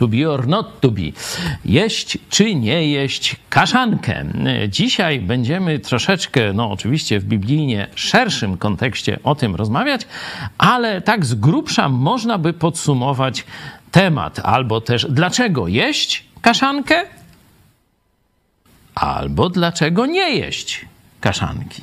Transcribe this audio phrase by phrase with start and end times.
[0.00, 1.12] to be or not to be.
[1.64, 4.24] Jeść czy nie jeść kaszankę.
[4.68, 10.06] Dzisiaj będziemy troszeczkę, no oczywiście w biblijnie szerszym kontekście o tym rozmawiać,
[10.58, 13.44] ale tak z grubsza można by podsumować
[13.90, 17.02] temat, albo też dlaczego jeść kaszankę,
[18.94, 20.86] albo dlaczego nie jeść
[21.20, 21.82] kaszanki.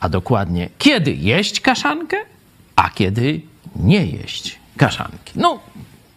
[0.00, 2.16] A dokładnie, kiedy jeść kaszankę,
[2.76, 3.40] a kiedy
[3.76, 5.32] nie jeść kaszanki.
[5.36, 5.60] No,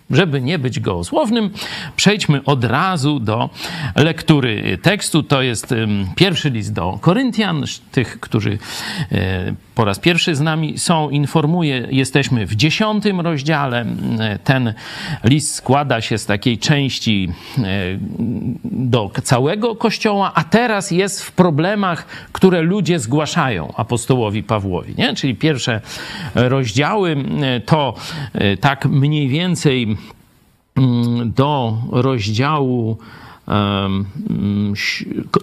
[0.10, 1.50] żeby nie być gołosłownym,
[1.96, 3.50] przejdźmy od razu do
[3.96, 5.24] lektury tekstu.
[5.24, 5.74] To jest
[6.16, 7.64] pierwszy list do Koryntian.
[7.92, 8.58] Tych, którzy
[9.12, 13.86] e, po raz pierwszy z nami są, informuję, jesteśmy w dziesiątym rozdziale.
[14.44, 14.74] Ten
[15.24, 17.62] list składa się z takiej części e,
[18.64, 24.94] do całego Kościoła, a teraz jest w problemach, które ludzie zgłaszają apostołowi Pawłowi.
[24.98, 25.16] Nie?
[25.16, 25.82] Czyli pierwsze
[26.36, 27.18] rozdziały
[27.66, 27.94] to
[28.34, 29.97] e, tak mniej więcej
[31.26, 32.98] do rozdziału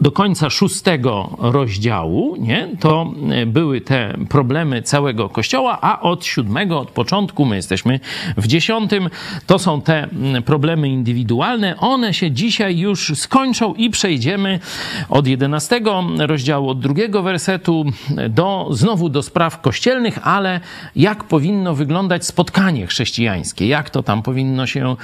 [0.00, 3.12] do końca szóstego rozdziału, nie, to
[3.46, 8.00] były te problemy całego Kościoła, a od siódmego, od początku, my jesteśmy
[8.36, 9.10] w dziesiątym,
[9.46, 10.08] to są te
[10.44, 11.76] problemy indywidualne.
[11.76, 14.60] One się dzisiaj już skończą i przejdziemy
[15.08, 17.84] od jedenastego rozdziału, od drugiego wersetu
[18.28, 20.60] do, znowu do spraw kościelnych, ale
[20.96, 24.96] jak powinno wyglądać spotkanie chrześcijańskie, jak to tam powinno się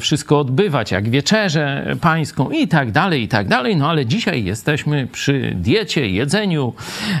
[0.00, 3.76] wszystko odbywać, jak wieczerze pańską i tak dalej, i tak dalej.
[3.76, 6.74] No ale dzisiaj jesteśmy przy diecie, jedzeniu,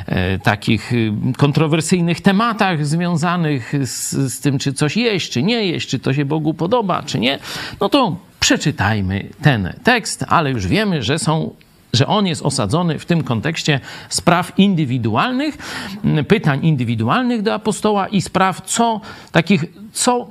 [0.06, 5.88] e, takich y, kontrowersyjnych tematach związanych z, z tym, czy coś jeść, czy nie jeść,
[5.88, 7.38] czy to się Bogu podoba, czy nie.
[7.80, 11.54] No to przeczytajmy ten tekst, ale już wiemy, że są
[11.92, 15.58] że on jest osadzony w tym kontekście spraw indywidualnych,
[16.28, 19.00] pytań indywidualnych do apostoła i spraw, co
[19.32, 20.28] takich, co,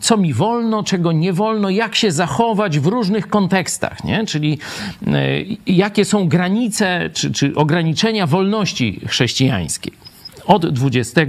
[0.00, 4.26] co mi wolno, czego nie wolno, jak się zachować w różnych kontekstach, nie?
[4.26, 4.58] czyli
[5.06, 5.28] e,
[5.66, 9.92] jakie są granice czy, czy ograniczenia wolności chrześcijańskiej.
[10.46, 11.20] Od 20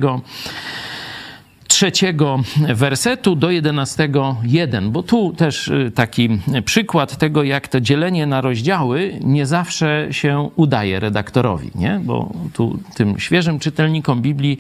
[1.76, 2.40] trzeciego
[2.76, 6.30] wersetu do jedenastego jeden, bo tu też y, taki
[6.66, 12.02] przykład tego, jak to dzielenie na rozdziały nie zawsze się udaje redaktorowi, nie?
[12.04, 14.58] Bo tu tym świeżym czytelnikom Biblii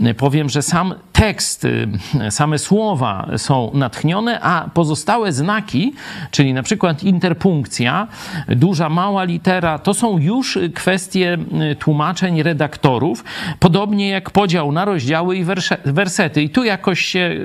[0.00, 1.88] y, powiem, że sam tekst, y,
[2.30, 5.92] same słowa są natchnione, a pozostałe znaki,
[6.30, 8.08] czyli na przykład interpunkcja,
[8.48, 11.38] duża, mała litera, to są już kwestie
[11.78, 13.24] tłumaczeń redaktorów,
[13.60, 15.44] podobnie jak podział na rozdziały i
[15.84, 17.36] wersety i tu jakoś się,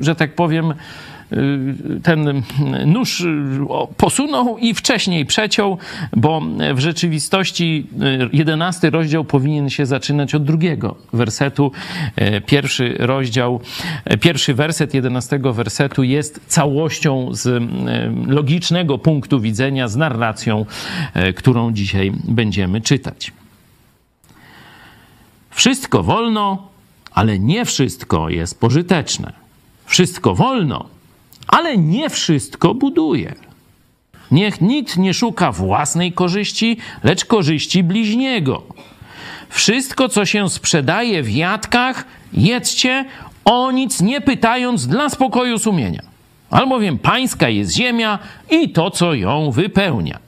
[0.00, 0.74] że tak powiem,
[2.02, 2.42] ten
[2.86, 3.26] nóż
[3.96, 5.78] posunął i wcześniej przeciął,
[6.16, 6.42] bo
[6.74, 7.86] w rzeczywistości
[8.32, 11.72] jedenasty rozdział powinien się zaczynać od drugiego wersetu.
[12.46, 13.60] Pierwszy rozdział,
[14.20, 17.62] pierwszy werset jedenastego wersetu jest całością z
[18.26, 20.66] logicznego punktu widzenia, z narracją,
[21.36, 23.32] którą dzisiaj będziemy czytać.
[25.50, 26.68] Wszystko wolno,
[27.16, 29.32] ale nie wszystko jest pożyteczne.
[29.86, 30.88] Wszystko wolno,
[31.46, 33.34] ale nie wszystko buduje.
[34.30, 38.62] Niech nikt nie szuka własnej korzyści, lecz korzyści bliźniego.
[39.48, 43.04] Wszystko, co się sprzedaje w jadkach, jedzcie,
[43.44, 46.02] o nic nie pytając dla spokoju sumienia.
[46.50, 48.18] Albowiem pańska jest ziemia
[48.50, 50.18] i to, co ją wypełnia.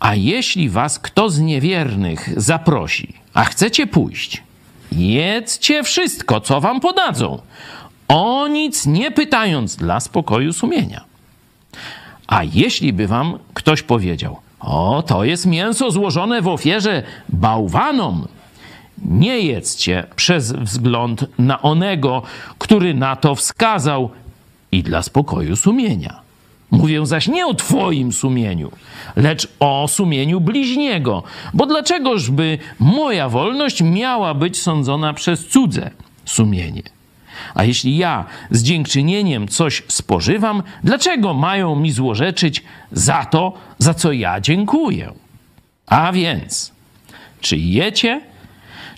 [0.00, 4.47] A jeśli was kto z niewiernych zaprosi, a chcecie pójść,
[4.92, 7.38] Jedzcie wszystko, co wam podadzą,
[8.08, 11.04] o nic nie pytając dla spokoju sumienia.
[12.26, 18.28] A jeśli by wam ktoś powiedział, o, to jest mięso złożone w ofierze bałwanom,
[19.04, 22.22] nie jedzcie przez wzgląd na onego,
[22.58, 24.10] który na to wskazał
[24.72, 26.27] i dla spokoju sumienia.
[26.70, 28.72] Mówię zaś nie o Twoim sumieniu,
[29.16, 31.22] lecz o sumieniu bliźniego.
[31.54, 35.90] Bo dlaczegożby moja wolność miała być sądzona przez cudze
[36.24, 36.82] sumienie?
[37.54, 44.12] A jeśli ja z dziękczynieniem coś spożywam, dlaczego mają mi złorzeczyć za to, za co
[44.12, 45.12] ja dziękuję?
[45.86, 46.72] A więc,
[47.40, 48.20] czy jecie,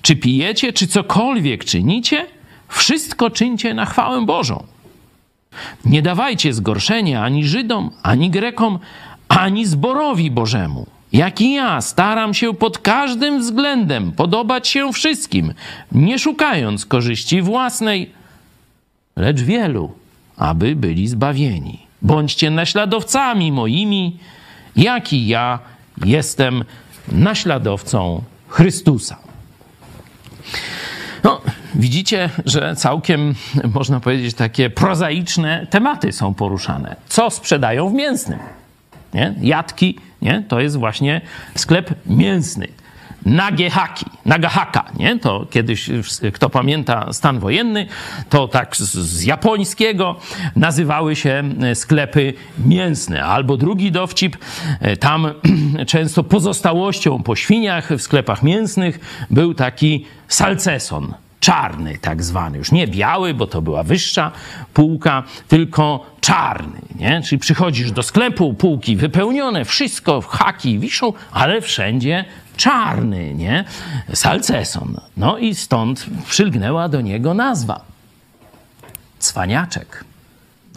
[0.03, 2.27] czy pijecie, czy cokolwiek czynicie,
[2.69, 4.67] wszystko czyńcie na chwałę Bożą.
[5.85, 8.79] Nie dawajcie zgorszenia ani Żydom, ani Grekom,
[9.29, 10.87] ani zborowi Bożemu.
[11.13, 15.55] Jak i ja staram się pod każdym względem podobać się wszystkim,
[15.93, 18.11] nie szukając korzyści własnej,
[19.17, 19.93] lecz wielu,
[20.37, 21.79] aby byli zbawieni.
[22.03, 24.19] Bądźcie naśladowcami moimi,
[24.77, 25.59] jak i ja
[26.05, 26.65] jestem
[27.13, 29.30] naśladowcą Chrystusa.
[31.75, 33.35] Widzicie, że całkiem,
[33.75, 36.97] można powiedzieć, takie prozaiczne tematy są poruszane.
[37.09, 38.39] Co sprzedają w mięsnym?
[39.15, 39.35] Nie?
[39.41, 40.45] Jadki, nie?
[40.49, 41.21] to jest właśnie
[41.55, 42.69] sklep mięsny.
[43.27, 45.19] Nagehaki, Nagahaka, nie?
[45.19, 45.91] To kiedyś,
[46.33, 47.87] kto pamięta stan wojenny,
[48.29, 50.17] to tak z, z, japońskiego
[50.57, 51.45] nazywały się
[51.75, 52.35] sklepy
[52.65, 53.25] mięsne.
[53.25, 54.37] Albo drugi dowcip,
[55.01, 55.27] tam
[55.87, 62.87] często pozostałością po świniach w sklepach mięsnych był taki salceson, czarny tak zwany, już nie
[62.87, 64.33] biały, bo to była wyższa
[64.75, 67.23] półka, tylko czarny, nie?
[67.23, 72.25] Czyli przychodzisz do sklepu, półki wypełnione, wszystko, haki wiszą, ale wszędzie
[72.57, 73.65] czarny, nie?
[74.15, 75.01] Salceson.
[75.17, 77.85] No i stąd przylgnęła do niego nazwa.
[79.19, 80.05] Cwaniaczek.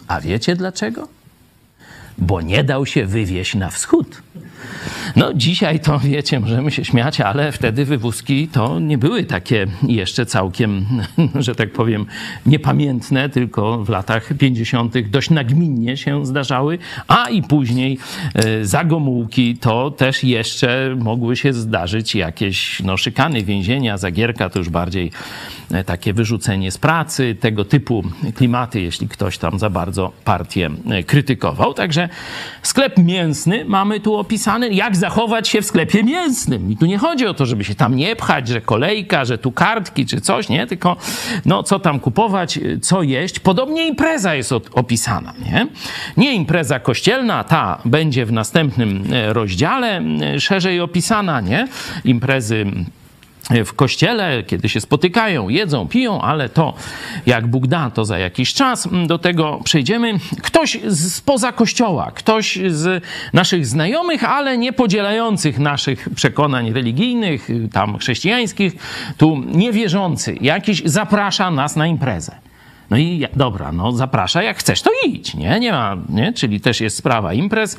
[0.08, 1.08] A wiecie dlaczego?
[2.18, 4.22] Bo nie dał się wywieźć na wschód.
[5.16, 10.26] No dzisiaj to wiecie, możemy się śmiać, ale wtedy wywózki to nie były takie jeszcze
[10.26, 10.86] całkiem,
[11.34, 12.06] że tak powiem,
[12.46, 14.98] niepamiętne, tylko w latach 50.
[14.98, 16.78] dość nagminnie się zdarzały,
[17.08, 17.98] a i później
[18.34, 24.58] e, za Gomułki to też jeszcze mogły się zdarzyć jakieś no, szykany więzienia, zagierka to
[24.58, 25.10] już bardziej
[25.70, 31.02] e, takie wyrzucenie z pracy, tego typu klimaty, jeśli ktoś tam za bardzo partię e,
[31.02, 31.74] krytykował.
[31.74, 32.08] Także
[32.62, 36.70] sklep mięsny mamy tu opisany, jak zachować się w sklepie mięsnym.
[36.70, 39.52] I tu nie chodzi o to, żeby się tam nie pchać, że kolejka, że tu
[39.52, 40.66] kartki czy coś, nie?
[40.66, 40.96] Tylko
[41.44, 43.40] no, co tam kupować, co jeść.
[43.40, 45.66] Podobnie impreza jest opisana, nie?
[46.16, 50.02] Nie impreza kościelna, ta będzie w następnym e, rozdziale
[50.38, 51.68] szerzej opisana, nie?
[52.04, 52.66] Imprezy
[53.50, 56.74] w kościele, kiedy się spotykają, jedzą, piją, ale to
[57.26, 60.14] jak Bóg da, to za jakiś czas do tego przejdziemy.
[60.42, 68.72] Ktoś spoza kościoła, ktoś z naszych znajomych, ale nie podzielających naszych przekonań religijnych, tam chrześcijańskich,
[69.16, 72.44] tu niewierzący, jakiś zaprasza nas na imprezę.
[72.90, 75.60] No i dobra, no zaprasza, jak chcesz, to idź, nie?
[75.60, 76.32] Nie ma, nie?
[76.32, 77.76] Czyli też jest sprawa imprez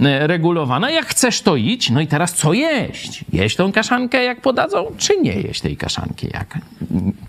[0.00, 0.90] e, regulowana.
[0.90, 1.90] Jak chcesz, to idź.
[1.90, 3.24] No i teraz co jeść?
[3.32, 6.58] Jeść tą kaszankę, jak podadzą, czy nie jeść tej kaszanki, jak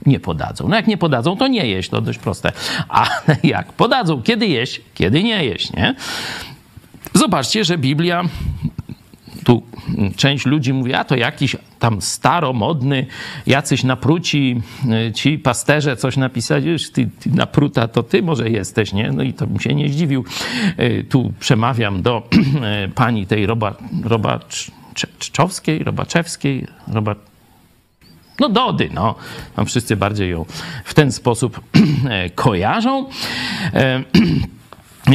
[0.05, 0.67] nie podadzą?
[0.67, 2.51] No jak nie podadzą, to nie jeść, to dość proste.
[2.89, 3.09] A
[3.43, 5.95] jak podadzą, kiedy jeść, kiedy nie jeść, nie?
[7.13, 8.23] Zobaczcie, że Biblia
[9.43, 9.63] tu
[10.15, 13.05] część ludzi mówi, a to jakiś tam staromodny,
[13.47, 14.61] jacyś napruci
[15.07, 19.11] y, ci pasterze coś napisali, już ty, ty napruta to ty może jesteś, nie?
[19.11, 20.25] No i to bym się nie zdziwił.
[20.79, 22.23] Y, tu przemawiam do
[22.85, 27.15] y, pani tej Roba, Robaczowskiej, Robaczewskiej, Roba,
[28.39, 29.15] no Dody, no.
[29.55, 30.45] Tam wszyscy bardziej ją
[30.85, 31.61] w ten sposób
[32.35, 33.09] kojarzą.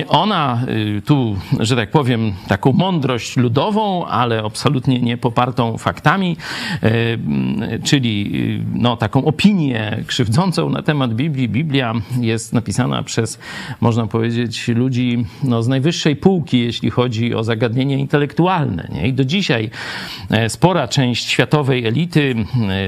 [0.08, 6.36] Ona y, tu, że tak powiem, taką mądrość ludową, ale absolutnie nie popartą faktami,
[6.84, 7.19] y,
[7.84, 8.31] czyli
[8.74, 11.48] y, no, taką opinię krzywdzącą na temat Biblii.
[11.48, 13.39] Biblia jest napisana przez,
[13.81, 18.89] można powiedzieć, ludzi no, z najwyższej półki, jeśli chodzi o zagadnienia intelektualne.
[18.93, 19.08] Nie?
[19.08, 19.70] I do dzisiaj
[20.31, 22.34] e, spora część światowej elity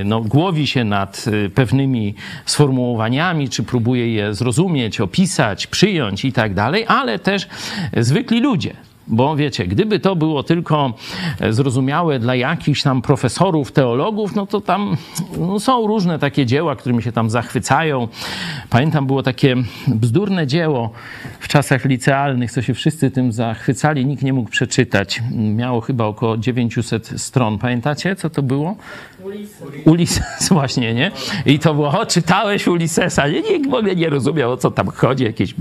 [0.05, 2.15] no, głowi się nad pewnymi
[2.47, 7.49] sformułowaniami, czy próbuje je zrozumieć, opisać, przyjąć i tak dalej ale też
[7.97, 8.75] zwykli ludzie.
[9.07, 10.95] Bo wiecie, gdyby to było tylko
[11.51, 14.97] zrozumiałe dla jakichś tam profesorów, teologów, no to tam
[15.39, 18.09] no są różne takie dzieła, którymi się tam zachwycają.
[18.71, 19.57] Pamiętam, było takie
[19.89, 20.91] bzdurne dzieło
[21.41, 25.23] w czasach licealnych, co się wszyscy tym zachwycali, nikt nie mógł przeczytać.
[25.33, 27.59] Miało chyba około 900 stron.
[27.59, 28.77] Pamiętacie, co to było?
[29.85, 30.49] Ulises.
[30.51, 31.11] Właśnie, nie?
[31.47, 33.29] I to było, o, czytałeś Ulisesa.
[33.29, 35.55] Nikt w ogóle nie rozumiał, o co tam chodzi, jakieś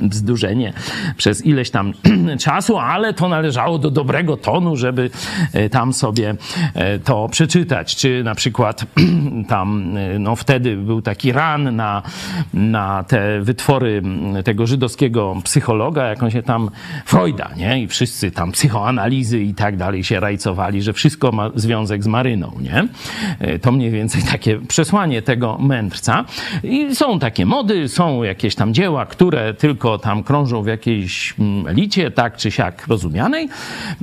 [0.00, 0.72] bzdurzenie
[1.16, 1.92] przez ileś tam
[2.44, 5.10] czasu, ale to należało do dobrego tonu, żeby
[5.52, 6.34] e, tam sobie
[6.74, 7.96] e, to przeczytać.
[7.96, 8.84] Czy na przykład
[9.48, 12.02] tam, e, no wtedy był taki ran na,
[12.54, 14.02] na te wytwory
[14.44, 16.70] tego żydowskiego psychologa, jak on się tam,
[17.04, 17.82] Freuda, nie?
[17.82, 22.52] I wszyscy tam psychoanalizy i tak dalej się rajcowali, że wszystko ma związek z maryną,
[22.60, 22.75] nie?
[23.38, 26.24] E, to mniej więcej takie przesłanie tego mędrca.
[26.62, 31.74] I są takie mody, są jakieś tam dzieła, które tylko tam krążą w jakiejś mm,
[31.74, 33.48] licie, tak czy siak rozumianej.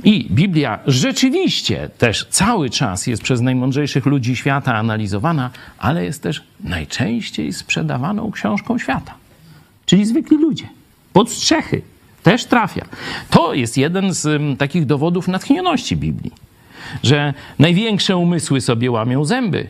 [0.04, 6.42] I Biblia rzeczywiście też cały czas jest przez najmądrzejszych ludzi świata analizowana, ale jest też
[6.60, 9.14] najczęściej sprzedawaną książką świata.
[9.86, 10.68] Czyli zwykli ludzie,
[11.12, 11.82] pod strzechy,
[12.22, 12.84] też trafia.
[13.30, 16.32] To jest jeden z mm, takich dowodów natchnioności Biblii
[17.02, 19.66] że największe umysły sobie łamią zęby,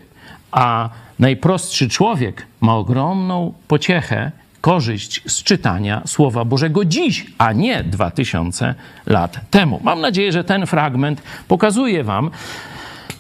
[0.53, 8.11] a najprostszy człowiek ma ogromną pociechę, korzyść z czytania Słowa Bożego dziś, a nie dwa
[8.11, 8.75] tysiące
[9.07, 9.81] lat temu.
[9.83, 12.31] Mam nadzieję, że ten fragment pokazuje Wam,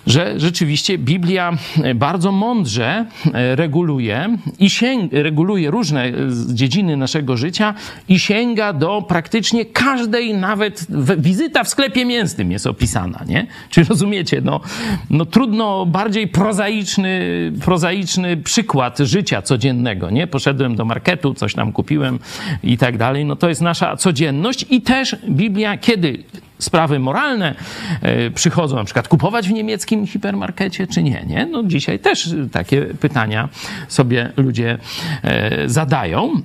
[0.06, 1.52] że rzeczywiście Biblia
[1.94, 6.12] bardzo mądrze reguluje i sięg, reguluje różne
[6.54, 7.74] dziedziny naszego życia
[8.08, 10.86] i sięga do praktycznie każdej, nawet
[11.18, 13.46] wizyta w sklepie mięsnym jest opisana, nie?
[13.70, 14.40] Czy rozumiecie?
[14.44, 14.60] No,
[15.10, 20.26] no trudno bardziej prozaiczny, prozaiczny przykład życia codziennego, nie?
[20.26, 22.18] Poszedłem do marketu, coś tam kupiłem
[22.62, 23.24] i tak dalej.
[23.24, 26.24] No to jest nasza codzienność i też Biblia, kiedy
[26.58, 27.54] sprawy moralne
[28.02, 31.46] e, przychodzą, na przykład kupować w niemieckim hipermarkecie, czy nie, nie?
[31.46, 33.48] No dzisiaj też takie pytania
[33.88, 34.78] sobie ludzie
[35.22, 36.30] e, zadają.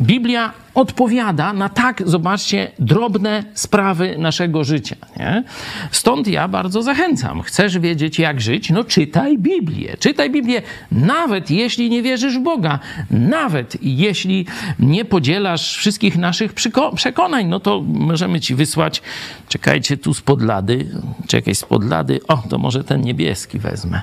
[0.00, 4.96] Biblia odpowiada na tak, zobaczcie, drobne sprawy naszego życia.
[5.16, 5.44] Nie?
[5.90, 7.42] Stąd ja bardzo zachęcam.
[7.42, 8.70] Chcesz wiedzieć, jak żyć?
[8.70, 9.96] No czytaj Biblię.
[10.00, 10.62] Czytaj Biblię,
[10.92, 12.78] nawet jeśli nie wierzysz w Boga,
[13.10, 14.46] nawet jeśli
[14.78, 16.52] nie podzielasz wszystkich naszych
[16.94, 19.02] przekonań, no to możemy ci wysłać,
[19.48, 20.86] czekajcie tu z podlady,
[21.26, 24.02] czekaj z podlady, o, to może ten niebieski wezmę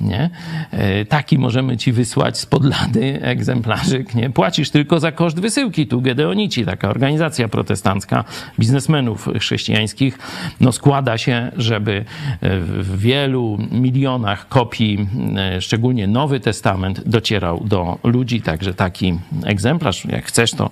[0.00, 0.30] nie?
[0.70, 4.30] E, taki możemy ci wysłać z podlady egzemplarzyk, nie?
[4.30, 5.86] Płacisz tylko za koszt wysyłki.
[5.86, 8.24] Tu Gedeonici, taka organizacja protestancka
[8.58, 10.18] biznesmenów chrześcijańskich,
[10.60, 12.04] no składa się, żeby
[12.42, 18.42] w wielu milionach kopii, e, szczególnie Nowy Testament, docierał do ludzi.
[18.42, 20.70] Także taki egzemplarz, jak chcesz, to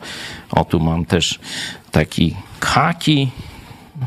[0.51, 1.39] o tu mam też
[1.91, 3.31] taki haki,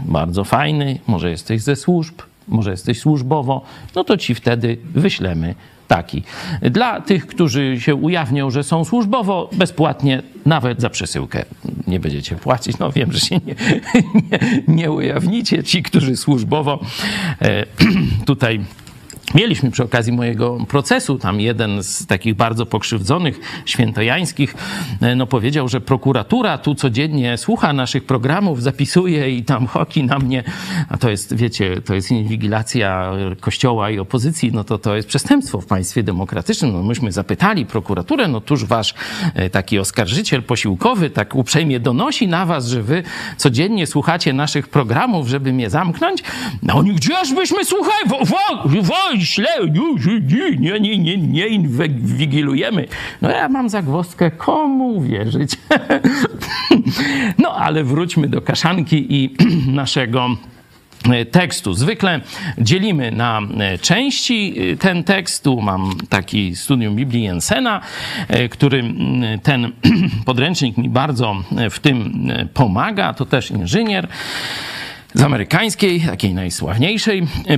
[0.05, 3.61] bardzo fajny, może jesteś ze służb, może jesteś służbowo,
[3.95, 5.55] no to ci wtedy wyślemy
[5.87, 6.23] taki.
[6.61, 11.45] Dla tych, którzy się ujawnią, że są służbowo, bezpłatnie, nawet za przesyłkę
[11.87, 12.79] nie będziecie płacić.
[12.79, 13.55] No wiem, że się nie,
[14.31, 15.63] nie, nie ujawnicie.
[15.63, 16.79] Ci, którzy służbowo
[17.41, 17.65] e,
[18.25, 18.59] tutaj
[19.35, 24.55] Mieliśmy przy okazji mojego procesu, tam jeden z takich bardzo pokrzywdzonych, świętojańskich,
[25.01, 30.19] e, no powiedział, że prokuratura tu codziennie słucha naszych programów, zapisuje i tam hoki na
[30.19, 30.43] mnie,
[30.89, 35.61] a to jest, wiecie, to jest inwigilacja kościoła i opozycji, no to to jest przestępstwo
[35.61, 36.73] w państwie demokratycznym.
[36.73, 38.93] No myśmy zapytali prokuraturę, no tuż wasz
[39.33, 43.03] e, taki oskarżyciel posiłkowy tak uprzejmie donosi na was, że wy
[43.37, 46.23] codziennie słuchacie naszych programów, żeby mnie zamknąć.
[46.63, 48.09] No oni, gdzieżbyśmy słuchali?
[48.09, 49.47] Wo, wo, wo, źle,
[50.59, 52.87] nie, nie, nie, nie inwigilujemy.
[53.21, 55.51] No ja mam zagwozdkę, komu wierzyć?
[57.37, 59.35] No ale wróćmy do kaszanki i
[59.81, 60.29] naszego
[61.31, 61.73] tekstu.
[61.73, 62.21] Zwykle
[62.57, 63.41] dzielimy na
[63.81, 65.43] części ten tekst.
[65.43, 67.81] Tu mam taki studium Biblii Jensena,
[68.51, 68.83] który
[69.43, 69.71] ten
[70.25, 71.35] podręcznik mi bardzo
[71.71, 73.13] w tym pomaga.
[73.13, 74.07] To też inżynier
[75.13, 77.57] z amerykańskiej, takiej najsławniejszej e,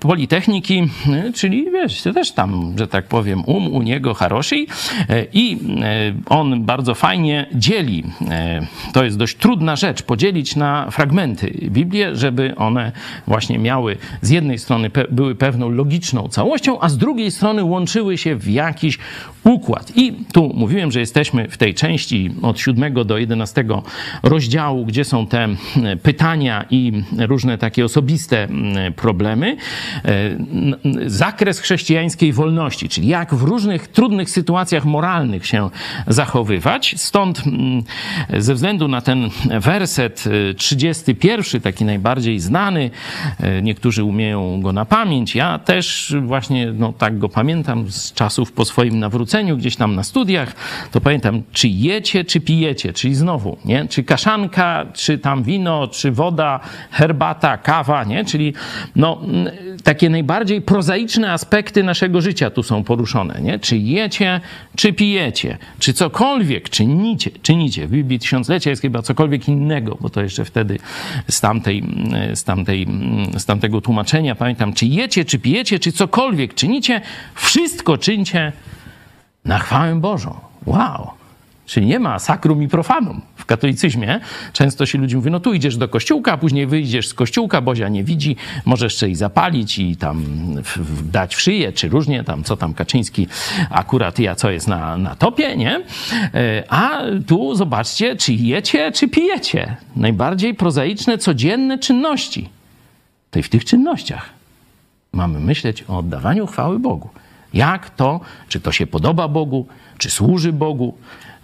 [0.00, 4.66] politechniki, e, czyli wiesz, też tam, że tak powiem, um u niego Haroshi
[5.08, 5.58] e, i
[6.26, 8.04] on bardzo fajnie dzieli,
[8.92, 12.92] to jest dość trudna rzecz, podzielić na fragmenty Biblię, żeby one
[13.26, 18.36] właśnie miały z jednej strony były pewną logiczną całością, a z drugiej strony łączyły się
[18.36, 18.98] w jakiś
[19.44, 19.92] układ.
[19.96, 23.64] I tu mówiłem, że jesteśmy w tej części od 7 do 11
[24.22, 25.48] rozdziału, gdzie są te
[26.02, 26.83] pytania i
[27.18, 28.48] różne takie osobiste
[28.96, 29.56] problemy.
[30.04, 30.10] E,
[31.06, 35.70] zakres chrześcijańskiej wolności, czyli jak w różnych trudnych sytuacjach moralnych się
[36.06, 36.94] zachowywać.
[36.96, 37.42] Stąd
[38.38, 40.24] ze względu na ten werset
[40.56, 42.90] 31, e, taki najbardziej znany,
[43.40, 45.34] e, niektórzy umieją go na pamięć.
[45.34, 50.02] Ja też właśnie no, tak go pamiętam z czasów po swoim nawróceniu gdzieś tam na
[50.02, 50.54] studiach,
[50.92, 53.88] to pamiętam, czy jecie, czy pijecie, czyli znowu, nie?
[53.88, 58.24] Czy kaszanka, czy tam wino, czy woda, herbata, kawa, nie?
[58.24, 58.54] Czyli
[58.96, 59.20] no,
[59.84, 63.58] takie najbardziej prozaiczne aspekty naszego życia tu są poruszone, nie?
[63.58, 64.40] Czy jecie,
[64.76, 67.86] czy pijecie, czy cokolwiek czynicie, czynicie.
[67.86, 70.78] W Biblii Tysiąclecia jest chyba cokolwiek innego, bo to jeszcze wtedy
[71.28, 71.84] z, tamtej,
[72.34, 72.86] z, tamtej,
[73.38, 77.00] z tamtego tłumaczenia pamiętam, czy jecie, czy pijecie, czy cokolwiek czynicie,
[77.34, 78.52] wszystko czyńcie
[79.44, 80.40] na chwałę Bożą.
[80.66, 81.23] Wow!
[81.66, 83.20] Czyli nie ma sakrum i profanum.
[83.36, 84.20] W katolicyzmie
[84.52, 88.04] często się ludzie mówią, no tu idziesz do kościółka, później wyjdziesz z kościółka, Bozia nie
[88.04, 90.24] widzi, możesz jeszcze i zapalić i tam
[91.02, 93.26] dać w szyję, czy różnie tam, co tam Kaczyński
[93.70, 95.80] akurat ja, co jest na, na topie, nie?
[96.34, 99.76] E, a tu zobaczcie, czy jecie, czy pijecie.
[99.96, 102.48] Najbardziej prozaiczne, codzienne czynności.
[103.30, 104.30] To i w tych czynnościach
[105.12, 107.08] mamy myśleć o oddawaniu chwały Bogu.
[107.54, 109.66] Jak to, czy to się podoba Bogu,
[109.98, 110.94] czy służy Bogu,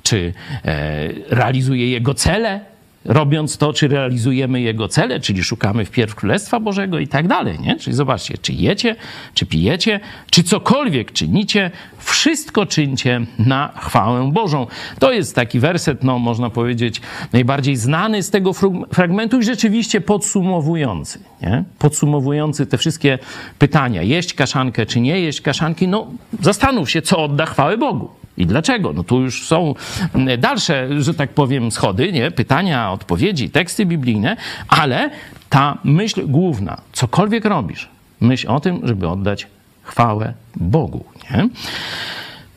[0.02, 0.33] czy
[0.64, 2.61] e, realizuje Jego cele,
[3.04, 7.76] robiąc to, czy realizujemy Jego cele, czyli szukamy wpierw Królestwa Bożego i tak dalej, nie?
[7.76, 8.97] Czyli zobaczcie, czy jecie,
[9.35, 14.66] czy pijecie, czy cokolwiek czynicie, wszystko czyńcie na chwałę Bożą.
[14.99, 17.00] To jest taki werset, no można powiedzieć,
[17.33, 18.52] najbardziej znany z tego
[18.92, 21.64] fragmentu i rzeczywiście podsumowujący, nie?
[21.78, 23.19] Podsumowujący te wszystkie
[23.59, 26.07] pytania, jeść kaszankę, czy nie jeść kaszanki, no
[26.40, 28.19] zastanów się, co odda chwałę Bogu.
[28.40, 28.92] I dlaczego?
[28.92, 29.75] No tu już są
[30.14, 32.30] mm, dalsze, że tak powiem, schody, nie?
[32.30, 34.37] pytania, odpowiedzi, teksty biblijne,
[34.68, 35.11] ale
[35.49, 37.88] ta myśl główna, cokolwiek robisz,
[38.20, 39.47] myśl o tym, żeby oddać
[39.82, 41.04] chwałę Bogu.
[41.30, 41.49] Nie?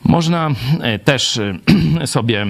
[0.04, 0.50] Można
[0.80, 2.46] e, też e, sobie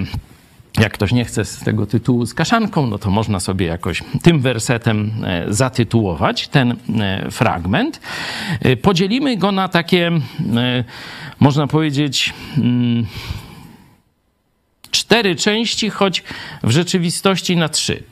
[0.81, 4.41] jak ktoś nie chce z tego tytułu z kaszanką, no to można sobie jakoś tym
[4.41, 6.77] wersetem e, zatytułować ten
[7.31, 8.01] fragment.
[8.83, 10.11] Podzielimy go na takie
[11.41, 13.07] można powiedzieć, mm,
[14.91, 16.23] cztery części, choć
[16.63, 18.03] w rzeczywistości na trzy.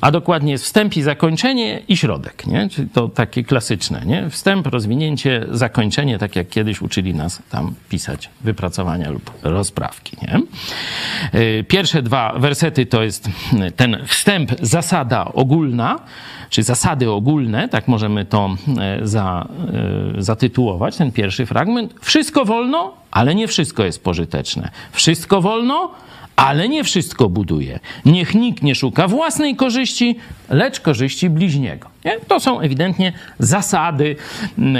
[0.00, 2.68] A dokładnie jest wstęp i zakończenie i środek, nie?
[2.68, 4.30] Czyli to takie klasyczne, nie?
[4.30, 10.40] Wstęp, rozwinięcie, zakończenie, tak jak kiedyś uczyli nas tam pisać wypracowania lub rozprawki, nie?
[11.40, 13.28] Y, pierwsze dwa wersety to jest
[13.76, 15.98] ten wstęp, zasada ogólna,
[16.52, 19.48] czy zasady ogólne, tak możemy to e, za,
[20.18, 21.94] e, zatytułować, ten pierwszy fragment.
[22.00, 24.70] Wszystko wolno, ale nie wszystko jest pożyteczne.
[24.92, 25.90] Wszystko wolno,
[26.36, 27.80] ale nie wszystko buduje.
[28.04, 30.16] Niech nikt nie szuka własnej korzyści,
[30.50, 31.88] lecz korzyści bliźniego.
[32.04, 32.18] Nie?
[32.28, 34.16] To są ewidentnie zasady,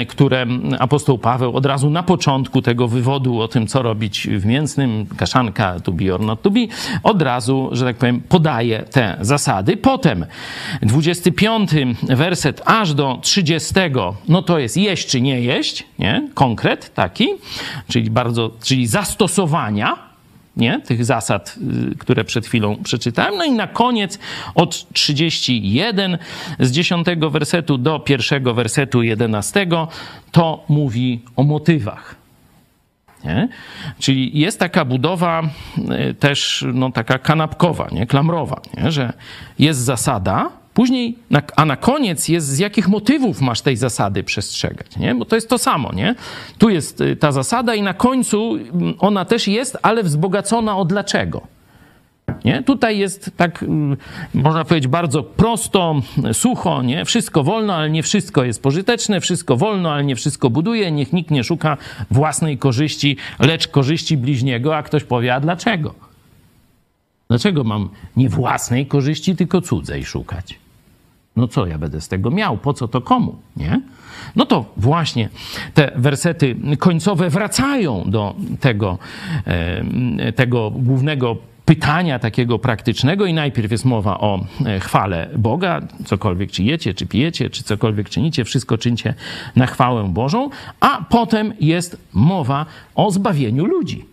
[0.07, 0.45] które
[0.79, 5.79] apostoł Paweł od razu na początku tego wywodu o tym, co robić w mięsnym, kaszanka
[5.79, 6.59] to be or not to be,
[7.03, 9.77] od razu, że tak powiem, podaje te zasady.
[9.77, 10.25] Potem
[10.81, 11.71] 25
[12.03, 13.73] werset aż do 30,
[14.27, 16.29] no to jest jeść czy nie jeść, nie?
[16.33, 17.27] konkret taki,
[17.87, 20.12] czyli bardzo, czyli zastosowania,
[20.57, 20.81] nie?
[20.81, 21.55] tych zasad,
[21.91, 23.37] y, które przed chwilą przeczytałem.
[23.37, 24.19] No i na koniec
[24.55, 26.17] od 31
[26.59, 29.67] z 10 wersetu do pierwszego wersetu 11
[30.31, 32.15] to mówi o motywach.
[33.25, 33.49] Nie?
[33.99, 35.41] Czyli jest taka budowa
[36.09, 38.07] y, też no, taka kanapkowa, nie?
[38.07, 38.91] klamrowa, nie?
[38.91, 39.13] że
[39.59, 41.17] jest zasada, Później,
[41.55, 45.15] a na koniec jest, z jakich motywów masz tej zasady przestrzegać, nie?
[45.15, 46.15] Bo to jest to samo, nie?
[46.57, 50.85] Tu jest y, ta zasada i na końcu mm, ona też jest, ale wzbogacona o
[50.85, 51.41] dlaczego.
[52.45, 52.63] Nie?
[52.63, 53.97] Tutaj jest tak, mm,
[54.33, 55.95] można powiedzieć, bardzo prosto,
[56.33, 57.05] sucho, nie?
[57.05, 60.91] Wszystko wolno, ale nie wszystko jest pożyteczne, wszystko wolno, ale nie wszystko buduje.
[60.91, 61.77] Niech nikt nie szuka
[62.11, 65.93] własnej korzyści, lecz korzyści bliźniego, a ktoś powie, a dlaczego?
[67.29, 70.62] Dlaczego mam nie własnej korzyści, tylko cudzej szukać?
[71.35, 72.57] No co ja będę z tego miał?
[72.57, 73.35] Po co to komu?
[73.57, 73.81] Nie?
[74.35, 75.29] No to właśnie
[75.73, 78.97] te wersety końcowe wracają do tego,
[80.35, 86.63] tego głównego pytania takiego praktycznego i najpierw jest mowa o e, chwale Boga, cokolwiek czy
[86.63, 89.13] jecie, czy pijecie, czy cokolwiek czynicie, wszystko czyńcie
[89.55, 92.65] na chwałę Bożą, a potem jest mowa
[92.95, 94.05] o zbawieniu ludzi.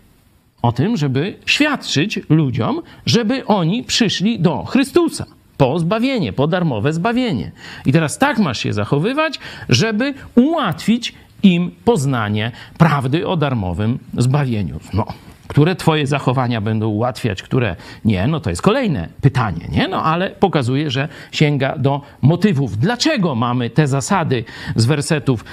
[0.63, 5.27] O tym, żeby świadczyć ludziom, żeby oni przyszli do Chrystusa
[5.61, 7.53] po zbawienie, po darmowe zbawienie.
[7.87, 14.81] I teraz tak masz się zachowywać, żeby ułatwić im poznanie prawdy o darmowym zbawieniu.
[14.93, 15.07] No,
[15.49, 19.89] które twoje zachowania będą ułatwiać, które nie, no to jest kolejne pytanie, nie?
[19.89, 22.79] No ale pokazuje, że sięga do motywów.
[22.79, 24.45] Dlaczego mamy te zasady
[24.77, 25.45] z wersetów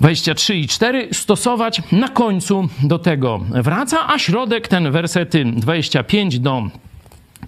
[0.00, 1.82] 23 i 4 stosować?
[1.92, 6.62] Na końcu do tego wraca, a środek, ten wersety 25 do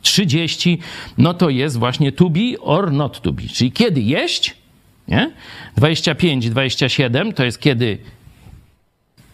[0.03, 0.79] 30,
[1.19, 4.55] no to jest właśnie to be or not to be, czyli kiedy jeść,
[5.09, 5.33] nie?
[5.77, 7.99] 25, 27 to jest kiedy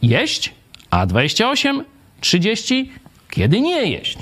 [0.03, 0.55] jeść,
[0.91, 1.85] a 28,
[2.21, 2.93] 30
[3.31, 4.19] kiedy nie jeść.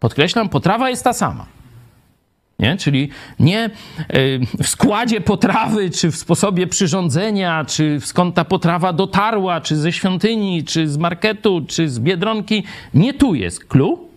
[0.00, 1.46] Podkreślam, potrawa jest ta sama.
[2.58, 2.76] Nie?
[2.76, 3.70] Czyli nie
[4.14, 9.92] y, w składzie potrawy, czy w sposobie przyrządzenia, czy skąd ta potrawa dotarła, czy ze
[9.92, 12.64] świątyni, czy z marketu, czy z biedronki.
[12.94, 14.09] Nie tu jest clue,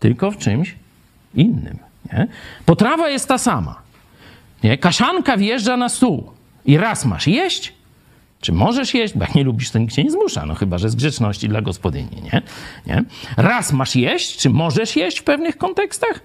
[0.00, 0.74] tylko w czymś
[1.34, 1.78] innym.
[2.12, 2.26] Nie?
[2.66, 3.82] Potrawa jest ta sama.
[4.62, 4.78] Nie?
[4.78, 6.30] Kaszanka wjeżdża na stół
[6.64, 7.72] i raz masz jeść,
[8.40, 10.90] czy możesz jeść, bo jak nie lubisz, to nikt cię nie zmusza, no chyba, że
[10.90, 12.42] z grzeczności dla gospodyni, nie?
[12.86, 13.04] nie?
[13.36, 16.20] Raz masz jeść, czy możesz jeść w pewnych kontekstach,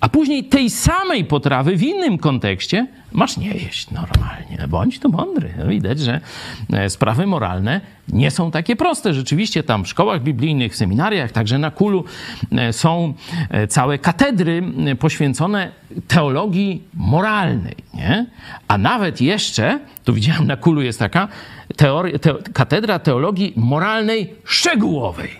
[0.00, 4.68] a później tej samej potrawy w innym kontekście masz nie jeść normalnie.
[4.68, 5.54] Bądź tu mądry.
[5.58, 6.20] No widać, że
[6.72, 9.14] e, sprawy moralne nie są takie proste.
[9.14, 12.04] Rzeczywiście tam w szkołach biblijnych, seminariach, także na kulu
[12.52, 13.14] e, są
[13.50, 14.62] e, całe katedry
[14.98, 15.72] poświęcone
[16.08, 17.76] teologii moralnej.
[17.94, 18.26] Nie?
[18.68, 21.28] A nawet jeszcze, tu widziałem na kulu jest taka
[21.76, 25.30] teoria, te, katedra teologii moralnej szczegółowej.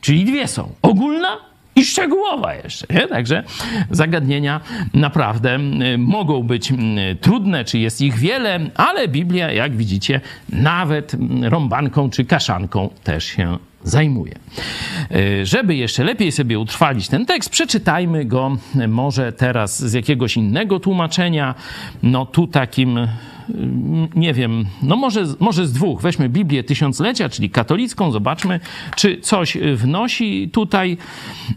[0.00, 0.72] Czyli dwie są.
[0.82, 1.36] Ogólna
[1.76, 2.86] i szczegółowa jeszcze.
[2.90, 3.08] Nie?
[3.08, 3.42] Także
[3.90, 4.60] zagadnienia
[4.94, 5.58] naprawdę
[5.98, 6.72] mogą być
[7.20, 13.58] trudne, czy jest ich wiele, ale Biblia, jak widzicie, nawet rąbanką czy kaszanką też się
[13.86, 14.34] zajmuje.
[15.10, 18.56] E, żeby jeszcze lepiej sobie utrwalić ten tekst, przeczytajmy go
[18.88, 21.54] może teraz z jakiegoś innego tłumaczenia.
[22.02, 23.08] No tu takim, mm,
[24.14, 26.00] nie wiem, no może, może z dwóch.
[26.00, 28.60] Weźmy Biblię Tysiąclecia, czyli katolicką, zobaczmy,
[28.96, 30.96] czy coś wnosi tutaj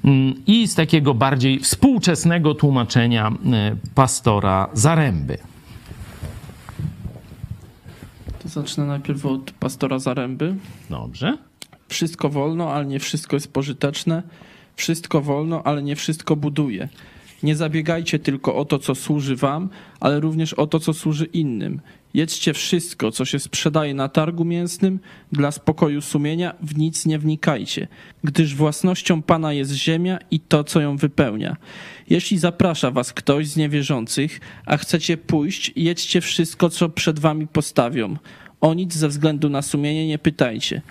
[0.05, 3.31] mm, i z takiego bardziej współczesnego tłumaczenia
[3.95, 5.37] pastora Zaręby.
[8.43, 10.55] To zacznę najpierw od pastora Zaręby.
[10.89, 11.37] Dobrze.
[11.87, 14.23] Wszystko wolno, ale nie wszystko jest pożyteczne.
[14.75, 16.89] Wszystko wolno, ale nie wszystko buduje.
[17.43, 21.81] Nie zabiegajcie tylko o to, co służy wam, ale również o to, co służy innym.
[22.13, 24.99] Jedzcie wszystko, co się sprzedaje na targu mięsnym,
[25.31, 27.87] dla spokoju sumienia w nic nie wnikajcie,
[28.23, 31.57] gdyż własnością Pana jest ziemia i to, co ją wypełnia.
[32.09, 38.15] Jeśli zaprasza was ktoś z niewierzących, a chcecie pójść, jedźcie wszystko, co przed wami postawią.
[38.61, 40.81] O nic ze względu na sumienie nie pytajcie.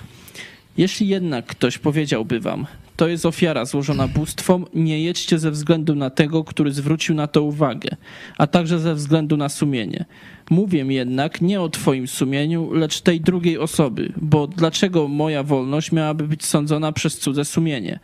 [0.77, 2.67] Jeśli jednak ktoś powiedziałby wam,
[2.99, 7.43] to jest ofiara złożona bóstwom, nie jedźcie ze względu na tego, który zwrócił na to
[7.43, 7.97] uwagę,
[8.39, 10.05] a także ze względu na sumienie.
[10.51, 16.29] Mówię jednak nie o twoim sumieniu, lecz tej drugiej osoby, bo dlaczego moja wolność miałaby
[16.29, 18.01] być sądzona przez cudze sumienie?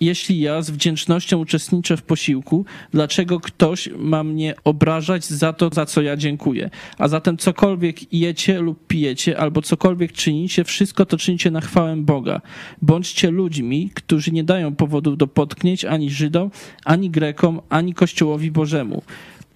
[0.00, 5.86] Jeśli ja z wdzięcznością uczestniczę w posiłku, dlaczego ktoś ma mnie obrażać za to, za
[5.86, 6.70] co ja dziękuję?
[6.98, 12.40] A zatem cokolwiek jecie lub pijecie, albo cokolwiek czynicie, wszystko to czynicie na chwałę Boga.
[12.82, 16.50] Bądźcie ludźmi, którzy nie dają powodów do potknięć ani Żydom,
[16.84, 19.02] ani Grekom, ani Kościołowi Bożemu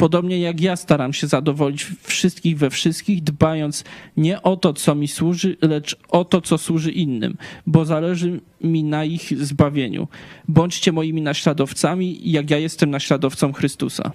[0.03, 3.85] podobnie jak ja staram się zadowolić wszystkich we wszystkich, dbając
[4.17, 7.37] nie o to, co mi służy, lecz o to, co służy innym,
[7.67, 10.09] bo zależy mi na ich zbawieniu.
[10.49, 14.13] Bądźcie moimi naśladowcami, jak ja jestem naśladowcą Chrystusa.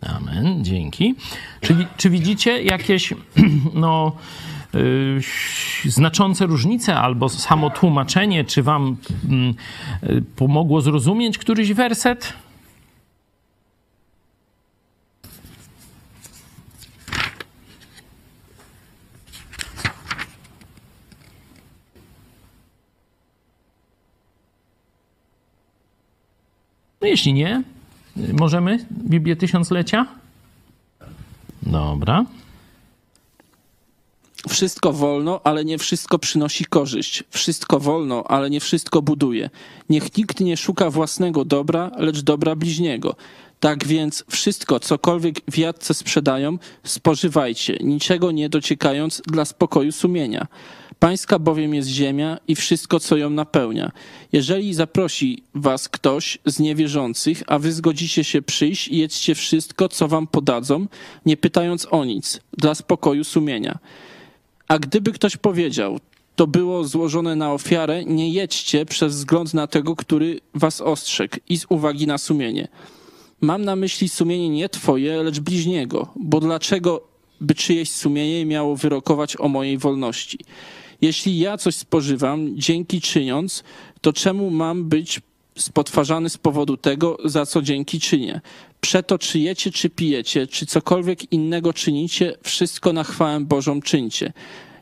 [0.00, 1.14] Amen, dzięki.
[1.60, 3.14] Czy, czy widzicie jakieś
[3.74, 4.12] no,
[4.74, 5.20] yy,
[5.84, 8.44] znaczące różnice albo samo tłumaczenie?
[8.44, 8.96] Czy wam
[10.02, 12.44] yy, pomogło zrozumieć któryś werset?
[27.04, 27.62] No jeśli nie,
[28.32, 30.06] możemy Biblię Tysiąclecia?
[31.62, 32.24] Dobra.
[34.48, 37.24] Wszystko wolno, ale nie wszystko przynosi korzyść.
[37.30, 39.50] Wszystko wolno, ale nie wszystko buduje.
[39.88, 43.16] Niech nikt nie szuka własnego dobra, lecz dobra bliźniego.
[43.60, 50.46] Tak więc wszystko, cokolwiek w jadce sprzedają, spożywajcie, niczego nie dociekając dla spokoju sumienia.
[51.04, 53.92] Pańska bowiem jest ziemia i wszystko, co ją napełnia.
[54.32, 60.08] Jeżeli zaprosi was ktoś z niewierzących, a wy zgodzicie się przyjść i jedzcie wszystko, co
[60.08, 60.86] wam podadzą,
[61.26, 63.78] nie pytając o nic, dla spokoju sumienia.
[64.68, 66.00] A gdyby ktoś powiedział,
[66.36, 71.58] to było złożone na ofiarę, nie jedźcie przez wzgląd na tego, który was ostrzegł i
[71.58, 72.68] z uwagi na sumienie.
[73.40, 77.08] Mam na myśli sumienie nie twoje, lecz bliźniego, bo dlaczego
[77.40, 80.38] by czyjeś sumienie miało wyrokować o mojej wolności?
[81.00, 83.64] Jeśli ja coś spożywam, dzięki czyniąc,
[84.00, 85.20] to czemu mam być
[85.58, 88.40] spotwarzany z powodu tego, za co dzięki czynię?
[88.80, 94.32] Przeto czy jecie, czy pijecie, czy cokolwiek innego czynicie, wszystko na chwałę Bożą czyńcie.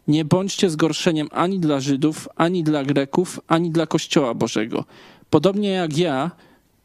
[0.08, 4.84] Nie bądźcie zgorszeniem ani dla Żydów, ani dla Greków, ani dla Kościoła Bożego.
[5.30, 6.30] Podobnie jak ja,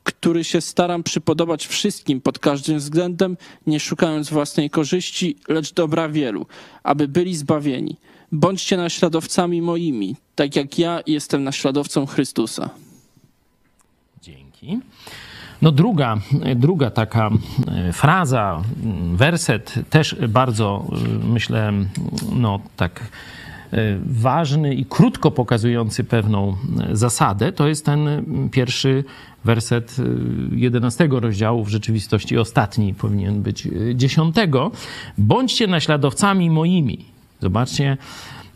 [0.04, 3.38] który się staram przypodobać wszystkim pod każdym względem,
[3.68, 6.46] nie szukając własnej korzyści, lecz dobra wielu,
[6.84, 7.98] aby byli zbawieni.
[8.32, 12.70] Bądźcie naśladowcami moimi, tak jak ja jestem naśladowcą Chrystusa.
[14.22, 14.80] Dzięki.
[15.62, 16.18] No druga,
[16.56, 17.30] druga taka
[17.68, 18.62] e, fraza,
[19.14, 21.74] werset też bardzo, e, myślę,
[22.36, 23.00] no tak
[23.74, 26.56] e, ważny i krótko pokazujący pewną
[26.92, 28.08] zasadę, to jest ten
[28.52, 29.04] pierwszy
[29.46, 29.96] werset
[30.52, 34.72] 11 rozdziału, w rzeczywistości ostatni powinien być dziesiątego.
[35.18, 37.98] Bądźcie naśladowcami moimi Zobaczcie,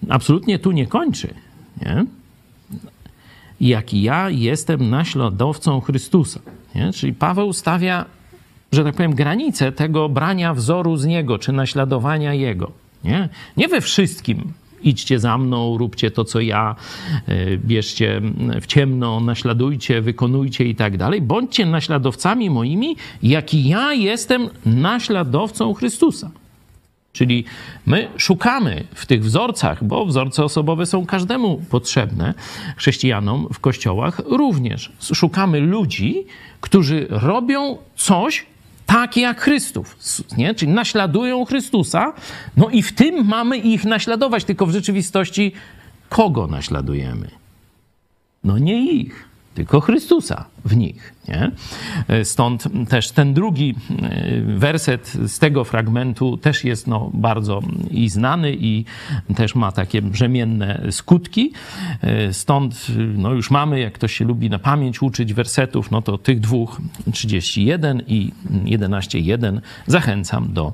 [0.10, 1.34] absolutnie tu nie kończy.
[1.82, 2.06] Nie?
[3.62, 6.40] Jak ja jestem naśladowcą Chrystusa.
[6.76, 6.94] Nie?
[6.94, 8.06] Czyli Paweł stawia,
[8.72, 12.72] że tak powiem, granicę tego brania wzoru z Niego, czy naśladowania Jego.
[13.04, 16.76] Nie, nie we wszystkim idźcie za mną, róbcie to, co ja,
[17.28, 18.22] e, bierzcie
[18.62, 21.22] w ciemno, naśladujcie, wykonujcie i tak dalej.
[21.22, 26.32] Bądźcie naśladowcami moimi, jak i ja jestem naśladowcą Chrystusa.
[27.14, 27.46] Czyli
[27.86, 32.34] my szukamy w tych wzorcach, bo wzorce osobowe są każdemu potrzebne,
[32.78, 34.92] chrześcijanom w kościołach również.
[35.14, 36.26] Szukamy ludzi,
[36.62, 38.46] którzy robią coś
[38.86, 40.56] tak jak Chrystus, nie?
[40.56, 42.14] czyli naśladują Chrystusa,
[42.58, 45.52] no i w tym mamy ich naśladować, tylko w rzeczywistości
[46.10, 47.28] kogo naśladujemy?
[48.44, 51.14] No nie ich tylko Chrystusa w nich.
[51.28, 51.52] Nie?
[52.24, 57.62] Stąd też ten drugi e, werset z tego fragmentu też jest no, bardzo
[57.92, 58.86] i znany i
[59.36, 61.54] też ma takie brzemienne skutki.
[62.02, 62.88] E, stąd
[63.18, 66.82] no, już mamy, jak ktoś się lubi na pamięć uczyć wersetów, no to tych dwóch,
[67.14, 68.32] 31 i
[68.66, 70.74] 11.1 zachęcam do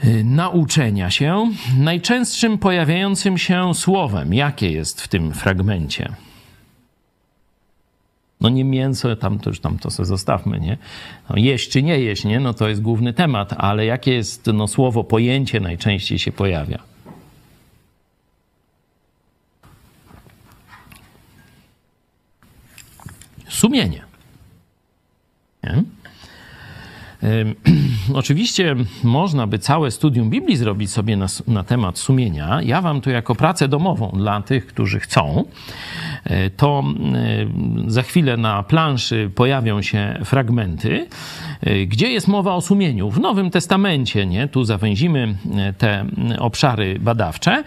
[0.00, 1.50] e, nauczenia się.
[1.78, 6.12] Najczęstszym pojawiającym się słowem, jakie jest w tym fragmencie?
[8.46, 10.78] No nie mięso, tam to już tam to sobie zostawmy, nie?
[11.30, 12.40] No jeść czy nie jeść, nie?
[12.40, 16.78] No to jest główny temat, ale jakie jest no, słowo, pojęcie najczęściej się pojawia?
[23.48, 24.02] Sumienie.
[25.64, 25.82] Nie?
[28.14, 32.62] Oczywiście można by całe studium Biblii zrobić sobie na, na, temat sumienia.
[32.62, 35.44] Ja wam tu jako pracę domową dla tych, którzy chcą,
[36.24, 36.84] e, to
[37.86, 41.06] za chwilę na planszy pojawią się fragmenty,
[41.86, 43.10] gdzie jest mowa o sumieniu.
[43.10, 44.48] W Nowym Testamencie, nie?
[44.48, 45.36] Tu zawęzimy
[45.78, 46.06] te
[46.38, 47.64] obszary badawcze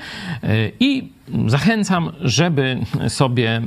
[0.80, 1.10] i
[1.48, 3.62] Zachęcam, żeby sobie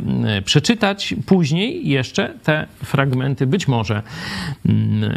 [0.44, 3.46] przeczytać później jeszcze te fragmenty.
[3.46, 4.02] Być może,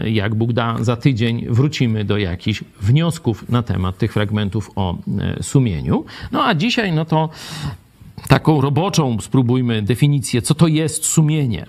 [0.05, 4.97] jak Bóg da, za tydzień wrócimy do jakichś wniosków na temat tych fragmentów o
[5.41, 6.05] sumieniu.
[6.31, 7.29] No a dzisiaj, no to
[8.27, 11.65] taką roboczą spróbujmy definicję, co to jest sumienie.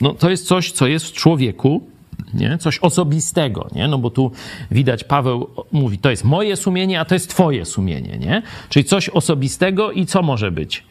[0.00, 1.88] No, to jest coś, co jest w człowieku,
[2.36, 2.58] nie?
[2.58, 3.88] coś osobistego, nie?
[3.88, 4.30] no bo tu
[4.70, 8.42] widać Paweł mówi, to jest moje sumienie, a to jest twoje sumienie, nie?
[8.68, 10.84] czyli coś osobistego i co może być?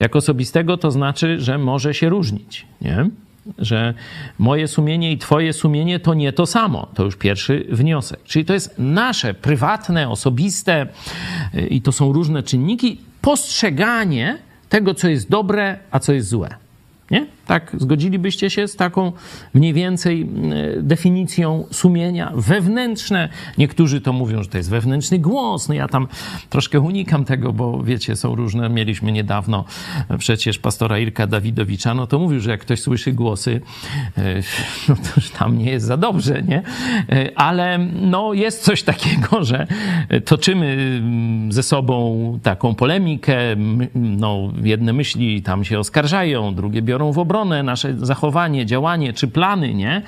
[0.00, 3.10] Jak osobistego to znaczy, że może się różnić, nie?
[3.58, 3.94] że
[4.38, 6.88] moje sumienie i twoje sumienie to nie to samo.
[6.94, 8.20] To już pierwszy wniosek.
[8.24, 10.86] Czyli to jest nasze prywatne, osobiste
[11.54, 16.54] y, i to są różne czynniki, postrzeganie tego, co jest dobre, a co jest złe.
[17.10, 17.26] Nie?
[17.50, 19.12] Tak, zgodzilibyście się z taką
[19.54, 20.22] mniej więcej
[20.78, 23.28] e, definicją sumienia wewnętrzne.
[23.58, 25.68] Niektórzy to mówią, że to jest wewnętrzny głos.
[25.68, 26.08] No ja tam
[26.50, 28.68] troszkę unikam tego, bo wiecie, są różne.
[28.68, 29.64] Mieliśmy niedawno
[30.18, 33.60] przecież pastora Irka Dawidowicza, no to mówił, że jak ktoś słyszy głosy,
[34.18, 34.42] e,
[34.88, 36.62] no to już tam nie jest za dobrze, nie?
[37.08, 39.66] E, ale no jest coś takiego, że
[40.24, 43.36] toczymy mm, ze sobą taką polemikę,
[43.94, 49.28] no jedne myśli tam się oskarżają, drugie biorą w obronę, stronę, nasze zachowanie, działanie czy
[49.28, 50.02] plany, nie?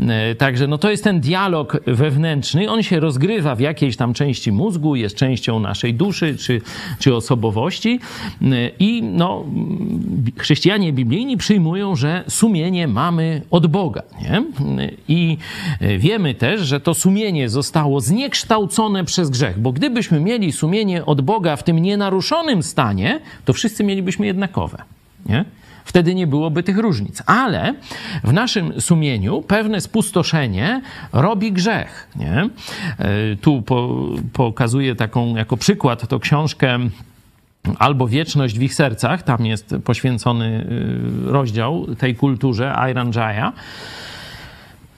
[0.00, 2.70] E, także no to jest ten dialog wewnętrzny.
[2.70, 6.60] On się rozgrywa w jakiejś tam części mózgu, jest częścią naszej duszy czy,
[6.98, 8.00] czy osobowości.
[8.42, 8.46] E,
[8.78, 9.44] I no,
[10.36, 14.42] chrześcijanie biblijni przyjmują, że sumienie mamy od Boga, nie?
[15.08, 15.38] I
[15.98, 21.56] wiemy też, że to sumienie zostało zniekształcone przez grzech, bo gdybyśmy mieli sumienie od Boga
[21.56, 24.82] w tym nienaruszonym stanie, to wszyscy mielibyśmy jednakowe.
[25.26, 25.44] Nie?
[25.86, 27.22] Wtedy nie byłoby tych różnic.
[27.26, 27.74] Ale
[28.24, 32.08] w naszym sumieniu pewne spustoszenie robi grzech.
[32.16, 32.48] Nie?
[32.98, 36.78] E, tu po, pokazuję taką jako przykład to książkę
[37.78, 40.66] albo Wieczność w ich sercach, tam jest poświęcony
[41.26, 43.52] y, rozdział tej kulturze Iron Jaya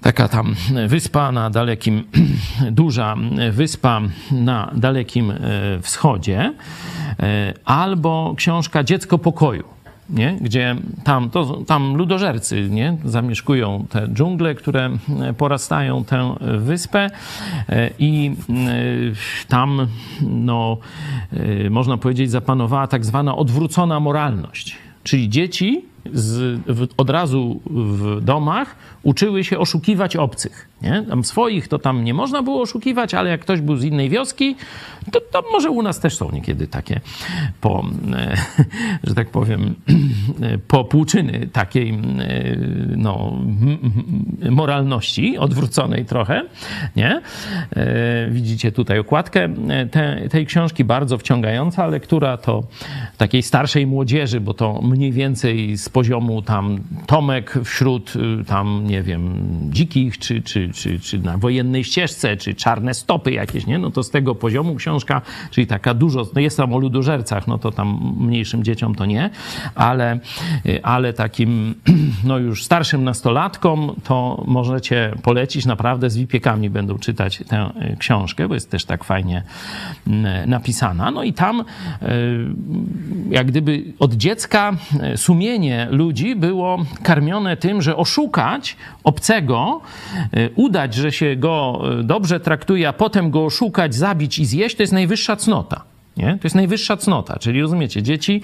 [0.00, 0.54] taka tam
[0.86, 2.04] wyspa na dalekim,
[2.70, 3.16] duża
[3.52, 4.00] wyspa
[4.32, 5.36] na dalekim e,
[5.82, 6.54] wschodzie,
[7.20, 9.64] e, albo książka Dziecko pokoju
[10.10, 10.38] nie?
[10.40, 12.96] gdzie tam, to, tam ludożercy nie?
[13.04, 14.90] zamieszkują te dżungle, które
[15.20, 17.10] e, porastają tę wyspę
[17.68, 18.54] e, i e,
[19.48, 19.86] tam,
[20.22, 20.78] no,
[21.70, 24.76] można powiedzieć, zapanowała tak zwana odwrócona moralność.
[25.02, 30.68] Czyli dzieci z, w, od razu w domach uczyły się oszukiwać obcych.
[30.82, 31.04] Nie?
[31.08, 34.56] Tam swoich to tam nie można było oszukiwać, ale jak ktoś był z innej wioski,
[35.12, 37.00] to, to może u nas też są niekiedy takie
[37.60, 37.84] po,
[38.16, 38.36] e,
[39.08, 39.74] że tak powiem,
[40.68, 41.94] po płuczyny takiej e,
[42.96, 43.38] no,
[44.50, 46.42] moralności odwróconej trochę.
[46.96, 47.20] Nie?
[47.76, 49.48] E, widzicie tutaj okładkę
[49.90, 52.62] te, tej książki, bardzo wciągająca lektura to
[53.18, 59.02] takiej starszej młodzieży, bo to mniej więcej z poziomu tam Tomek wśród y, tam, nie
[59.02, 59.34] wiem,
[59.70, 63.78] dzikich, czy, czy, czy, czy na wojennej ścieżce, czy czarne stopy jakieś, nie?
[63.78, 67.58] No to z tego poziomu książka, czyli taka dużo, no jest tam o ludożercach, no
[67.58, 69.30] to tam mniejszym dzieciom to nie,
[69.74, 70.18] ale,
[70.66, 71.74] y, ale takim,
[72.24, 78.48] no już starszym nastolatkom to możecie polecić, naprawdę z wipiekami będą czytać tę y, książkę,
[78.48, 79.42] bo jest też tak fajnie
[80.46, 81.10] napisana.
[81.10, 81.64] No i tam
[83.30, 84.72] jak gdyby od dziecka
[85.16, 89.80] sumienie ludzi było karmione tym, że oszukać obcego,
[90.36, 94.76] y, udać, że się go y, dobrze traktuje, a potem go oszukać, zabić i zjeść,
[94.76, 95.84] to jest najwyższa cnota.
[96.16, 96.26] Nie?
[96.26, 98.42] To jest najwyższa cnota, czyli rozumiecie, dzieci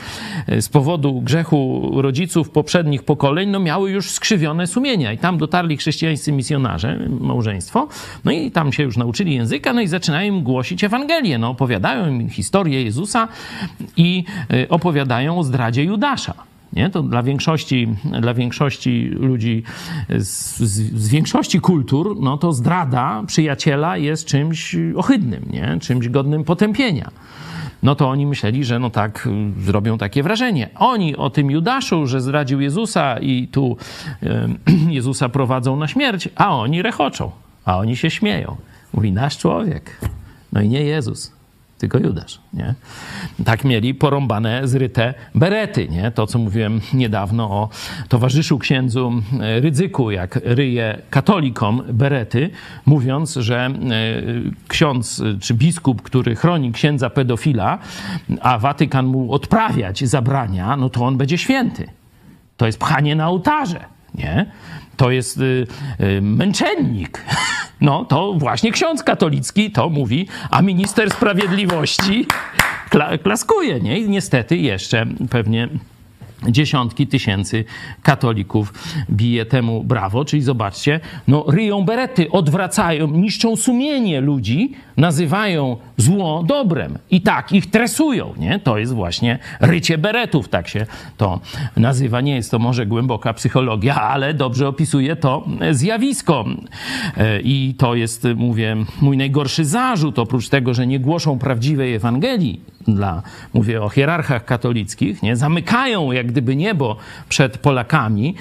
[0.48, 5.77] y, z powodu grzechu rodziców poprzednich pokoleń no miały już skrzywione sumienia i tam dotarli
[5.77, 7.88] chrześcijańscy misjonarze, małżeństwo,
[8.24, 12.07] no i tam się już nauczyli języka, no i zaczynają im głosić Ewangelię, no opowiadają
[12.07, 13.29] im historię Jezusa
[13.96, 14.24] i
[14.68, 16.54] opowiadają o zdradzie Judasza.
[16.75, 16.91] Nie?
[16.91, 17.89] To dla większości,
[18.21, 19.63] dla większości ludzi
[20.09, 25.79] z, z, z, większości kultur, no to zdrada przyjaciela jest czymś ohydnym, nie?
[25.81, 27.11] czymś godnym potępienia.
[27.83, 29.29] No to oni myśleli, że no tak
[29.61, 30.71] zrobią takie wrażenie.
[30.75, 33.77] Oni o tym Judaszu, że zdradził Jezusa i tu
[34.23, 34.49] e,
[34.89, 37.31] Jezusa prowadzą na śmierć, a oni rechoczą,
[37.65, 38.57] a oni się śmieją.
[38.93, 40.01] Mówi nasz człowiek,
[40.53, 41.34] no i nie Jezus
[41.79, 42.75] tylko Judasz, nie?
[43.45, 46.11] Tak mieli porąbane, zryte berety, nie?
[46.11, 47.69] To, co mówiłem niedawno o
[48.09, 52.51] towarzyszu księdzu e, Rydzyku, jak ryje katolikom berety,
[52.87, 53.73] mówiąc, że e,
[54.69, 57.79] ksiądz czy biskup, który chroni księdza pedofila,
[58.41, 61.89] a Watykan mu odprawiać zabrania, no to on będzie święty.
[62.57, 63.85] To jest pchanie na ołtarze,
[64.15, 64.47] nie?
[64.97, 65.67] To jest y,
[66.01, 67.25] y, męczennik.
[67.81, 72.27] No to właśnie ksiądz katolicki to mówi, a minister sprawiedliwości
[73.23, 73.99] klaskuje, nie?
[73.99, 75.69] I niestety jeszcze pewnie
[76.49, 77.65] dziesiątki tysięcy
[78.03, 78.75] katolików
[79.11, 80.25] bije temu brawo.
[80.25, 87.71] Czyli zobaczcie, no ryją berety, odwracają, niszczą sumienie ludzi, nazywają zło dobrem i tak ich
[87.71, 88.59] tresują, nie?
[88.59, 91.41] To jest właśnie rycie beretów, tak się to
[91.77, 92.21] nazywa.
[92.21, 96.45] Nie jest to może głęboka psychologia, ale dobrze opisuje to zjawisko.
[97.17, 102.61] E, I to jest, mówię, mój najgorszy zarzut, oprócz tego, że nie głoszą prawdziwej Ewangelii,
[102.88, 103.23] dla,
[103.55, 105.37] mówię o hierarchach katolickich, nie?
[105.37, 106.97] zamykają jak gdyby niebo
[107.29, 108.35] przed Polakami,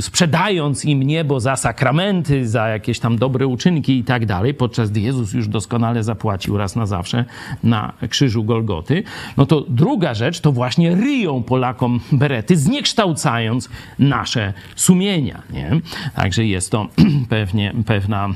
[0.00, 5.00] sprzedając im niebo za sakramenty, za jakieś tam dobre uczynki i tak dalej, podczas gdy
[5.00, 7.24] Jezus już doskonale zapłacił raz na zawsze
[7.64, 9.02] na krzyżu Golgoty.
[9.36, 15.42] No to druga rzecz to właśnie ryją Polakom berety, zniekształcając nasze sumienia.
[15.52, 15.80] Nie?
[16.14, 16.86] Także jest to
[17.28, 18.28] pewnie, pewna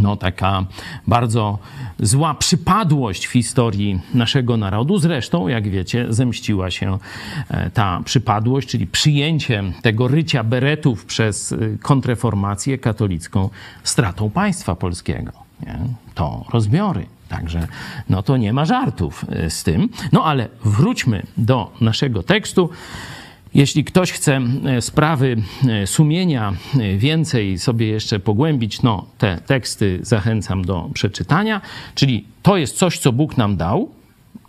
[0.00, 0.64] no, taka
[1.06, 1.58] bardzo
[1.98, 4.98] zła przypadłość w historii naszego narodu.
[4.98, 6.98] Zresztą, jak wiecie, zemściła się
[7.48, 13.50] e, ta przypadłość, czyli przyjęcie tego rycia beretów przez e, kontreformację katolicką
[13.82, 15.32] stratą państwa polskiego.
[15.66, 15.78] Nie?
[16.14, 17.06] To rozbiory.
[17.28, 17.68] Także
[18.08, 19.88] no to nie ma żartów e, z tym.
[20.12, 22.70] No ale wróćmy do naszego tekstu.
[23.54, 25.36] Jeśli ktoś chce e, sprawy
[25.68, 31.60] e, sumienia e, więcej sobie jeszcze pogłębić, no te teksty zachęcam do przeczytania.
[31.94, 33.88] Czyli to jest coś, co Bóg nam dał,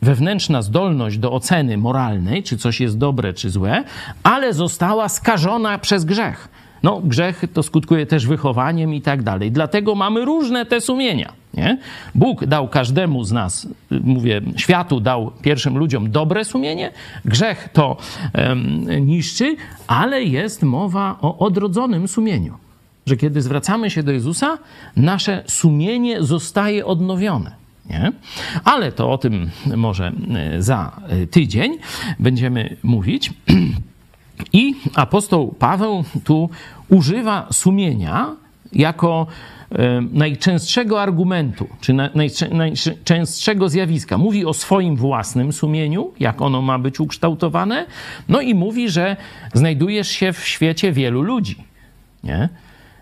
[0.01, 3.83] wewnętrzna zdolność do oceny moralnej, czy coś jest dobre, czy złe,
[4.23, 6.49] ale została skażona przez grzech.
[6.83, 9.51] No, grzech to skutkuje też wychowaniem i tak dalej.
[9.51, 11.33] Dlatego mamy różne te sumienia.
[11.53, 11.77] Nie?
[12.15, 16.91] Bóg dał każdemu z nas, mówię, światu dał pierwszym ludziom dobre sumienie,
[17.25, 17.97] grzech to
[18.33, 19.55] um, niszczy,
[19.87, 22.57] ale jest mowa o odrodzonym sumieniu.
[23.05, 24.57] Że kiedy zwracamy się do Jezusa,
[24.95, 27.51] nasze sumienie zostaje odnowione.
[27.89, 28.11] Nie?
[28.63, 31.77] Ale to o tym może e, za e, tydzień
[32.19, 33.33] będziemy mówić.
[34.54, 36.49] I apostoł Paweł tu
[36.89, 38.36] używa sumienia
[38.73, 39.28] jako
[39.71, 41.93] e, najczęstszego argumentu, czy
[42.52, 44.17] najczęstszego zjawiska.
[44.17, 47.86] Mówi o swoim własnym sumieniu, jak ono ma być ukształtowane,
[48.30, 49.17] no i mówi, że
[49.54, 51.56] znajdujesz się w świecie wielu ludzi.
[52.23, 52.49] Nie?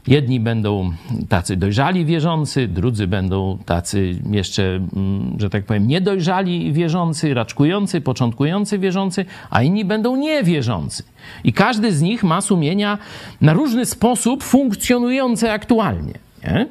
[0.08, 0.92] Jedni będą
[1.30, 8.80] tacy dojrzali wierzący, drudzy będą tacy jeszcze, mm, że tak powiem, niedojrzali wierzący, raczkujący, początkujący
[8.80, 11.04] wierzący, a inni będą niewierzący.
[11.44, 12.98] I każdy z nich ma sumienia
[13.42, 16.14] na różny sposób funkcjonujące aktualnie.
[16.44, 16.68] Nie?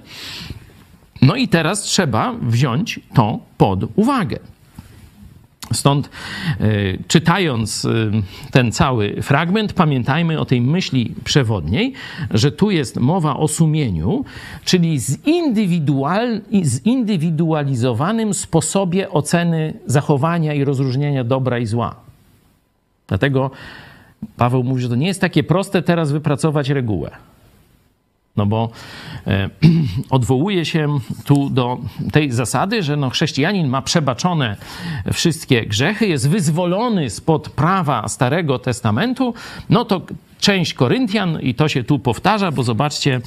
[1.22, 4.38] No i teraz trzeba wziąć to pod uwagę.
[5.72, 6.10] Stąd
[6.60, 8.10] y, czytając y,
[8.50, 11.92] ten cały fragment, pamiętajmy o tej myśli przewodniej,
[12.30, 14.24] że tu jest mowa o sumieniu,
[14.64, 21.94] czyli zindywidual, zindywidualizowanym sposobie oceny zachowania i rozróżnienia dobra i zła.
[23.08, 23.50] Dlatego
[24.36, 27.10] Paweł mówi, że to nie jest takie proste teraz wypracować regułę.
[28.36, 28.70] No bo
[29.26, 29.50] e,
[30.10, 31.78] odwołuje się tu do
[32.12, 34.56] tej zasady, że no chrześcijanin ma przebaczone
[35.12, 39.34] wszystkie grzechy, jest wyzwolony spod prawa Starego Testamentu,
[39.70, 40.02] no to
[40.40, 43.20] część Koryntian, i to się tu powtarza, bo zobaczcie,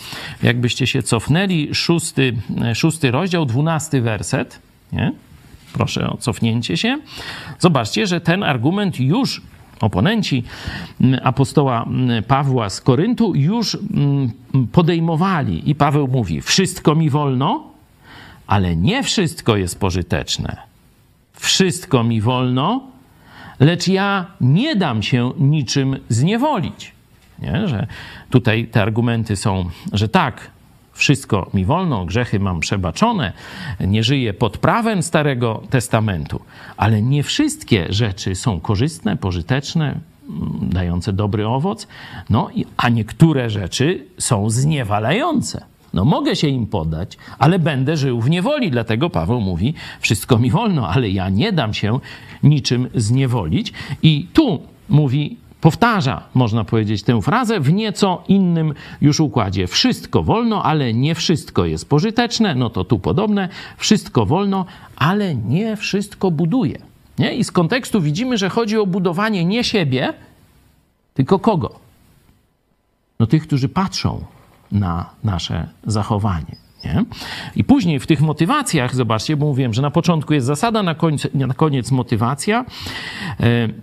[0.44, 2.34] jakbyście się cofnęli, szósty,
[2.76, 4.60] szósty rozdział, dwunasty werset,
[4.92, 5.12] nie?
[5.74, 7.00] Proszę o cofnięcie się.
[7.60, 9.42] Zobaczcie, że ten argument już
[9.82, 10.44] oponenci
[11.02, 14.32] mm, apostoła mm, Pawła z Koryntu już mm,
[14.72, 15.70] podejmowali.
[15.70, 17.64] I Paweł mówi: Wszystko mi wolno,
[18.48, 20.58] ale nie wszystko jest pożyteczne.
[21.34, 22.82] Wszystko mi wolno,
[23.60, 26.92] lecz ja nie dam się niczym zniewolić.
[27.40, 27.68] Nie?
[27.68, 27.88] Że
[28.30, 30.52] tutaj te argumenty są, że tak,
[31.00, 33.34] wszystko mi wolno, grzechy mam przebaczone,
[33.80, 36.42] nie żyję pod prawem Starego Testamentu,
[36.78, 40.00] ale nie wszystkie rzeczy są korzystne, pożyteczne, mm,
[40.62, 41.88] dające dobry owoc,
[42.30, 45.66] no, a niektóre rzeczy są zniewalające.
[45.94, 48.72] No mogę się im podać, ale będę żył w niewoli.
[48.72, 52.00] Dlatego Paweł mówi: Wszystko mi wolno, ale ja nie dam się
[52.44, 53.74] niczym zniewolić.
[54.04, 59.68] I tu mówi powtarza, można powiedzieć, tę frazę w nieco innym już układzie.
[59.68, 62.56] Wszystko wolno, ale nie wszystko jest pożyteczne.
[62.56, 63.50] No to tu podobne.
[63.78, 66.80] Wszystko wolno, ale nie wszystko buduje.
[67.20, 67.36] Nie?
[67.36, 70.14] I z kontekstu widzimy, że chodzi o budowanie nie siebie,
[71.14, 71.80] tylko kogo?
[73.20, 74.24] No tych, którzy patrzą
[74.72, 76.56] na nasze zachowanie.
[76.86, 77.06] Nie?
[77.56, 81.28] I później w tych motywacjach, zobaczcie, bo mówiłem, że na początku jest zasada, na, końcu,
[81.34, 82.66] na koniec motywacja.
[83.40, 83.74] Yy,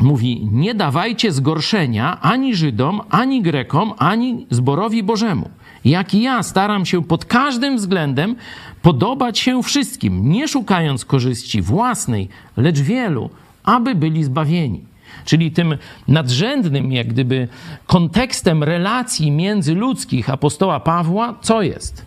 [0.00, 5.50] mówi: Nie dawajcie zgorszenia ani Żydom, ani Grekom, ani zborowi Bożemu.
[5.84, 8.36] Jak i ja staram się pod każdym względem
[8.82, 13.30] podobać się wszystkim, nie szukając korzyści własnej, lecz wielu,
[13.64, 14.84] aby byli zbawieni.
[15.24, 15.76] Czyli tym
[16.08, 17.48] nadrzędnym, jak gdyby,
[17.86, 22.04] kontekstem relacji międzyludzkich apostoła Pawła, co jest?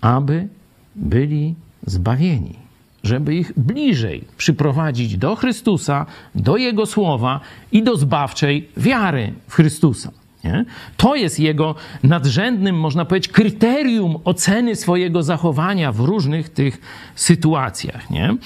[0.00, 0.48] Aby
[0.96, 1.54] byli
[1.86, 2.54] zbawieni,
[3.04, 7.40] żeby ich bliżej przyprowadzić do Chrystusa, do Jego słowa
[7.72, 10.10] i do zbawczej wiary w Chrystusa.
[10.44, 10.64] Nie?
[10.96, 16.80] To jest jego nadrzędnym, można powiedzieć, kryterium oceny swojego zachowania w różnych tych
[17.14, 18.10] sytuacjach.
[18.10, 18.36] Nie?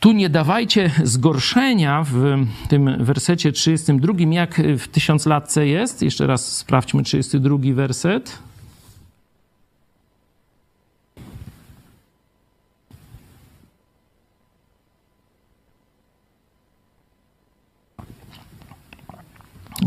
[0.00, 6.02] Tu nie dawajcie zgorszenia w tym wersecie 32, jak w tysiąclatce jest.
[6.02, 8.38] Jeszcze raz sprawdźmy 32 werset.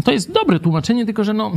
[0.04, 1.52] To jest dobre tłumaczenie, tylko że no,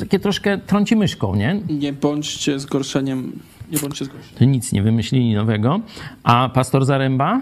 [0.00, 1.60] takie troszkę trąci myszką, nie?
[1.68, 3.32] Nie bądźcie zgorszeniem,
[3.72, 4.38] nie bądźcie zgorszeniem.
[4.38, 5.80] To nic nie wymyślili nowego.
[6.22, 7.40] A pastor Zaręba?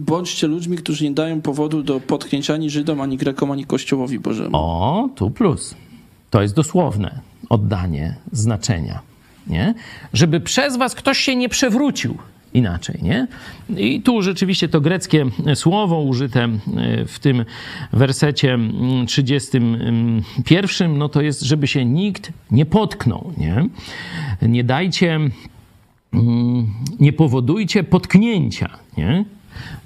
[0.00, 4.50] Bądźcie ludźmi, którzy nie dają powodu do potknięcia ani Żydom, ani Grekom, ani Kościołowi Bożemu.
[4.52, 5.74] O, tu plus.
[6.30, 9.00] To jest dosłowne oddanie znaczenia.
[9.46, 9.74] Nie?
[10.12, 12.18] Żeby przez was ktoś się nie przewrócił
[12.54, 13.26] inaczej, nie?
[13.76, 16.58] I tu rzeczywiście to greckie słowo użyte e,
[17.04, 17.44] w tym
[17.92, 18.58] wersecie
[19.06, 23.68] 31, no to jest, żeby się nikt nie potknął, nie?
[24.42, 25.20] Nie dajcie,
[27.00, 29.24] nie powodujcie potknięcia, nie?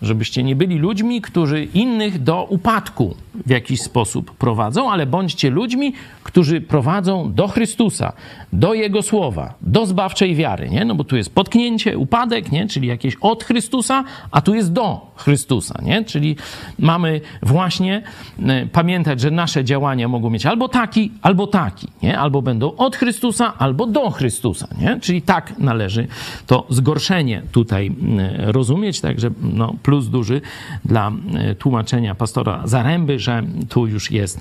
[0.02, 3.16] Żebyście nie byli ludźmi, którzy innych do upadku
[3.46, 5.92] w jakiś sposób prowadzą, ale bądźcie ludźmi,
[6.22, 8.12] którzy prowadzą do Chrystusa,
[8.52, 10.84] do Jego słowa, do zbawczej wiary, nie?
[10.84, 12.68] No bo tu jest potknięcie, upadek, nie?
[12.68, 16.04] Czyli jakieś od Chrystusa, a tu jest do Chrystusa, nie?
[16.04, 16.36] Czyli
[16.78, 18.02] mamy właśnie
[18.46, 22.18] e, pamiętać, że nasze działania mogą mieć albo taki, albo taki, nie?
[22.18, 25.00] Albo będą od Chrystusa, albo do Chrystusa, nie?
[25.00, 26.06] Czyli tak należy
[26.46, 27.92] to zgorszenie tutaj
[28.38, 30.40] rozumieć, także no, plus duży
[30.84, 34.40] dla e, tłumaczenia pastora Zaręby, że tu już jest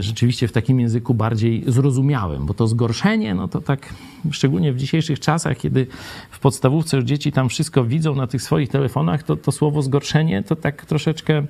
[0.00, 3.94] rzeczywiście w takim języku bardziej zrozumiałym, bo to zgorszenie, no to tak
[4.30, 5.86] szczególnie w dzisiejszych czasach, kiedy
[6.30, 10.42] w podstawówce już dzieci tam wszystko widzą na tych swoich telefonach, to to słowo zgorszenie
[10.42, 11.42] to tak troszeczkę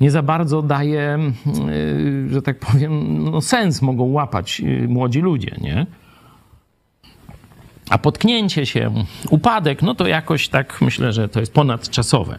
[0.00, 1.18] nie za bardzo daje,
[1.68, 5.86] y, że tak powiem, no sens mogą łapać młodzi ludzie, nie?
[7.90, 12.38] A potknięcie się, upadek, no to jakoś tak myślę, że to jest ponadczasowe.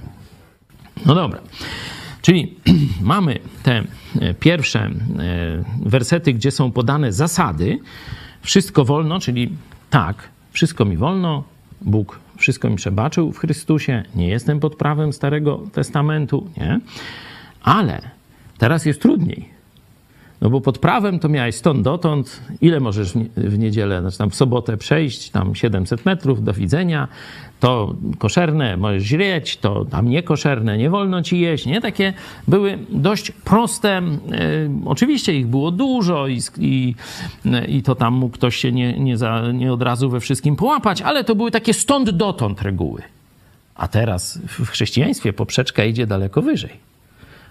[1.06, 1.40] No dobra.
[2.22, 2.56] Czyli
[3.02, 3.84] mamy te
[4.22, 4.92] e, pierwsze e,
[5.86, 7.80] wersety, gdzie są podane zasady.
[8.42, 9.50] Wszystko wolno, czyli
[9.90, 11.44] tak, wszystko mi wolno,
[11.82, 16.80] Bóg wszystko mi przebaczył w Chrystusie, nie jestem pod prawem Starego Testamentu, nie?
[17.62, 18.02] Ale
[18.58, 19.50] teraz jest trudniej,
[20.42, 24.36] No bo pod prawem to miałeś stąd dotąd, ile możesz w niedzielę, znaczy tam w
[24.36, 27.08] sobotę przejść, tam 700 metrów, do widzenia,
[27.60, 31.82] to koszerne możesz źreć, to tam niekoszerne, nie wolno ci jeść, nie?
[31.82, 32.14] Takie
[32.48, 34.02] były dość proste, e,
[34.86, 36.96] oczywiście ich było dużo i, i,
[37.68, 41.02] i to tam mógł ktoś się nie, nie, za, nie od razu we wszystkim połapać,
[41.02, 43.02] ale to były takie stąd dotąd reguły.
[43.76, 46.97] A teraz w chrześcijaństwie poprzeczka idzie daleko wyżej.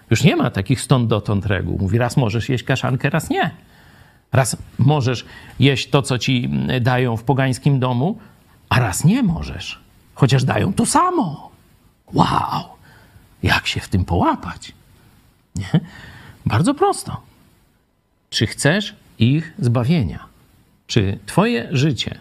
[0.09, 1.77] Już nie ma takich stąd dotąd reguł.
[1.79, 3.51] Mówi, raz możesz jeść kaszankę, raz nie.
[4.31, 5.25] Raz możesz
[5.59, 6.49] jeść to, co ci
[6.81, 8.19] dają w pogańskim domu,
[8.69, 9.79] a raz nie możesz.
[10.13, 11.51] Chociaż dają to samo.
[12.13, 12.63] Wow!
[13.43, 14.71] Jak się w tym połapać?
[15.55, 15.79] Nie?
[16.45, 17.21] Bardzo prosto.
[18.29, 20.25] Czy chcesz ich zbawienia?
[20.87, 22.19] Czy twoje życie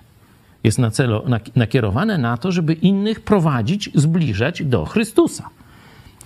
[0.64, 1.22] jest na celu,
[1.56, 5.48] nakierowane na to, żeby innych prowadzić, zbliżać do Chrystusa?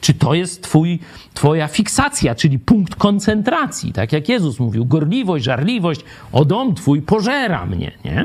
[0.01, 0.99] Czy to jest twój,
[1.35, 3.93] twoja fiksacja, czyli punkt koncentracji?
[3.93, 6.01] Tak jak Jezus mówił, gorliwość, żarliwość,
[6.33, 8.25] o dom twój pożera mnie, nie?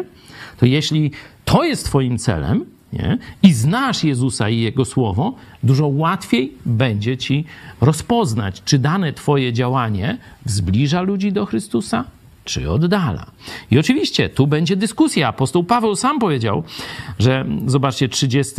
[0.58, 1.12] To jeśli
[1.46, 3.18] to jest twoim celem, nie?
[3.44, 7.46] i znasz Jezusa i Jego Słowo, dużo łatwiej będzie ci
[7.82, 12.04] rozpoznać, czy dane Twoje działanie zbliża ludzi do Chrystusa,
[12.46, 13.26] czy oddala.
[13.72, 15.28] I oczywiście tu będzie dyskusja.
[15.28, 16.64] Apostoł Paweł sam powiedział,
[17.20, 18.54] że zobaczcie 30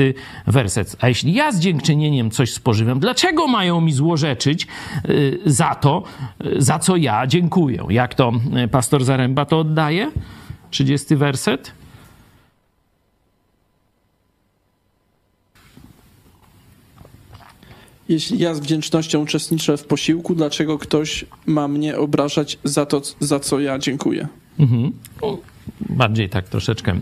[0.47, 0.97] werset.
[1.01, 4.67] A jeśli ja z dziękczynieniem coś spożywam, dlaczego mają mi złorzeczyć
[5.09, 6.03] y, za to,
[6.47, 7.85] y, za co ja dziękuję?
[7.89, 8.33] Jak to
[8.65, 10.11] y, pastor Zaręba to oddaje?
[10.71, 11.73] 30 werset.
[18.09, 23.41] Jeśli ja z wdzięcznością uczestniczę w posiłku, dlaczego ktoś ma mnie obrażać za to, za
[23.41, 24.29] co ja dziękuję?
[24.59, 24.93] Mhm.
[25.81, 27.01] Bardziej tak troszeczkę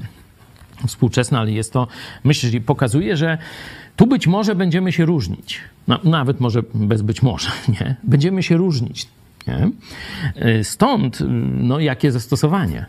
[0.86, 1.86] współczesne, ale jest to,
[2.24, 3.38] myślę, że pokazuje, że
[3.96, 5.60] tu być może będziemy się różnić.
[5.88, 7.48] No, nawet może bez być może,
[7.80, 7.96] nie?
[8.02, 9.06] Będziemy się różnić.
[9.46, 9.70] Nie?
[10.64, 11.18] Stąd,
[11.60, 12.86] no, jakie zastosowanie?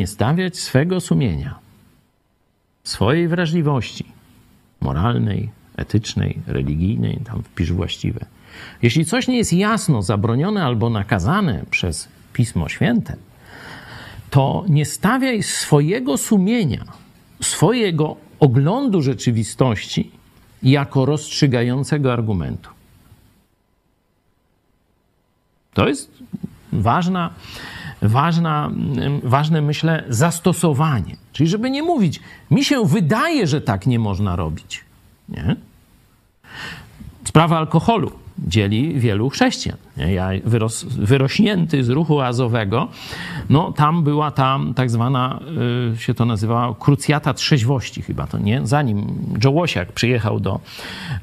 [0.00, 1.58] Nie stawiać swego sumienia,
[2.84, 4.04] swojej wrażliwości
[4.80, 8.26] moralnej, etycznej, religijnej, tam wpisz właściwe.
[8.82, 13.16] Jeśli coś nie jest jasno zabronione albo nakazane przez Pismo Święte,
[14.30, 16.84] to nie stawiaj swojego sumienia,
[17.42, 20.10] swojego oglądu rzeczywistości
[20.62, 22.70] jako rozstrzygającego argumentu.
[25.74, 26.12] To jest
[26.72, 27.30] ważna
[28.02, 28.70] ważna,
[29.22, 31.16] ważne, myślę, zastosowanie.
[31.32, 32.20] Czyli żeby nie mówić,
[32.50, 34.84] mi się wydaje, że tak nie można robić.
[35.28, 35.56] Nie?
[37.24, 39.78] Sprawa alkoholu dzieli wielu chrześcijan.
[40.08, 42.88] Ja wyros, wyrośnięty z ruchu azowego,
[43.50, 45.40] no tam była ta tak zwana,
[45.94, 48.60] y, się to nazywała krucjata trzeźwości chyba to, nie?
[48.66, 49.06] Zanim
[49.44, 50.60] Joe Łosiak przyjechał do,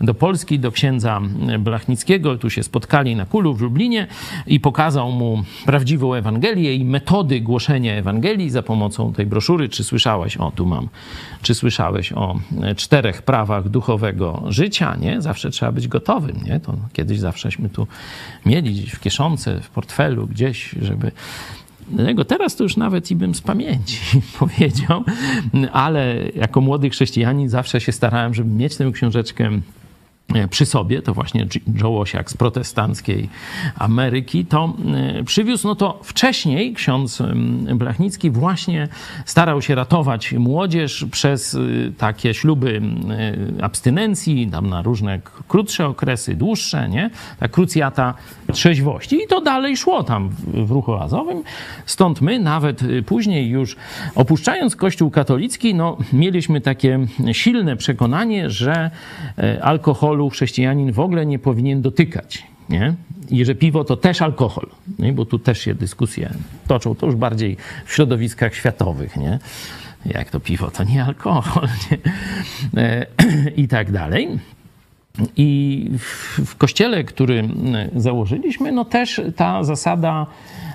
[0.01, 1.21] do Polski, do księdza
[1.59, 4.07] Blachnickiego, tu się spotkali na Kulu w Lublinie
[4.47, 9.69] i pokazał mu prawdziwą Ewangelię i metody głoszenia Ewangelii za pomocą tej broszury.
[9.69, 10.87] Czy słyszałeś, o tu mam,
[11.41, 12.39] czy słyszałeś o
[12.75, 15.21] czterech prawach duchowego życia, nie?
[15.21, 16.59] Zawsze trzeba być gotowym, nie?
[16.59, 17.87] To kiedyś zawsześmy tu
[18.45, 21.11] mieli gdzieś w kieszonce, w portfelu, gdzieś, żeby
[21.97, 23.99] Jego teraz to już nawet i bym z pamięci
[24.39, 25.03] powiedział,
[25.71, 29.49] ale jako młody chrześcijanin zawsze się starałem, żeby mieć tę książeczkę
[30.49, 31.47] przy sobie, to właśnie
[31.81, 33.29] Joe Łosiak z protestanckiej
[33.79, 34.73] Ameryki, to
[35.19, 37.23] e, przywiózł, no to wcześniej ksiądz
[37.75, 38.87] Blachnicki właśnie
[39.25, 41.59] starał się ratować młodzież przez e,
[41.97, 42.81] takie śluby
[43.61, 47.09] abstynencji, tam na różne krótsze okresy, dłuższe, nie?
[47.39, 48.13] Ta krucjata
[48.53, 51.43] trzeźwości i to dalej szło tam w ruchu azowym.
[51.85, 53.75] Stąd my nawet później już
[54.15, 56.99] opuszczając Kościół katolicki, no mieliśmy takie
[57.31, 58.91] silne przekonanie, że
[59.61, 62.43] alkohol alkoholu chrześcijanin w ogóle nie powinien dotykać.
[62.69, 62.95] Nie?
[63.29, 64.67] I że piwo to też alkohol,
[64.99, 65.13] nie?
[65.13, 66.29] bo tu też się dyskusje
[66.67, 69.17] toczą, to już bardziej w środowiskach światowych.
[69.17, 69.39] Nie?
[70.05, 71.97] Jak to piwo, to nie alkohol nie?
[72.83, 73.05] E,
[73.61, 74.39] i tak dalej.
[75.35, 75.89] I
[76.45, 77.49] w, kościele, który
[77.95, 80.25] założyliśmy, no też ta zasada,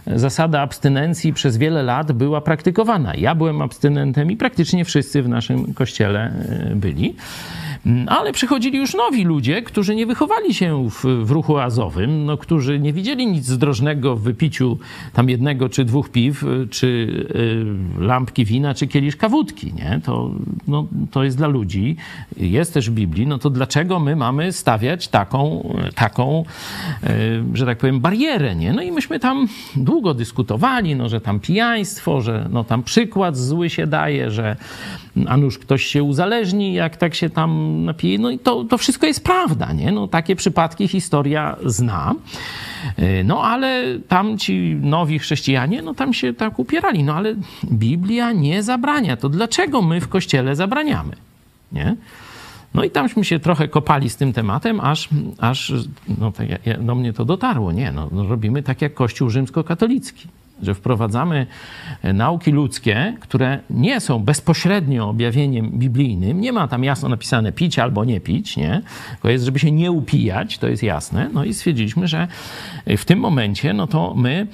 [0.07, 3.15] zasada abstynencji przez wiele lat była praktykowana.
[3.15, 7.15] Ja byłem abstynentem i praktycznie wszyscy w naszym kościele e, byli.
[7.87, 12.37] Mm, ale przychodzili już nowi ludzie, którzy nie wychowali się w, w ruchu azowym, no,
[12.37, 14.79] którzy nie widzieli nic zdrożnego w wypiciu
[15.13, 16.87] tam jednego czy dwóch piw, y, czy
[17.99, 20.01] y, lampki wina, czy kieliszka wódki, nie?
[20.05, 20.31] To,
[20.69, 21.97] no, to jest dla ludzi,
[22.37, 26.45] jest też w Biblii, no to dlaczego my mamy stawiać taką, taką
[27.05, 27.09] y,
[27.55, 28.73] że tak powiem, barierę, nie?
[28.73, 33.71] No i myśmy tam długo dyskutowali, no, że tam pijaństwo, że no, tam przykład zły
[33.71, 34.57] się daje, że
[35.27, 38.19] a nuż ktoś się uzależni, jak tak się tam napije.
[38.19, 39.93] No i to, to wszystko jest prawda, nie?
[39.93, 42.15] No, takie przypadki historia zna.
[42.97, 47.05] E, no ale tam ci nowi chrześcijanie, no tam się tak upierali.
[47.05, 47.35] No ale
[47.65, 49.17] Biblia nie zabrania.
[49.17, 51.17] To dlaczego my w Kościele zabraniamy?
[51.73, 51.97] Nie?
[52.75, 55.09] No i tamśmy się trochę kopali z tym tematem, aż,
[55.39, 55.73] aż
[56.19, 56.33] no,
[56.81, 57.73] do mnie to dotarło.
[57.73, 60.29] Nie, no, no robimy tak jak Kościół rzymskokatolicki
[60.63, 61.47] że wprowadzamy
[62.03, 66.41] e, nauki ludzkie, które nie są bezpośrednio objawieniem biblijnym.
[66.41, 68.83] Nie ma tam jasno napisane pić albo nie pić, nie?
[69.11, 71.31] Tylko jest, żeby się nie upijać, to jest jasne.
[71.33, 72.29] No i stwierdziliśmy, że
[72.87, 74.47] w tym momencie, no to my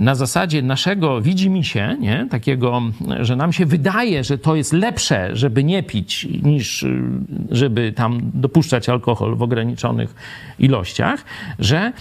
[0.00, 2.26] na zasadzie naszego widzimisię, nie?
[2.30, 2.82] Takiego,
[3.20, 7.02] że nam się wydaje, że to jest lepsze, żeby nie pić, niż y,
[7.50, 10.14] żeby tam dopuszczać alkohol w ograniczonych
[10.58, 11.24] ilościach,
[11.58, 11.92] że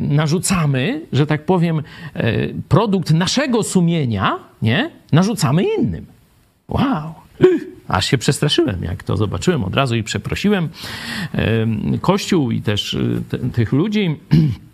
[0.00, 1.82] narzucamy, że tak powiem,
[2.68, 4.90] produkt produkt naszego sumienia, nie?
[5.12, 6.06] Narzucamy innym.
[6.68, 7.14] Wow!
[7.88, 10.68] Aż się przestraszyłem, jak to zobaczyłem od razu i przeprosiłem
[12.00, 13.22] Kościół i też y,
[13.52, 14.16] tych ludzi.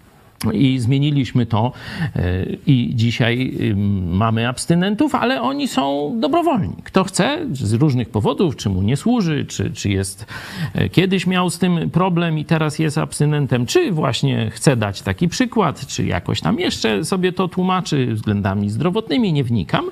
[0.52, 1.72] I zmieniliśmy to
[2.16, 3.58] e, i dzisiaj
[4.06, 6.74] mamy abstynentów, ale oni są dobrowolni.
[6.84, 10.26] Kto chce, z różnych powodów, czy mu nie służy, czy, czy jest
[10.74, 15.28] e, kiedyś miał z tym problem i teraz jest abstynentem, czy właśnie chce dać taki
[15.28, 19.84] przykład, czy jakoś tam jeszcze sobie to tłumaczy względami zdrowotnymi, nie wnikam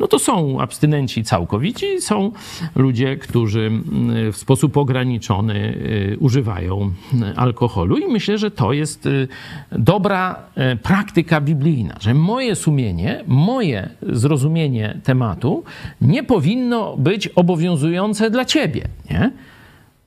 [0.00, 2.32] no to są abstynenci całkowici, są
[2.74, 7.98] ludzie, którzy mm, w sposób ograniczony y, używają y, alkoholu.
[7.98, 9.28] I myślę, że to jest y,
[9.72, 10.36] dobra
[10.82, 15.64] praktyka biblijna, że moje sumienie, moje zrozumienie tematu
[16.00, 19.30] nie powinno być obowiązujące dla ciebie, nie?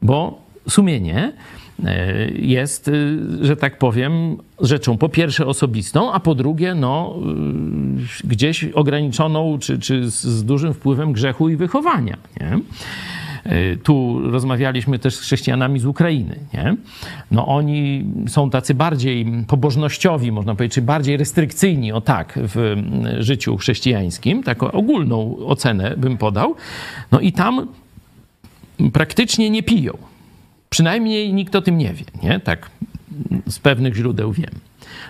[0.02, 1.34] Bo sumienie
[2.36, 7.16] jest, y, że tak powiem, rzeczą po pierwsze osobistą, a po drugie, no,
[8.24, 12.18] y, gdzieś ograniczoną czy, czy z dużym wpływem grzechu i wychowania.
[12.42, 12.60] Nie?
[13.44, 16.40] E, tu rozmawialiśmy też z chrześcijanami z Ukrainy.
[16.54, 16.76] Nie?
[17.32, 22.76] No oni są tacy bardziej pobożnościowi, można powiedzieć, czy bardziej restrykcyjni, o tak, w
[23.20, 24.44] życiu chrześcijańskim.
[24.44, 26.56] Taką ogólną ocenę bym podał.
[27.12, 27.68] No i tam
[28.94, 30.13] praktycznie nie piją.
[30.74, 32.40] Przynajmniej nikt o tym nie wie, nie?
[32.40, 32.70] Tak
[33.48, 34.52] z pewnych źródeł wiem.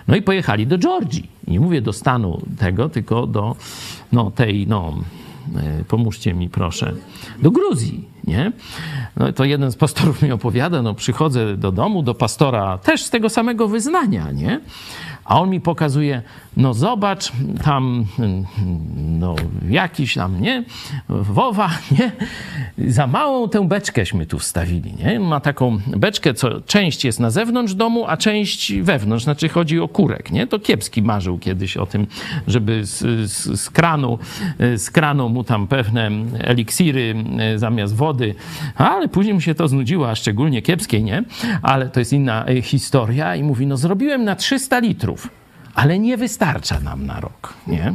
[0.07, 1.29] No i pojechali do Georgii.
[1.47, 3.55] Nie mówię do stanu tego, tylko do
[4.11, 4.93] no, tej, no,
[5.55, 6.93] e, pomóżcie mi proszę,
[7.41, 8.51] do Gruzji, nie?
[9.17, 13.09] No to jeden z pastorów mi opowiada, no przychodzę do domu, do pastora też z
[13.09, 14.59] tego samego wyznania, nie?
[15.25, 16.21] A on mi pokazuje,
[16.57, 17.31] no zobacz,
[17.63, 18.05] tam
[18.95, 19.35] no,
[19.69, 20.63] jakiś tam, nie,
[21.09, 22.11] wowa, nie,
[22.91, 27.73] za małą tę beczkęśmy tu wstawili, nie, ma taką beczkę, co część jest na zewnątrz
[27.73, 32.07] domu, a część wewnątrz, znaczy chodzi o kurek, nie, to Kiepski marzył kiedyś o tym,
[32.47, 32.99] żeby z,
[33.31, 34.19] z, z kranu,
[34.75, 38.35] z kranu mu tam pewne eliksiry e, zamiast wody,
[38.75, 41.23] ale później mu się to znudziło, a szczególnie Kiepskiej, nie,
[41.61, 45.12] ale to jest inna e, historia i mówi, no zrobiłem na 300 litrów,
[45.75, 47.93] ale nie wystarcza nam na rok, nie?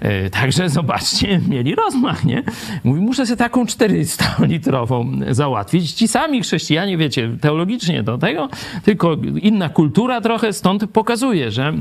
[0.00, 2.42] E, także zobaczcie, mieli rozmach, nie?
[2.84, 5.92] Mówi, muszę sobie taką 400-litrową załatwić.
[5.92, 8.48] Ci sami chrześcijanie, wiecie, teologicznie do tego,
[8.84, 11.72] tylko inna kultura trochę stąd pokazuje, że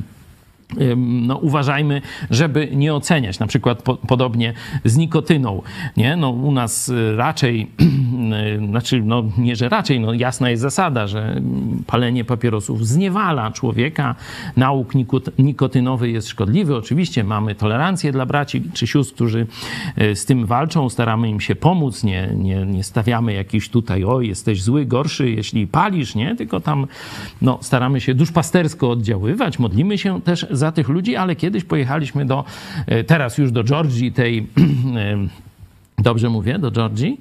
[0.97, 3.39] no, uważajmy, żeby nie oceniać.
[3.39, 4.53] Na przykład po, podobnie
[4.85, 5.61] z nikotyną.
[5.97, 6.15] Nie?
[6.15, 7.61] No, u nas y, raczej,
[8.63, 11.41] y, znaczy, no, nie, że raczej, no, jasna jest zasada, że
[11.87, 14.15] palenie papierosów zniewala człowieka.
[14.57, 14.93] Nauk
[15.37, 16.75] nikotynowy jest szkodliwy.
[16.75, 19.47] Oczywiście mamy tolerancję dla braci czy sióstr, którzy
[20.01, 20.89] y, z tym walczą.
[20.89, 22.03] Staramy im się pomóc.
[22.03, 26.35] Nie, nie, nie stawiamy jakiś tutaj, o, jesteś zły, gorszy, jeśli palisz, nie?
[26.35, 26.87] Tylko tam
[27.41, 29.59] no, staramy się duszpastersko oddziaływać.
[29.59, 32.45] Modlimy się też za tych ludzi, ale kiedyś pojechaliśmy do,
[32.87, 34.37] e, teraz już do Georgii, tej,
[34.97, 35.17] e,
[35.97, 37.19] dobrze mówię, do Georgii,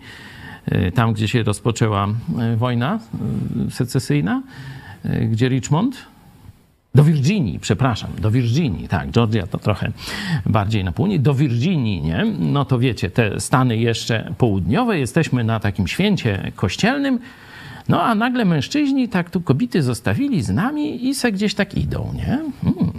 [0.66, 2.08] e, tam gdzie się rozpoczęła
[2.56, 2.98] wojna
[3.70, 4.42] secesyjna,
[5.30, 6.12] gdzie Richmond,
[6.94, 9.92] do Virginii, przepraszam, do Virginii, tak, Georgia to trochę
[10.46, 12.24] bardziej na południe, do Virginii, nie?
[12.38, 17.18] No to wiecie, te Stany jeszcze południowe, jesteśmy na takim święcie kościelnym,
[17.88, 22.12] no a nagle mężczyźni tak tu kobiety zostawili z nami i se gdzieś tak idą,
[22.14, 22.38] nie?
[22.64, 22.91] Hmm.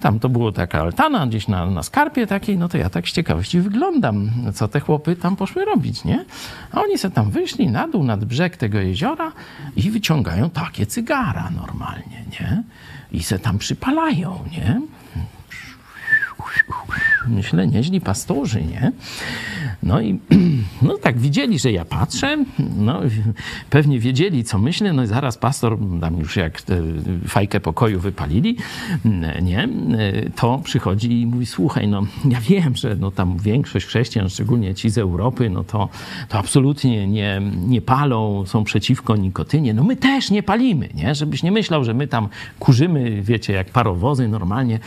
[0.00, 3.12] Tam to było taka altana gdzieś na, na skarpie takiej, no to ja tak z
[3.12, 6.24] ciekawości wyglądam, co te chłopy tam poszły robić, nie?
[6.72, 9.32] A oni se tam wyszli na dół, nad brzeg tego jeziora
[9.76, 12.62] i wyciągają takie cygara normalnie, nie?
[13.12, 14.80] I se tam przypalają, nie?
[17.28, 18.92] Myślę, nieźli pastorzy, nie?
[19.82, 20.18] No i
[20.82, 22.44] no tak widzieli, że ja patrzę,
[22.76, 23.00] no
[23.70, 26.62] pewnie wiedzieli, co myślę, no i zaraz pastor, tam już jak
[27.28, 28.56] fajkę pokoju wypalili,
[29.42, 29.68] nie,
[30.36, 34.90] to przychodzi i mówi, słuchaj, no ja wiem, że no tam większość chrześcijan, szczególnie ci
[34.90, 35.88] z Europy, no to,
[36.28, 41.42] to absolutnie nie, nie palą, są przeciwko nikotynie, no my też nie palimy, nie, żebyś
[41.42, 44.78] nie myślał, że my tam kurzymy, wiecie, jak parowozy normalnie,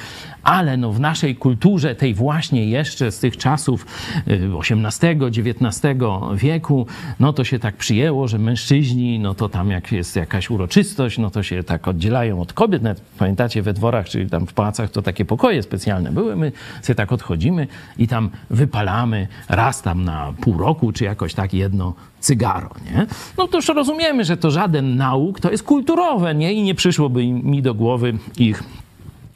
[0.43, 3.85] ale no w naszej kulturze, tej właśnie jeszcze z tych czasów
[4.27, 5.95] XVIII, XIX
[6.35, 6.87] wieku,
[7.19, 11.29] no to się tak przyjęło, że mężczyźni, no to tam jak jest jakaś uroczystość, no
[11.29, 12.83] to się tak oddzielają od kobiet.
[12.83, 16.35] Nawet pamiętacie we dworach, czy tam w pałacach to takie pokoje specjalne były.
[16.35, 16.51] My
[16.81, 17.67] sobie tak odchodzimy
[17.97, 23.05] i tam wypalamy raz tam na pół roku, czy jakoś tak jedno cygaro, nie?
[23.37, 26.53] No to już rozumiemy, że to żaden nauk, to jest kulturowe, nie?
[26.53, 28.63] I nie przyszłoby mi do głowy ich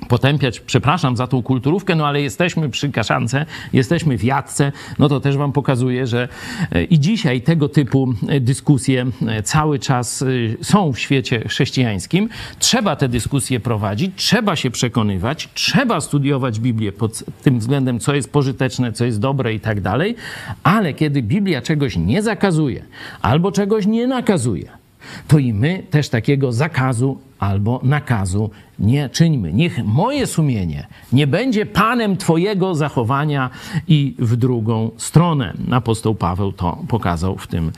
[0.07, 5.19] potępiać, przepraszam za tą kulturówkę, no ale jesteśmy przy kaszance, jesteśmy w jadce, no to
[5.19, 6.27] też wam pokazuje, że
[6.71, 10.25] e, i dzisiaj tego typu e, dyskusje e, cały czas
[10.61, 12.29] są w świecie chrześcijańskim.
[12.59, 18.31] Trzeba te dyskusje prowadzić, trzeba się przekonywać, trzeba studiować Biblię pod tym względem, co jest
[18.31, 20.15] pożyteczne, co jest dobre i tak dalej,
[20.63, 22.85] ale kiedy Biblia czegoś nie zakazuje
[23.21, 24.78] albo czegoś nie nakazuje,
[25.27, 28.49] to i my też takiego zakazu albo nakazu
[28.79, 29.53] nie czyńmy.
[29.53, 33.49] Niech moje sumienie nie będzie panem Twojego zachowania
[33.87, 35.53] i w drugą stronę.
[35.71, 37.71] Apostoł Paweł to pokazał w tym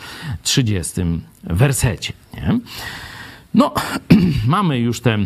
[0.44, 1.02] 30
[1.44, 2.14] wersecie.
[2.34, 2.60] Nie?
[3.54, 3.74] No,
[4.48, 5.18] mamy już te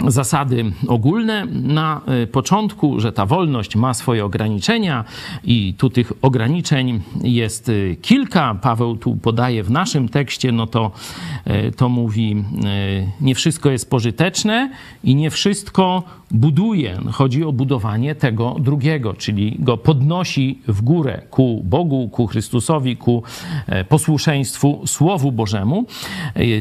[0.00, 5.04] zasady ogólne na y, początku, że ta wolność ma swoje ograniczenia
[5.44, 8.54] i tu tych ograniczeń jest y, kilka.
[8.54, 10.90] Paweł tu podaje w naszym tekście, no to,
[11.46, 12.44] y, to mówi,
[13.20, 14.70] nie wszystko jest pożyteczne
[15.04, 16.98] i nie wszystko buduje.
[17.12, 23.22] Chodzi o budowanie tego drugiego, czyli go podnosi w górę ku Bogu, ku Chrystusowi, ku
[23.66, 25.86] e, posłuszeństwu Słowu Bożemu.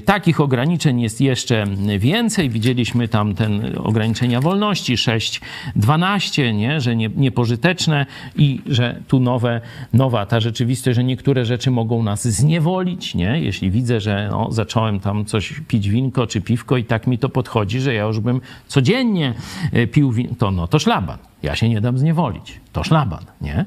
[0.05, 1.65] Takich ograniczeń jest jeszcze
[1.99, 2.49] więcej.
[2.49, 5.41] Widzieliśmy tam ten ograniczenia wolności 6,
[5.75, 6.81] 12, nie?
[6.81, 8.05] że nie, niepożyteczne
[8.35, 9.61] i że tu nowe,
[9.93, 13.15] nowa ta rzeczywistość, że niektóre rzeczy mogą nas zniewolić.
[13.15, 13.41] Nie?
[13.41, 17.29] Jeśli widzę, że no, zacząłem tam coś pić winko czy piwko i tak mi to
[17.29, 19.33] podchodzi, że ja już bym codziennie
[19.71, 21.17] E, pił wino, to no to szlaban.
[21.43, 22.59] Ja się nie dam zniewolić.
[22.71, 23.65] To szlaban, nie?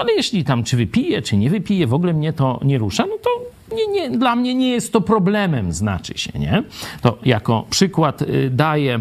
[0.00, 3.14] Ale jeśli tam czy wypije, czy nie wypije, w ogóle mnie to nie rusza, no
[3.22, 3.30] to
[3.76, 6.62] nie, nie, dla mnie nie jest to problemem, znaczy się, nie?
[7.00, 9.00] To jako przykład y, daję.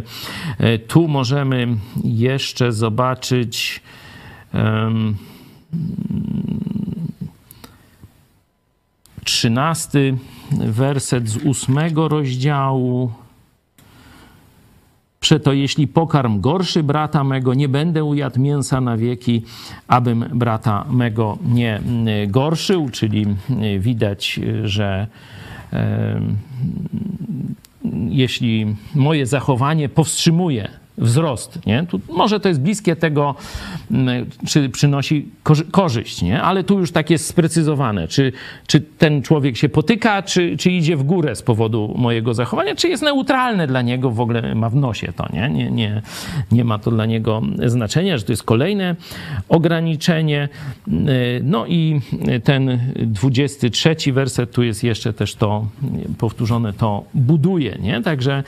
[0.62, 1.68] Y, tu możemy
[2.04, 3.82] jeszcze zobaczyć
[4.54, 5.18] um,
[9.24, 10.18] trzynasty
[10.52, 13.12] werset z ósmego rozdziału.
[15.20, 19.44] Przeto jeśli pokarm gorszy brata mego, nie będę ujadł mięsa na wieki,
[19.88, 21.82] abym brata mego nie
[22.28, 23.26] gorszył, czyli
[23.80, 25.08] widać, że
[25.74, 26.22] e,
[28.10, 31.66] jeśli moje zachowanie powstrzymuje wzrost.
[31.66, 31.86] Nie?
[31.90, 33.36] Tu, może to jest bliskie tego,
[33.92, 35.30] mm, czy przynosi
[35.72, 36.42] korzyść, nie?
[36.42, 38.32] ale tu już tak jest sprecyzowane, czy,
[38.68, 42.90] czy ten człowiek się potyka, czy, czy idzie w górę z powodu mojego zachowania, czy
[42.90, 45.50] jest neutralne dla niego, w ogóle ma w nosie to, nie?
[45.50, 46.02] Nie, nie,
[46.52, 48.96] nie ma to dla niego znaczenia, że to jest kolejne
[49.50, 50.50] ograniczenie.
[51.44, 52.02] No i
[52.44, 55.68] ten 23 werset, tu jest jeszcze też to
[56.18, 58.02] powtórzone, to buduje, nie?
[58.02, 58.44] Także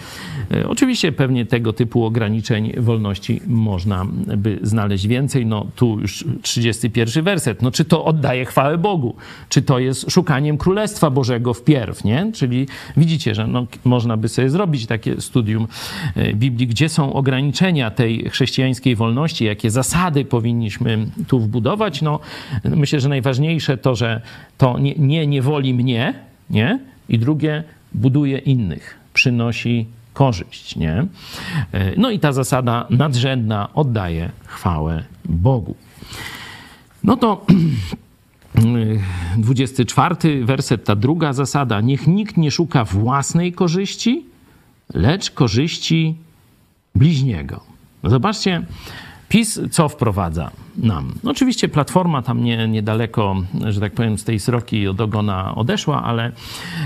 [0.51, 4.05] e, oczywiście pewnie tego typu ograniczenia ograniczeń wolności można
[4.37, 5.45] by znaleźć więcej.
[5.45, 7.61] No tu już 31 werset.
[7.61, 9.15] No czy to oddaje chwałę Bogu?
[9.49, 12.31] Czy to jest szukaniem Królestwa Bożego wpierw, nie?
[12.33, 12.67] Czyli
[12.97, 15.67] widzicie, że no, można by sobie zrobić takie studium
[16.15, 22.01] e, Biblii, gdzie są ograniczenia tej chrześcijańskiej wolności, jakie zasady powinniśmy tu wbudować.
[22.01, 22.19] No
[22.63, 24.21] myślę, że najważniejsze to, że
[24.57, 26.13] to nie, nie niewoli mnie,
[26.49, 26.79] nie?
[27.09, 27.63] I drugie,
[27.93, 29.85] buduje innych, przynosi
[30.21, 31.05] korzyść, nie?
[31.71, 35.75] E, no i ta zasada nadrzędna oddaje chwałę Bogu.
[37.03, 37.45] No to
[39.37, 41.81] 24 werset, ta druga zasada.
[41.81, 44.25] Niech nikt nie szuka własnej korzyści,
[44.93, 46.15] lecz korzyści
[46.95, 47.59] bliźniego.
[48.03, 48.65] Zobaczcie,
[49.31, 51.13] PiS co wprowadza nam?
[51.23, 53.35] No oczywiście Platforma tam nie, niedaleko,
[53.69, 56.31] że tak powiem, z tej sroki od ogona odeszła, ale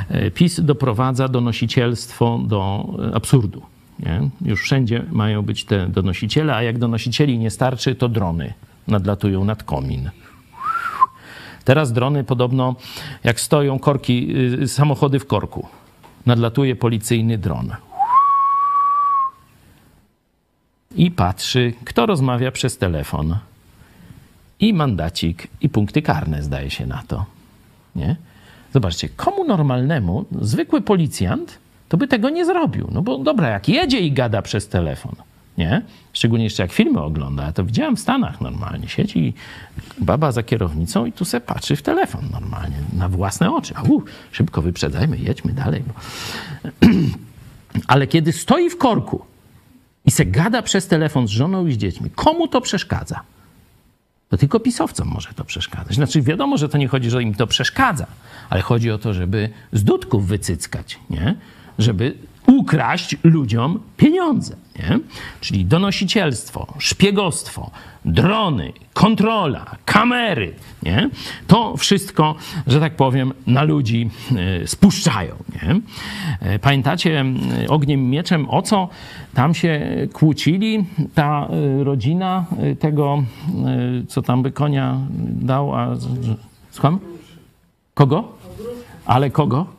[0.10, 3.62] e, PiS doprowadza donosicielstwo do absurdu.
[4.00, 4.30] Nie?
[4.42, 8.54] Już wszędzie mają być te donosiciele, a jak donosicieli nie starczy, to drony
[8.88, 10.10] nadlatują nad komin.
[11.64, 12.76] Teraz drony podobno,
[13.24, 15.68] jak stoją korki, y, samochody w korku,
[16.26, 17.72] nadlatuje policyjny dron.
[20.96, 23.38] I patrzy, kto rozmawia przez telefon.
[24.60, 27.26] I mandacik, i punkty karne, zdaje się na to.
[27.96, 28.16] Nie?
[28.74, 32.88] Zobaczcie, komu normalnemu, zwykły policjant, to by tego nie zrobił.
[32.92, 35.16] No bo dobra, jak jedzie i gada przez telefon,
[35.58, 35.82] nie?
[36.14, 37.52] Szczególnie jeszcze jak filmy ogląda.
[37.52, 38.88] To widziałem w Stanach normalnie.
[38.88, 39.34] Siedzi
[39.98, 43.74] baba za kierownicą i tu se patrzy w telefon normalnie, na własne oczy.
[43.76, 45.84] A u, szybko wyprzedzajmy, jedźmy dalej.
[45.88, 45.94] Bo...
[47.88, 49.26] Ale kiedy stoi w korku
[50.06, 53.22] i se gada przez telefon z żoną i z dziećmi, komu to przeszkadza?
[54.30, 55.96] To tylko pisowcom może to przeszkadzać.
[55.96, 58.08] Znaczy wiadomo, że to nie chodzi, że im to przeszkadza,
[58.50, 61.36] ale chodzi o to, żeby z dudków wycyckać, nie?
[61.80, 62.18] Żeby
[62.48, 64.56] ukraść ludziom pieniądze.
[64.80, 65.00] Nie?
[65.42, 67.72] Czyli donosicielstwo, szpiegostwo,
[68.06, 70.54] drony, kontrola, kamery.
[70.84, 71.10] Nie?
[71.48, 72.36] To wszystko,
[72.68, 74.10] że tak powiem, na ludzi
[74.64, 75.36] y, spuszczają.
[75.54, 75.82] Nie?
[76.40, 77.26] E, pamiętacie
[77.70, 78.90] ogniem mieczem, o co
[79.34, 79.82] tam się
[80.14, 80.86] kłócili?
[81.14, 81.48] Ta
[81.80, 83.24] y, rodzina y, tego,
[84.08, 84.98] co tam by konia
[85.42, 85.96] dał, a...
[86.72, 87.00] Słucham?
[87.94, 88.24] Kogo?
[89.06, 89.75] Ale kogo?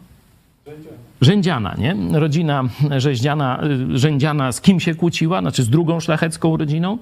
[1.20, 1.96] Rzędziana, nie?
[2.12, 2.64] Rodzina
[2.96, 3.60] rzeździana,
[3.94, 5.40] rzędziana z kim się kłóciła?
[5.40, 6.98] Znaczy z drugą szlachecką rodziną?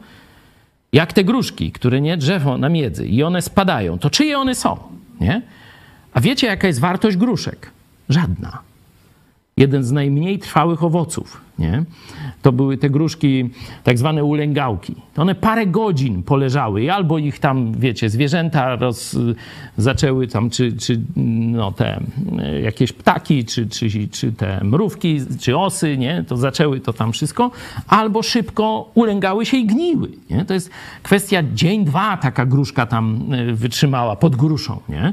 [0.93, 4.79] Jak te gruszki, które nie drzewo na miedzy i one spadają, to czyje one są,
[5.21, 5.43] nie?
[6.15, 7.71] A wiecie, jaka jest wartość gruszek?
[8.09, 8.59] Żadna
[9.57, 11.44] jeden z najmniej trwałych owoców.
[11.59, 11.85] Nie?
[12.43, 13.51] To były te gruszki,
[13.85, 14.95] tak zwane ulęgałki.
[15.17, 19.17] One parę godzin poleżały i albo ich tam, wiecie, zwierzęta roz,
[19.77, 22.01] zaczęły tam, czy, czy no, te
[22.63, 26.25] jakieś ptaki, czy, czy, czy te mrówki, czy osy, nie?
[26.29, 27.51] to zaczęły to tam wszystko,
[27.89, 30.09] albo szybko ulęgały się i gniły.
[30.31, 30.45] Nie?
[30.45, 30.71] To jest
[31.03, 34.81] kwestia dzień, dwa taka gruszka tam e, wytrzymała pod gruszą.
[34.89, 35.13] Nie?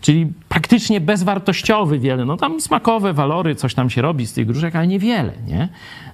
[0.00, 2.24] Czyli praktycznie bezwartościowy wiele.
[2.24, 5.68] No tam smakowe walory, coś tam się robi z tych gruszek, ale niewiele, nie?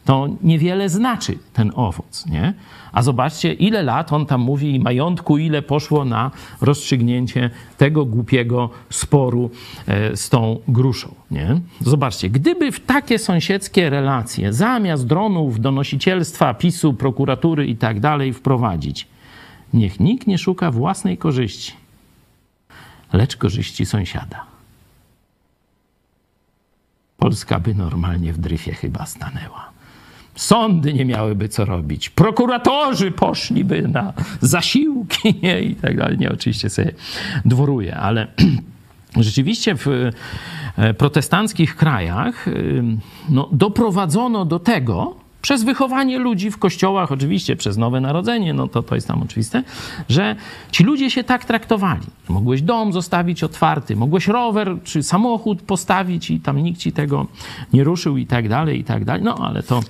[0.05, 2.55] To niewiele znaczy ten owoc, nie?
[2.93, 6.31] A zobaczcie, ile lat on tam mówi i majątku, ile poszło na
[6.61, 9.51] rozstrzygnięcie tego głupiego sporu
[9.87, 11.61] e, z tą gruszą, nie?
[11.81, 19.07] Zobaczcie, gdyby w takie sąsiedzkie relacje zamiast dronów, donosicielstwa, PiSu, prokuratury i tak dalej wprowadzić,
[19.75, 21.84] niech nikt nie szuka własnej korzyści
[23.15, 24.45] lecz korzyści sąsiada.
[27.17, 29.71] Polska by normalnie w dryfie chyba stanęła.
[30.35, 35.63] Sądy nie miałyby co robić, prokuratorzy poszliby na zasiłki nie?
[35.71, 36.19] i tak dalej.
[36.19, 36.93] Nie, oczywiście sobie
[37.45, 38.27] dworuję, ale
[39.17, 39.87] rzeczywiście w
[40.77, 42.47] e, protestanckich krajach
[43.29, 48.83] no, doprowadzono do tego, przez wychowanie ludzi w kościołach, oczywiście przez Nowe Narodzenie, no to
[48.83, 49.63] to jest tam oczywiste,
[50.09, 50.37] że
[50.71, 52.07] ci ludzie się tak traktowali.
[52.29, 57.27] Mogłeś dom zostawić otwarty, mogłeś rower czy samochód postawić i tam nikt ci tego
[57.73, 59.23] nie ruszył i tak dalej, i tak dalej.
[59.23, 59.81] No ale to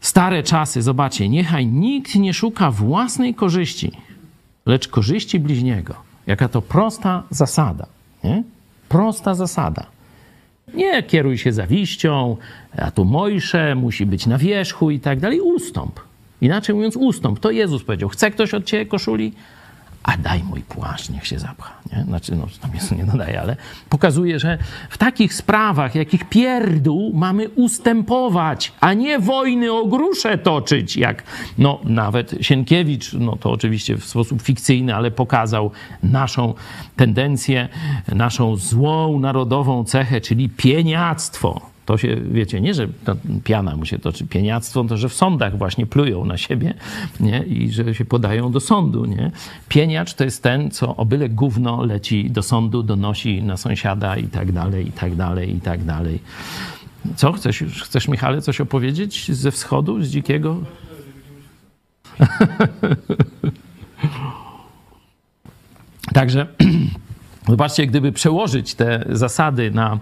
[0.00, 3.92] stare czasy, zobaczcie, niechaj nikt nie szuka własnej korzyści,
[4.66, 5.94] lecz korzyści bliźniego.
[6.26, 7.86] Jaka to prosta zasada,
[8.24, 8.42] nie?
[8.88, 9.95] Prosta zasada.
[10.76, 12.36] Nie kieruj się zawiścią,
[12.78, 15.40] a tu Mojsze musi być na wierzchu i tak dalej.
[15.40, 16.00] Ustąp.
[16.40, 17.40] Inaczej mówiąc, ustąp.
[17.40, 18.08] To Jezus powiedział.
[18.08, 19.32] Chce ktoś od ciebie koszuli?
[20.06, 21.70] A daj mój płaszcz, niech się zapcha.
[21.92, 22.04] Nie?
[22.04, 23.56] Znaczy, no tam jest nie nadaje, ale
[23.88, 24.58] pokazuje, że
[24.90, 31.22] w takich sprawach, jakich pierdół, mamy ustępować, a nie wojny o grusze toczyć, jak
[31.58, 35.70] no nawet Sienkiewicz, no to oczywiście w sposób fikcyjny, ale pokazał
[36.02, 36.54] naszą
[36.96, 37.68] tendencję,
[38.14, 42.88] naszą złą narodową cechę, czyli pieniactwo to się, wiecie, nie, że
[43.44, 46.74] piana mu się toczy, pieniactwo, to że w sądach właśnie plują na siebie
[47.20, 47.42] nie?
[47.42, 49.04] i że się podają do sądu.
[49.04, 49.30] Nie?
[49.68, 54.28] Pieniacz to jest ten, co o byle gówno leci do sądu, donosi na sąsiada i
[54.28, 56.20] tak dalej, i tak dalej, i tak dalej.
[57.16, 57.32] Co?
[57.32, 60.56] Chcesz, chcesz Michale, coś opowiedzieć ze wschodu, z dzikiego?
[66.14, 66.46] Także
[67.48, 69.98] Zobaczcie, gdyby przełożyć te zasady na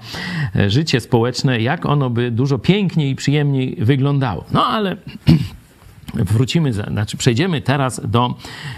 [0.57, 4.45] e, życie społeczne, jak ono by dużo piękniej i przyjemniej wyglądało.
[4.53, 4.97] No ale
[6.15, 8.35] wrócimy, znaczy przejdziemy teraz do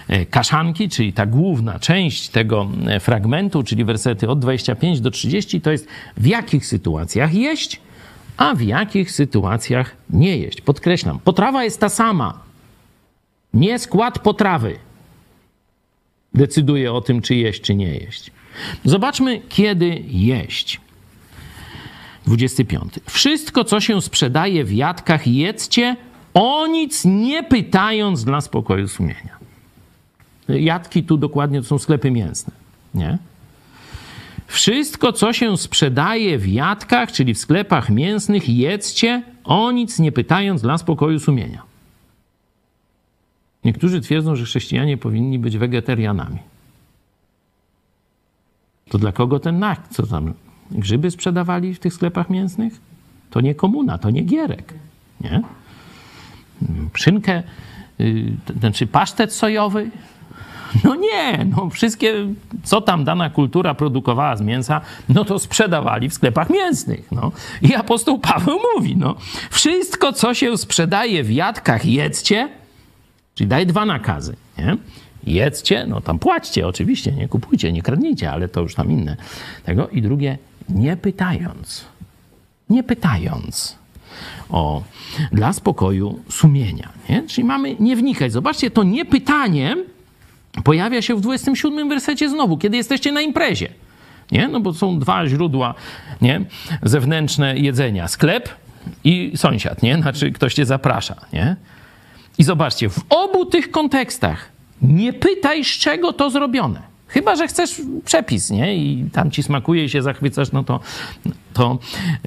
[0.09, 5.61] e, kaszanki, czyli ta główna część tego e, fragmentu, czyli wersety od 25 do 30,
[5.61, 7.81] to jest w jakich sytuacjach jeść,
[8.37, 10.61] a w jakich sytuacjach nie jeść.
[10.61, 12.41] Podkreślam, potrawa jest ta sama.
[13.55, 14.79] Nie skład potrawy
[16.37, 18.31] decyduje o tym, czy jeść, czy nie jeść.
[18.85, 20.81] Zobaczmy, kiedy jeść.
[22.27, 22.93] 25.
[23.11, 25.97] Wszystko, co się sprzedaje w jadkach, jedzcie,
[26.35, 29.37] o nic nie pytając dla spokoju sumienia.
[30.49, 32.53] Jadki tu dokładnie to są sklepy mięsne,
[32.95, 33.19] nie?
[34.47, 40.63] Wszystko, co się sprzedaje w jadkach, czyli w sklepach mięsnych, jedzcie, o nic nie pytając
[40.63, 41.63] dla spokoju sumienia.
[43.65, 46.39] Niektórzy twierdzą, że chrześcijanie powinni być wegetarianami.
[48.91, 49.95] To dla kogo ten nakt?
[49.95, 50.35] Co tam?
[50.71, 52.81] Grzyby sprzedawali w tych sklepach mięsnych?
[53.31, 54.75] To nie komuna, to nie gierek.
[55.21, 55.43] Nie?
[56.95, 57.43] Szynkę,
[58.61, 59.91] znaczy pasztet sojowy?
[60.85, 62.15] No nie, no wszystkie,
[62.63, 67.13] co tam dana kultura produkowała z mięsa, no to sprzedawali w sklepach mięsnych.
[67.13, 67.33] No.
[67.63, 69.15] I apostoł Paweł mówi, no,
[69.51, 72.49] wszystko, co się sprzedaje w jadkach, jedzcie,
[73.35, 74.77] czyli daje dwa nakazy, nie?
[75.27, 79.17] Jedzcie, no tam płaćcie oczywiście, nie kupujcie, nie kradnijcie, ale to już tam inne.
[79.65, 79.89] Tego.
[79.89, 81.85] I drugie, nie pytając.
[82.71, 83.77] Nie pytając.
[84.51, 84.83] O,
[85.33, 86.89] dla spokoju sumienia.
[87.09, 87.23] Nie?
[87.23, 88.33] Czyli mamy nie wnikać.
[88.33, 89.85] Zobaczcie, to nie pytaniem
[90.65, 93.69] pojawia się w 27 wersecie znowu, kiedy jesteście na imprezie.
[94.33, 94.49] Nie?
[94.49, 95.75] No bo są dwa źródła
[96.21, 96.41] nie?
[96.83, 98.09] zewnętrzne jedzenia.
[98.09, 98.49] Sklep
[99.05, 99.97] i sąsiad, nie?
[99.97, 101.57] Znaczy ktoś cię zaprasza, nie?
[102.39, 106.83] I zobaczcie, w obu tych kontekstach nie pytaj, z czego to zrobione.
[107.09, 108.77] Chyba, że chcesz przepis, nie?
[108.77, 110.81] I tam ci smakuje się zachwycasz, no to...
[111.53, 111.79] to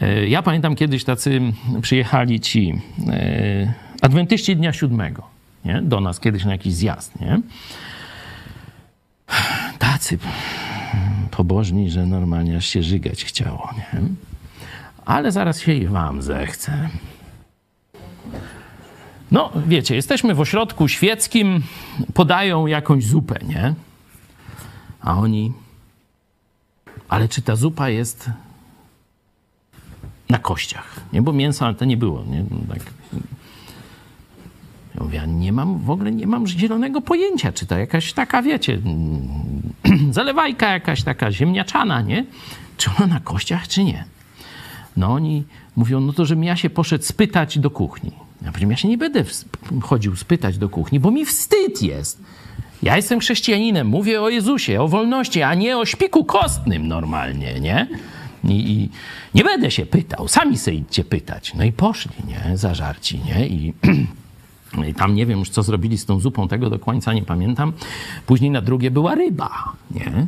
[0.01, 1.41] e, ja pamiętam kiedyś tacy
[1.81, 2.73] przyjechali ci
[3.07, 5.23] e, adwentyści Dnia Siódmego,
[5.65, 5.81] nie?
[5.81, 7.41] Do nas kiedyś na jakiś zjazd, nie?
[9.79, 10.17] Tacy
[11.31, 14.01] pobożni, że normalnie aż się żygać chciało, nie?
[15.05, 16.89] Ale zaraz się i wam zechce.
[19.31, 21.63] No, wiecie, jesteśmy w ośrodku świeckim,
[22.13, 23.73] podają jakąś zupę, nie?
[25.01, 25.53] A oni.
[27.09, 28.29] Ale czy ta zupa jest
[30.29, 30.99] na kościach?
[31.13, 32.45] Nie, bo mięsa to nie było, nie?
[32.51, 32.79] No tak.
[34.95, 38.81] Ja mówię, nie mam, w ogóle nie mam zielonego pojęcia, czy to jakaś taka, wiecie,
[40.11, 42.25] zalewajka jakaś taka ziemniaczana, nie?
[42.77, 44.05] Czy ona na kościach, czy nie?
[44.97, 45.43] No oni
[45.75, 48.11] mówią, no to żebym ja się poszedł spytać do kuchni.
[48.41, 49.23] Ja powiedziałem, ja się nie będę
[49.81, 52.21] chodził spytać do kuchni, bo mi wstyd jest.
[52.83, 57.87] Ja jestem chrześcijaninem, mówię o Jezusie, o wolności, a nie o szpiku kostnym normalnie, nie?
[58.43, 58.89] I, i
[59.35, 61.53] nie będę się pytał, sami sobie idźcie pytać.
[61.53, 62.57] No i poszli, nie?
[62.57, 63.47] Zażarci, nie?
[63.47, 63.73] I,
[64.89, 67.73] I tam nie wiem już, co zrobili z tą zupą, tego do końca nie pamiętam.
[68.25, 70.27] Później na drugie była ryba, nie?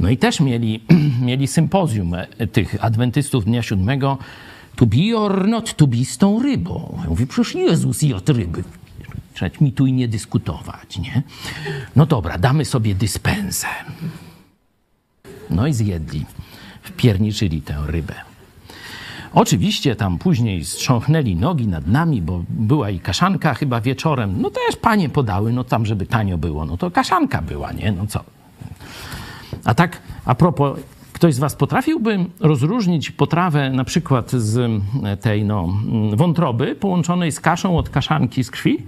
[0.00, 0.84] No i też mieli,
[1.26, 2.14] mieli sympozjum
[2.52, 4.18] tych adwentystów Dnia Siódmego,
[4.76, 6.98] to be or not to be z tą rybą.
[7.02, 8.64] Ja mówię, przecież Jezus i od ryby.
[9.34, 11.22] Trzeba mi tu i nie dyskutować, nie?
[11.96, 13.66] No dobra, damy sobie dyspensę.
[15.50, 16.26] No i zjedli,
[16.82, 18.14] wpierniczyli tę rybę.
[19.32, 24.42] Oczywiście tam później strząchnęli nogi nad nami, bo była i kaszanka chyba wieczorem.
[24.42, 27.92] No też panie podały, no tam, żeby tanio było, no to kaszanka była, nie?
[27.92, 28.24] No co?
[29.64, 30.78] A tak a propos
[31.20, 34.82] Ktoś z Was potrafiłby rozróżnić potrawę na przykład z
[35.20, 35.68] tej no,
[36.12, 38.78] wątroby połączonej z kaszą od kaszanki z krwi?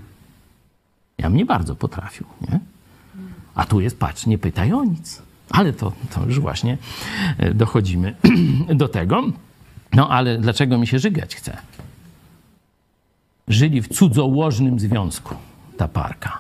[1.18, 2.61] Ja bym nie bardzo potrafił, nie?
[3.55, 5.22] A tu jest, patrz, nie pytaj o nic.
[5.51, 6.78] Ale to, to już właśnie
[7.39, 8.14] e, dochodzimy
[8.74, 9.22] do tego.
[9.93, 11.57] No ale dlaczego mi się żygać chce?
[13.49, 15.35] Żyli w cudzołożnym związku,
[15.76, 16.39] ta parka.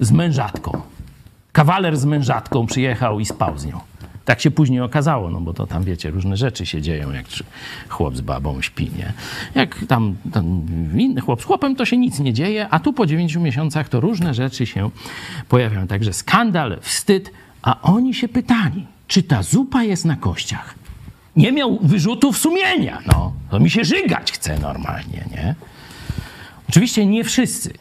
[0.00, 0.80] Z mężatką.
[1.52, 3.80] Kawaler z mężatką przyjechał i spał z nią.
[4.28, 7.26] Tak się później okazało, no bo to tam, wiecie, różne rzeczy się dzieją, jak
[7.88, 9.12] chłop z babą śpi, nie?
[9.54, 10.62] Jak tam, tam
[10.96, 14.00] inny chłop z chłopem, to się nic nie dzieje, a tu po dziewięciu miesiącach to
[14.00, 14.90] różne rzeczy się
[15.48, 15.86] pojawiają.
[15.86, 17.30] Także skandal, wstyd,
[17.62, 20.74] a oni się pytali, czy ta zupa jest na kościach.
[21.36, 23.32] Nie miał wyrzutów sumienia, no.
[23.50, 25.54] To mi się żygać chce normalnie, nie?
[26.68, 27.72] Oczywiście nie wszyscy.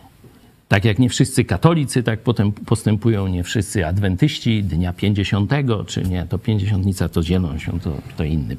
[0.68, 5.52] Tak jak nie wszyscy katolicy tak potem postępują, nie wszyscy adwentyści dnia 50,
[5.88, 8.58] czy nie, to pięćdziesiątnica to dzielą się, to, to inny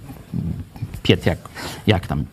[1.02, 1.38] piet jak,
[1.86, 2.24] jak tam,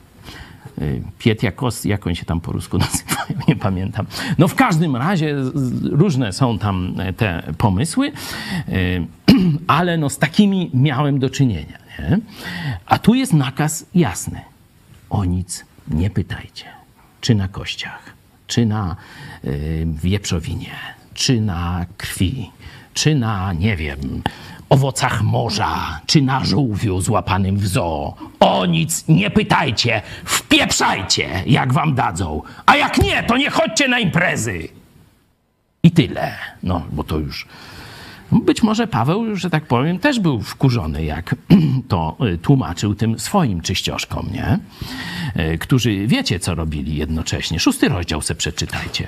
[0.82, 4.06] y, piet jakos, jak on się tam po rusku nazywa, nie pamiętam.
[4.38, 5.36] No w każdym razie
[5.84, 8.12] różne są tam te pomysły,
[8.70, 9.08] y,
[9.68, 11.78] ale no z takimi miałem do czynienia.
[12.00, 12.20] Nie?
[12.86, 14.42] A tu jest nakaz jasny.
[15.10, 16.66] O nic nie pytajcie.
[17.22, 18.15] Czy na kościach,
[18.48, 18.96] czy na
[19.46, 20.76] y, wieprzowinie,
[21.14, 22.52] czy na krwi,
[22.94, 24.22] czy na, nie wiem,
[24.70, 28.16] owocach morza, czy na żółwiu złapanym w zoo.
[28.40, 32.42] O nic nie pytajcie, wpieprzajcie, jak wam dadzą.
[32.66, 34.68] A jak nie, to nie chodźcie na imprezy.
[35.84, 36.38] I tyle.
[36.64, 37.48] No, bo to już
[38.32, 41.36] Być może Paweł, że tak powiem, też był wkurzony, jak
[41.88, 44.60] to y, tłumaczył tym swoim czyścioszkom, nie?
[45.54, 47.60] Y, którzy wiecie, co robili jednocześnie.
[47.60, 49.08] Szósty rozdział se przeczytajcie.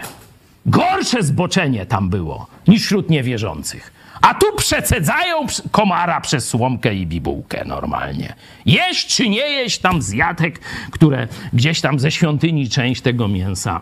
[0.66, 3.94] Gorsze zboczenie tam było niż wśród niewierzących.
[4.22, 8.36] A tu przecedzają komara przez słomkę i bibułkę normalnie.
[8.66, 10.60] Jeść czy nie jeść tam z jatek,
[10.92, 13.82] które gdzieś tam ze świątyni część tego mięsa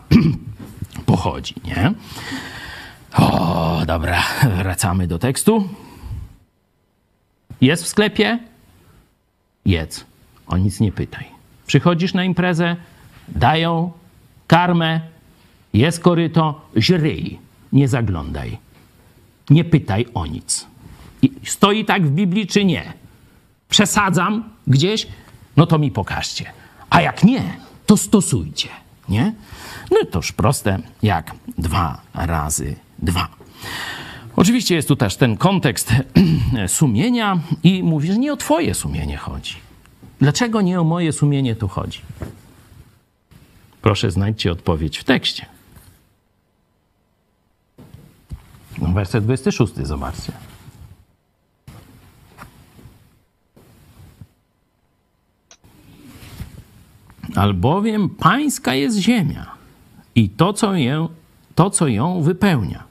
[1.05, 1.93] pochodzi, nie?
[3.17, 4.23] O, dobra,
[4.57, 5.69] wracamy do tekstu.
[7.61, 8.39] Jest w sklepie?
[9.65, 10.05] Jedz.
[10.47, 11.25] O nic nie pytaj.
[11.67, 12.75] Przychodzisz na imprezę,
[13.27, 13.91] dają
[14.47, 15.01] karmę,
[15.73, 17.39] jest koryto, żryj.
[17.73, 18.57] Nie zaglądaj.
[19.49, 20.67] Nie pytaj o nic.
[21.21, 22.93] I stoi tak w Biblii, czy nie?
[23.69, 25.07] Przesadzam gdzieś?
[25.57, 26.51] No to mi pokażcie.
[26.89, 27.43] A jak nie,
[27.85, 28.69] to stosujcie.
[29.09, 29.33] Nie?
[29.91, 33.27] No toż proste jak dwa razy dwa.
[34.35, 35.93] Oczywiście jest tu też ten kontekst
[36.67, 39.55] sumienia i mówi, że nie o twoje sumienie chodzi.
[40.19, 42.01] Dlaczego nie o moje sumienie tu chodzi?
[43.81, 45.45] Proszę znajdźcie odpowiedź w tekście.
[48.81, 50.33] No, werset 26, zobaczcie.
[57.35, 59.45] Albowiem pańska jest ziemia
[60.15, 61.09] i to, co, ją,
[61.55, 62.83] to, co ją wypełnia.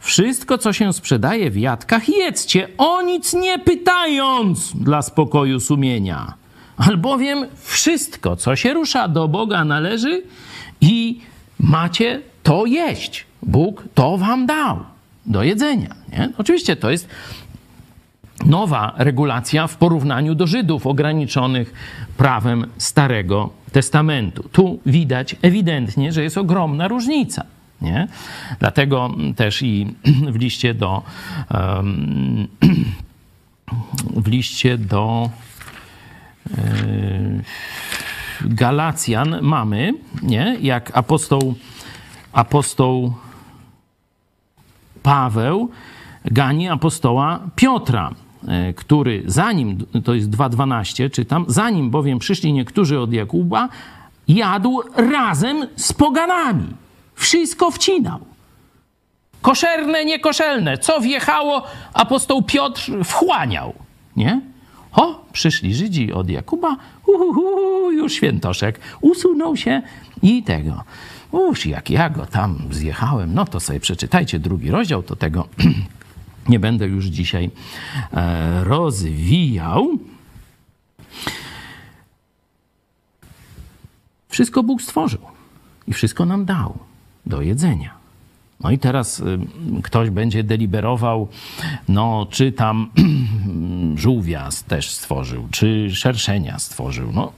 [0.00, 6.34] Wszystko, co się sprzedaje w jadkach, jedzcie, o nic nie pytając dla spokoju sumienia.
[6.76, 10.22] Albowiem wszystko, co się rusza do Boga, należy
[10.80, 11.20] i
[11.58, 13.26] macie to jeść.
[13.42, 14.78] Bóg to wam dał
[15.26, 15.94] do jedzenia.
[16.12, 16.32] Nie?
[16.38, 17.08] Oczywiście to jest
[18.46, 21.72] nowa regulacja w porównaniu do Żydów ograniczonych
[22.16, 24.48] prawem Starego Testamentu.
[24.52, 27.44] Tu widać ewidentnie, że jest ogromna różnica.
[27.82, 28.08] Nie?
[28.58, 29.94] Dlatego też i
[30.32, 31.02] w liście do
[34.16, 35.30] w liście do
[36.50, 36.60] e,
[38.40, 40.56] Galacjan mamy, nie?
[40.60, 41.54] jak apostoł,
[42.32, 43.14] apostoł
[45.02, 45.70] Paweł
[46.24, 48.10] gani apostoła Piotra,
[48.48, 53.68] e, który zanim, to jest 2.12 czytam, zanim bowiem przyszli niektórzy od Jakuba,
[54.28, 56.66] jadł razem z poganami.
[57.20, 58.20] Wszystko wcinał.
[59.42, 60.78] Koszerne, niekoszelne.
[60.78, 61.62] Co wjechało,
[61.94, 63.74] apostoł Piotr wchłaniał.
[64.16, 64.40] Nie?
[64.92, 69.82] O, przyszli Żydzi od Jakuba, uhuhu, już świętoszek usunął się
[70.22, 70.84] i tego.
[71.30, 75.48] Uż, jak ja go tam zjechałem, no to sobie przeczytajcie drugi rozdział, to tego
[76.48, 77.50] nie będę już dzisiaj
[78.12, 79.88] e, rozwijał.
[84.28, 85.20] Wszystko Bóg stworzył
[85.86, 86.89] i wszystko nam dał
[87.26, 88.00] do jedzenia.
[88.60, 89.38] No i teraz y,
[89.82, 91.28] ktoś będzie deliberował,
[91.88, 92.90] no czy tam
[93.96, 97.12] żółwia też stworzył, czy szerszenia stworzył.
[97.12, 97.32] No,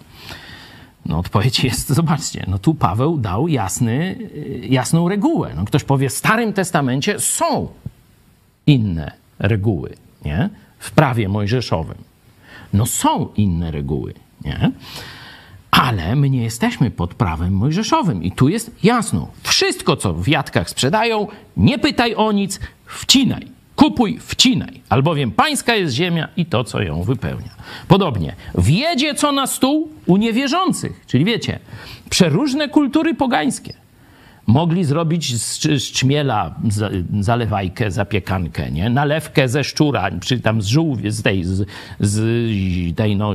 [1.06, 4.18] no odpowiedź jest, zobaczcie, no tu Paweł dał jasny,
[4.62, 5.52] jasną regułę.
[5.56, 7.68] No ktoś powie, w Starym Testamencie są
[8.66, 10.50] inne reguły, nie?
[10.78, 11.98] W prawie mojżeszowym.
[12.72, 14.14] No są inne reguły,
[14.44, 14.72] nie?
[15.72, 18.22] Ale my nie jesteśmy pod prawem mojżeszowym.
[18.22, 19.28] I tu jest jasno.
[19.42, 23.48] Wszystko, co w jadkach sprzedają, nie pytaj o nic, wcinaj.
[23.76, 27.50] Kupuj, wcinaj, albowiem pańska jest ziemia i to, co ją wypełnia.
[27.88, 31.58] Podobnie, wiedzie co na stół u niewierzących, czyli wiecie,
[32.10, 33.81] przeróżne kultury pogańskie
[34.47, 36.55] mogli zrobić z, z czmiela
[37.20, 38.90] zalewajkę, zapiekankę, nie?
[38.90, 41.68] nalewkę ze szczura, czy tam z żółwie, z tej, z,
[42.01, 43.32] z tej no,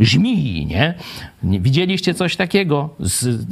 [0.00, 0.94] żmii, nie?
[1.42, 2.90] Widzieliście coś takiego?
[3.00, 3.46] Z,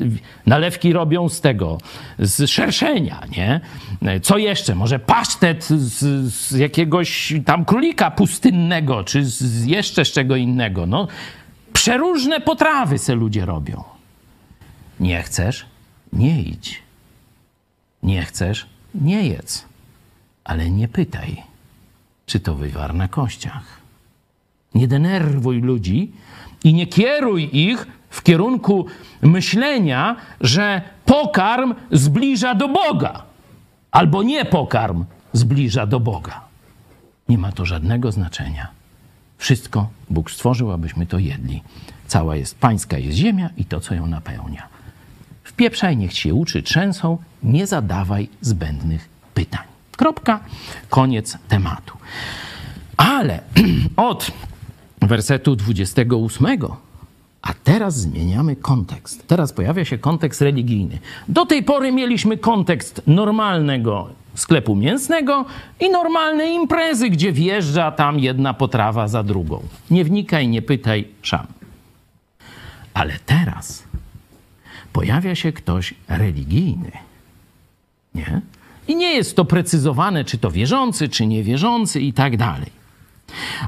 [0.46, 1.78] nalewki robią z tego,
[2.18, 3.60] z szerszenia, nie?
[4.22, 4.74] Co jeszcze?
[4.74, 11.08] Może pasztet z, z jakiegoś tam królika pustynnego, czy z jeszcze z czego innego, no.
[11.72, 13.84] Przeróżne potrawy se ludzie robią.
[15.00, 15.66] Nie chcesz?
[16.12, 16.84] Nie idź
[18.04, 18.66] nie chcesz?
[18.94, 19.64] Nie jedz.
[20.44, 21.42] Ale nie pytaj,
[22.26, 23.80] czy to wywar na kościach.
[24.74, 26.12] Nie denerwuj ludzi
[26.64, 28.86] i nie kieruj ich w kierunku
[29.22, 33.22] myślenia, że pokarm zbliża do Boga,
[33.90, 36.40] albo nie pokarm zbliża do Boga.
[37.28, 38.68] Nie ma to żadnego znaczenia.
[39.38, 41.62] Wszystko Bóg stworzył, abyśmy to jedli.
[42.06, 44.68] Cała jest pańska jest ziemia i to, co ją napełnia.
[45.44, 49.66] Wpieprzaj, niech się uczy trzęsą, nie zadawaj zbędnych pytań.
[49.96, 50.40] Kropka,
[50.90, 51.98] koniec tematu.
[52.96, 53.40] Ale
[54.10, 54.30] od
[55.00, 56.46] wersetu 28,
[57.42, 59.26] a Teraz zmieniamy kontekst.
[59.26, 60.98] Teraz pojawia się kontekst religijny.
[61.28, 65.44] Do tej pory mieliśmy kontekst normalnego sklepu mięsnego
[65.80, 69.62] i normalnej imprezy, gdzie wjeżdża tam jedna potrawa za drugą.
[69.90, 71.46] Nie wnikaj, nie pytaj, szam.
[72.94, 73.83] Ale teraz
[74.94, 76.90] pojawia się ktoś religijny.
[78.14, 78.40] Nie?
[78.88, 82.70] I nie jest to precyzowane, czy to wierzący, czy niewierzący i tak dalej.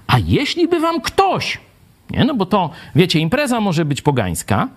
[0.06, 1.58] A jeśli by wam ktoś,
[2.10, 2.24] nie?
[2.24, 4.68] no bo to, wiecie, impreza może być pogańska,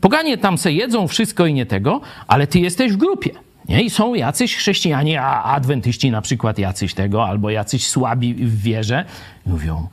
[0.00, 3.30] poganie tam se jedzą wszystko i nie tego, ale ty jesteś w grupie.
[3.68, 3.82] Nie?
[3.82, 9.04] I są jacyś chrześcijanie, a adwentyści na przykład jacyś tego, albo jacyś słabi w wierze.
[9.46, 9.88] Mówią,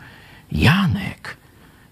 [0.51, 1.37] Janek,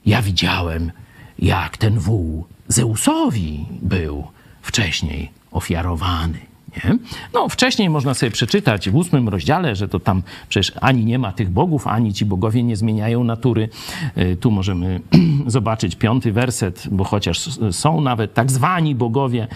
[0.06, 0.92] ja widziałem,
[1.40, 4.28] jak ten wół Zeusowi był
[4.62, 6.40] wcześniej ofiarowany.
[6.76, 6.98] Nie?
[7.34, 11.32] No, wcześniej można sobie przeczytać w ósmym rozdziale, że to tam przecież ani nie ma
[11.32, 13.70] tych bogów, ani ci bogowie nie zmieniają natury.
[14.18, 15.02] Y, tu możemy
[15.48, 17.40] zobaczyć piąty werset, bo chociaż
[17.72, 19.48] są nawet tak zwani bogowie,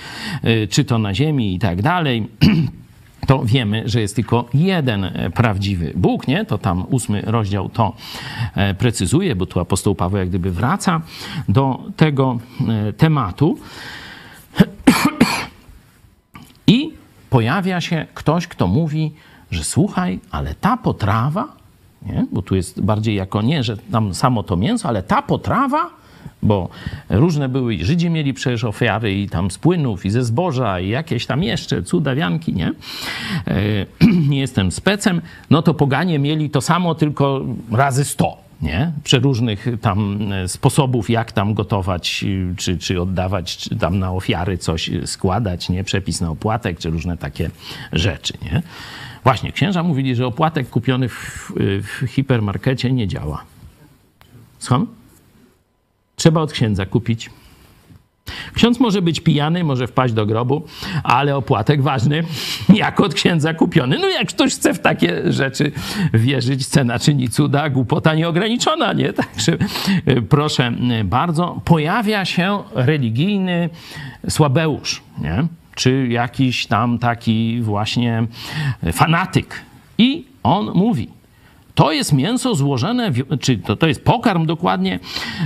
[0.45, 2.27] y, czy to na ziemi i tak dalej.
[3.27, 6.45] to wiemy, że jest tylko jeden e, prawdziwy Bóg, nie?
[6.45, 7.93] To tam ósmy rozdział to
[8.55, 11.01] e, precyzuje, bo tu apostoł Paweł jak gdyby wraca
[11.49, 13.59] do tego e, tematu.
[16.67, 16.93] I
[17.29, 19.13] pojawia się ktoś, kto mówi,
[19.51, 21.47] że słuchaj, ale ta potrawa,
[22.05, 22.25] nie?
[22.31, 25.89] bo tu jest bardziej jako nie, że tam samo to mięso, ale ta potrawa,
[26.43, 26.69] bo
[27.09, 30.89] różne były, i Żydzi mieli przecież ofiary i tam z płynów, i ze zboża, i
[30.89, 32.71] jakieś tam jeszcze cudawianki, nie?
[33.47, 33.85] E,
[34.29, 37.41] nie jestem specem, no to poganie mieli to samo, tylko
[37.71, 38.91] razy sto nie?
[39.03, 42.25] Przeróżnych tam e, sposobów, jak tam gotować,
[42.57, 45.83] czy, czy oddawać, czy tam na ofiary coś składać, nie?
[45.83, 47.49] Przepis na opłatek, czy różne takie
[47.93, 48.61] rzeczy, nie?
[49.23, 53.43] Właśnie, księża mówili, że opłatek kupiony w, w hipermarkecie nie działa.
[54.59, 54.89] Skąd?
[56.25, 57.29] Trzeba od księdza kupić.
[58.53, 60.63] Ksiądz może być pijany, może wpaść do grobu,
[61.03, 62.23] ale opłatek ważny,
[62.73, 63.97] jak od księdza kupiony.
[63.99, 65.71] No jak ktoś chce w takie rzeczy
[66.13, 69.13] wierzyć, cena czyni cuda, głupota nieograniczona, nie?
[69.23, 69.57] Także
[70.05, 70.71] e, proszę
[71.03, 73.69] bardzo, pojawia się religijny
[74.29, 75.47] słabeusz, nie?
[75.75, 78.27] Czy jakiś tam taki właśnie
[78.91, 79.61] fanatyk.
[79.97, 81.09] I on mówi,
[81.75, 84.99] to jest mięso złożone, w, czy to, to jest pokarm dokładnie,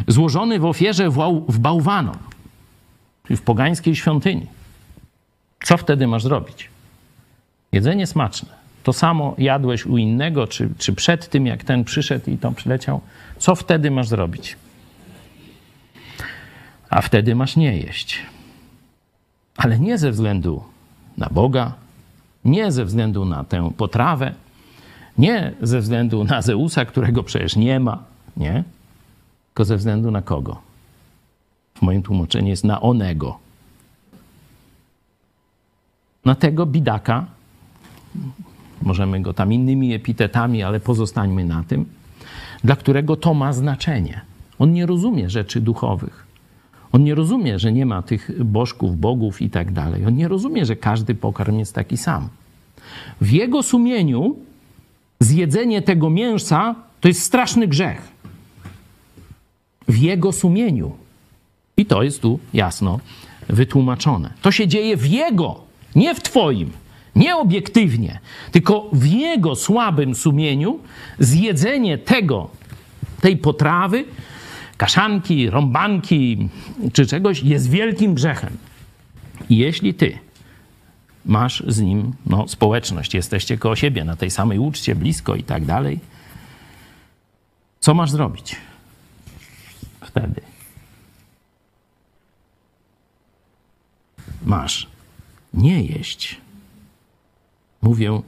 [0.07, 2.17] złożony w ofierze w, w bałwanom
[3.29, 4.47] czyli w pogańskiej świątyni.
[5.63, 6.69] Co wtedy masz zrobić?
[7.71, 8.49] Jedzenie smaczne.
[8.83, 13.01] To samo jadłeś u innego, czy, czy przed tym, jak ten przyszedł i to przyleciał.
[13.37, 14.57] Co wtedy masz zrobić?
[16.89, 18.19] A wtedy masz nie jeść.
[19.57, 20.63] Ale nie ze względu
[21.17, 21.73] na Boga,
[22.45, 24.33] nie ze względu na tę potrawę,
[25.19, 28.03] nie ze względu na Zeusa, którego przecież nie ma,
[28.37, 28.63] nie?
[29.47, 30.69] Tylko ze względu na kogo?
[31.79, 33.39] w moim tłumaczeniu jest na onego.
[36.25, 37.25] Na tego bidaka,
[38.81, 41.85] możemy go tam innymi epitetami, ale pozostańmy na tym,
[42.63, 44.21] dla którego to ma znaczenie.
[44.59, 46.27] On nie rozumie rzeczy duchowych.
[46.91, 50.05] On nie rozumie, że nie ma tych bożków, bogów i tak dalej.
[50.05, 52.29] On nie rozumie, że każdy pokarm jest taki sam.
[53.21, 54.35] W jego sumieniu
[55.19, 58.07] zjedzenie tego mięsa to jest straszny grzech.
[59.87, 60.91] W jego sumieniu.
[61.77, 62.99] I to jest tu jasno
[63.49, 64.33] wytłumaczone.
[64.41, 65.61] To się dzieje w Jego,
[65.95, 66.71] nie w Twoim,
[67.15, 68.19] nie obiektywnie,
[68.51, 70.79] tylko w Jego słabym sumieniu
[71.19, 72.49] zjedzenie tego,
[73.21, 74.05] tej potrawy,
[74.77, 76.49] kaszanki, rąbanki
[76.93, 78.57] czy czegoś jest wielkim grzechem.
[79.49, 80.17] I jeśli Ty
[81.25, 85.65] masz z nim no, społeczność, jesteście koło siebie na tej samej uczcie, blisko i tak
[85.65, 85.99] dalej,
[87.79, 88.55] co masz zrobić
[90.01, 90.41] wtedy?
[94.45, 94.87] masz
[95.53, 96.41] nie jeść.
[97.81, 98.21] Mówię,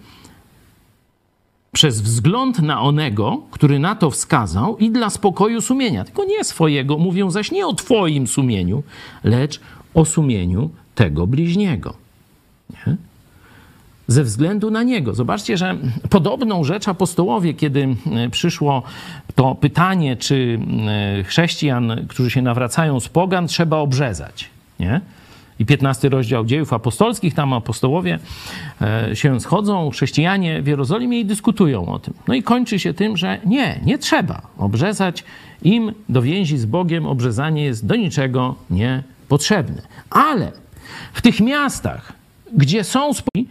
[1.71, 6.03] przez wzgląd na onego, który na to wskazał i dla spokoju sumienia.
[6.03, 8.83] Tylko nie swojego, mówią zaś nie o twoim sumieniu,
[9.23, 9.59] lecz
[9.93, 11.93] o sumieniu tego bliźniego.
[12.87, 12.95] Nie?
[14.07, 15.13] Ze względu na niego.
[15.13, 15.77] Zobaczcie, że
[16.09, 18.83] podobną rzecz apostołowie, kiedy e, przyszło
[19.35, 20.59] to pytanie, czy
[21.19, 24.49] e, chrześcijan, którzy się nawracają z pogan, trzeba obrzezać.
[24.79, 25.01] Nie?
[25.61, 28.19] i 15 rozdział dziejów apostolskich, tam apostołowie
[28.81, 32.13] e, się schodzą, chrześcijanie w Jerozolimie i dyskutują o tym.
[32.27, 35.23] No i kończy się tym, że nie, nie trzeba obrzezać
[35.61, 39.81] im do więzi z Bogiem, obrzezanie jest do niczego niepotrzebne.
[40.09, 40.51] Ale
[41.13, 42.13] w tych miastach,
[42.53, 43.47] gdzie są spółki,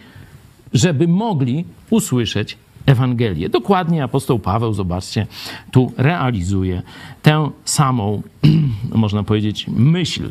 [0.72, 3.48] żeby mogli usłyszeć Ewangelię.
[3.48, 5.26] Dokładnie apostoł Paweł, zobaczcie,
[5.70, 6.82] tu realizuje
[7.22, 8.22] tę samą,
[8.94, 10.30] można powiedzieć, myśl.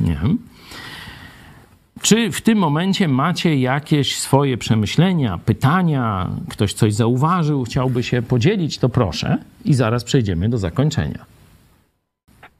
[0.00, 0.20] Nie?
[2.02, 8.78] Czy w tym momencie macie jakieś swoje przemyślenia, pytania, ktoś coś zauważył, chciałby się podzielić,
[8.78, 11.35] to proszę i zaraz przejdziemy do zakończenia.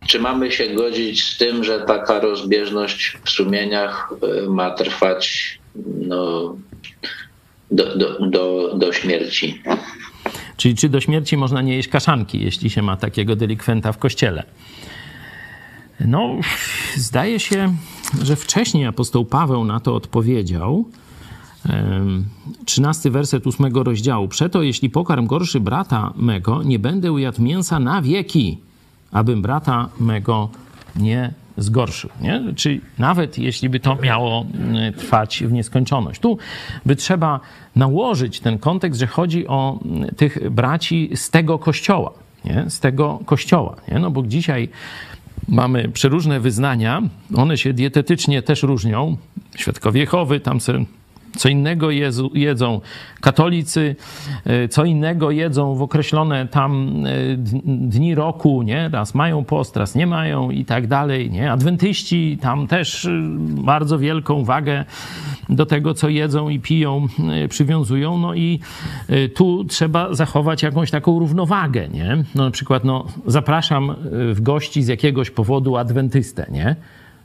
[0.06, 4.12] Czy mamy się godzić z tym, że taka rozbieżność w sumieniach
[4.44, 5.58] y, ma trwać
[6.00, 6.56] no,
[7.70, 9.62] do, do, do, do śmierci?
[10.56, 14.42] Czyli czy do śmierci można nie jeść kaszanki, jeśli się ma takiego delikwenta w kościele?
[16.00, 16.36] No,
[16.96, 17.74] zdaje się,
[18.22, 20.90] że wcześniej apostoł Paweł na to odpowiedział.
[22.64, 24.28] Trzynasty werset ósmego rozdziału.
[24.28, 28.58] Przeto, jeśli pokarm gorszy brata mego, nie będę jadł mięsa na wieki,
[29.12, 30.48] abym brata mego
[30.96, 32.10] nie zgorszył.
[32.20, 32.42] Nie?
[32.56, 36.20] Czyli nawet jeśli by to miało mm, trwać w nieskończoność.
[36.20, 36.38] Tu
[36.86, 37.40] by trzeba
[37.76, 39.78] nałożyć ten kontekst, że chodzi o
[40.16, 42.12] tych braci z tego kościoła.
[42.44, 42.64] Nie?
[42.68, 43.76] Z tego kościoła.
[43.88, 43.98] Nie?
[43.98, 44.68] No bo dzisiaj
[45.48, 47.02] mamy przeróżne wyznania,
[47.36, 49.16] one się dietetycznie też różnią.
[49.56, 50.84] Świadkowie Jehowy, tam se
[51.36, 51.90] co innego
[52.34, 52.80] jedzą
[53.20, 53.96] katolicy,
[54.44, 57.10] e, co innego jedzą w określone tam e,
[57.66, 58.88] dni roku, nie?
[58.92, 61.52] Raz mają post, raz nie mają i tak dalej, nie?
[61.52, 63.10] Adwentyści tam też e,
[63.64, 64.84] bardzo wielką wagę
[65.48, 67.06] do tego, co jedzą i piją,
[67.48, 68.60] przywiązują, no i
[69.34, 72.24] tu trzeba zachować jakąś taką równowagę, nie?
[72.34, 73.94] No na przykład, no zapraszam
[74.32, 76.76] w gości z jakiegoś powodu adwentystę, nie?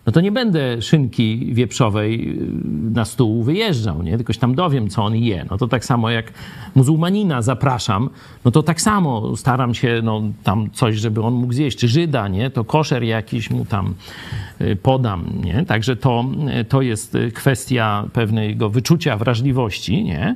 [0.05, 2.47] No to nie będę szynki wieprzowej y,
[2.93, 4.17] na stół wyjeżdżał, nie?
[4.17, 5.45] Tylko tam dowiem, co on je.
[5.51, 6.33] No to tak samo jak
[6.75, 8.09] muzułmanina zapraszam,
[8.45, 11.77] no to tak samo staram się, no tam coś, żeby on mógł zjeść.
[11.77, 12.49] Czy Żyda, nie?
[12.49, 13.93] To koszer jakiś mu tam
[14.61, 15.65] y, podam, nie?
[15.65, 16.25] Także to,
[16.59, 20.35] y, to jest kwestia pewnego wyczucia wrażliwości, nie?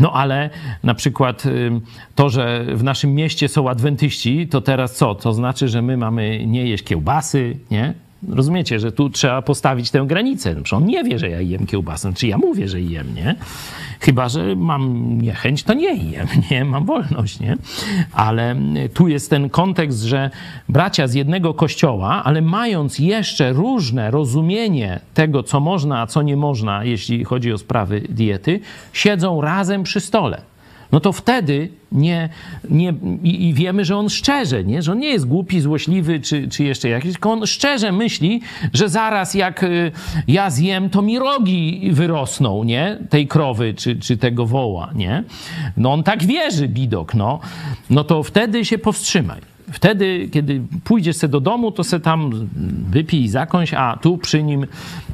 [0.00, 0.50] No ale
[0.82, 1.44] na przykład
[2.14, 5.14] to, że w naszym mieście są adwentyści, to teraz co?
[5.14, 7.94] To znaczy, że my mamy nie jeść kiełbasy, nie?
[8.28, 10.54] Rozumiecie, że tu trzeba postawić tę granicę.
[10.54, 13.36] Przecież on nie wie, że ja jem kiełbasę, czy ja mówię, że jem, nie?
[14.00, 16.64] Chyba, że mam niechęć, to nie jem, nie?
[16.64, 17.56] Mam wolność, nie?
[18.12, 18.56] Ale
[18.94, 20.30] tu jest ten kontekst, że
[20.68, 26.36] bracia z jednego kościoła, ale mając jeszcze różne rozumienie tego, co można, a co nie
[26.36, 28.60] można, jeśli chodzi o sprawy diety,
[28.92, 30.53] siedzą razem przy stole
[30.92, 32.28] no to wtedy nie,
[32.70, 34.82] nie i, i, wiemy, że on szczerze, nie?
[34.82, 38.40] że on nie jest głupi, złośliwy czy, czy jeszcze jakiś, tylko on szczerze myśli,
[38.72, 39.92] że zaraz jak y,
[40.28, 42.98] ja zjem, to mi rogi wyrosną, nie?
[43.10, 45.24] Tej krowy czy, czy tego woła, nie?
[45.76, 47.40] No on tak wierzy, bidok, no.
[47.90, 49.53] No to wtedy się powstrzymaj.
[49.72, 52.30] Wtedy, kiedy pójdziesz se do domu, to se tam
[52.90, 54.66] wypij, zakąś, a tu przy nim,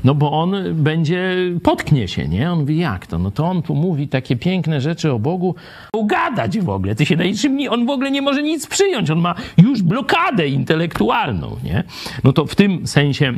[0.05, 2.53] no bo on będzie, potknie się, nie?
[2.53, 3.19] On mówi, jak to?
[3.19, 5.55] No to on tu mówi takie piękne rzeczy o Bogu,
[5.95, 9.11] ugadać w ogóle, ty się na niczym nie, on w ogóle nie może nic przyjąć,
[9.11, 11.85] on ma już blokadę intelektualną, nie?
[12.25, 13.33] No to w tym sensie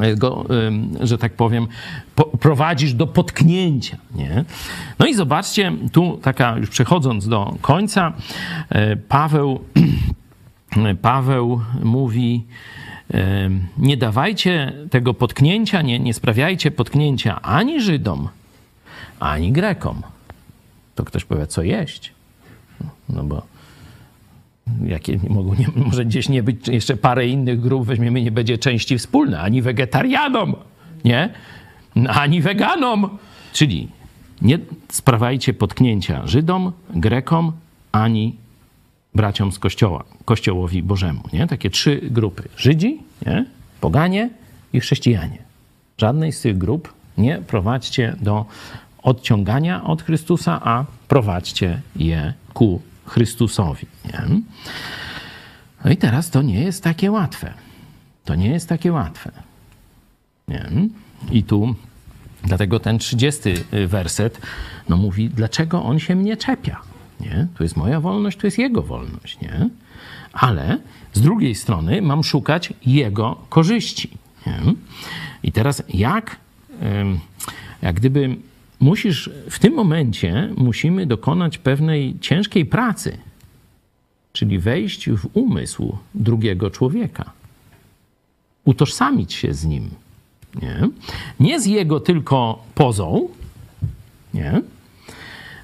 [0.00, 0.44] e, go,
[1.00, 1.66] że tak powiem,
[2.40, 3.96] prowadzisz do potknięcia.
[4.14, 4.44] Nie?
[4.98, 8.12] No i zobaczcie, tu taka, już przechodząc do końca,
[8.68, 9.60] e, Paweł
[11.02, 12.44] Paweł mówi,
[13.78, 18.28] nie dawajcie tego potknięcia, nie, nie sprawiajcie potknięcia ani Żydom,
[19.20, 20.02] ani Grekom.
[20.94, 22.12] To ktoś powie, co jeść?
[23.08, 23.42] No bo
[24.86, 28.98] jakie mogą, nie, może gdzieś nie być jeszcze parę innych grup, weźmiemy, nie będzie części
[28.98, 30.56] wspólne, ani wegetarianom,
[31.04, 31.30] nie?
[32.08, 33.18] Ani weganom.
[33.52, 33.88] Czyli
[34.42, 37.52] nie sprawiajcie potknięcia Żydom, Grekom,
[37.92, 38.36] ani
[39.14, 41.22] braciom z kościoła, kościołowi Bożemu.
[41.32, 41.46] Nie?
[41.46, 42.48] Takie trzy grupy.
[42.56, 43.44] Żydzi, nie?
[43.80, 44.30] poganie
[44.72, 45.38] i chrześcijanie.
[45.98, 48.46] Żadnej z tych grup nie prowadźcie do
[49.02, 53.86] odciągania od Chrystusa, a prowadźcie je ku Chrystusowi.
[54.04, 54.22] Nie?
[55.84, 57.54] No i teraz to nie jest takie łatwe.
[58.24, 59.30] To nie jest takie łatwe.
[60.48, 60.70] Nie?
[61.30, 61.74] I tu
[62.42, 63.40] dlatego ten 30
[63.86, 64.40] werset
[64.88, 66.93] no mówi, dlaczego on się mnie czepia?
[67.20, 67.46] Nie?
[67.56, 69.40] Tu jest moja wolność, tu jest jego wolność.
[69.40, 69.68] Nie?
[70.32, 70.78] Ale
[71.12, 74.10] z drugiej strony mam szukać jego korzyści.
[74.46, 74.60] Nie?
[75.42, 76.36] I teraz jak,
[77.82, 78.36] jak gdyby
[78.80, 83.18] musisz, w tym momencie musimy dokonać pewnej ciężkiej pracy,
[84.32, 87.30] czyli wejść w umysł drugiego człowieka,
[88.64, 89.90] utożsamić się z nim.
[90.62, 90.88] Nie,
[91.40, 93.28] nie z jego tylko pozą,
[94.34, 94.62] nie?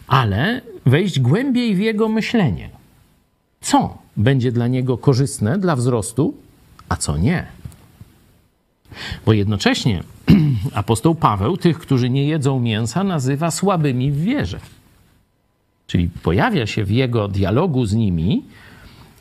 [0.06, 2.70] ale wejść głębiej w jego myślenie.
[3.60, 6.34] Co będzie dla niego korzystne dla wzrostu,
[6.88, 7.46] a co nie.
[9.26, 10.02] Bo jednocześnie
[10.74, 14.60] apostoł Paweł tych, którzy nie jedzą mięsa, nazywa słabymi w wierze.
[15.86, 18.44] Czyli pojawia się w jego dialogu z nimi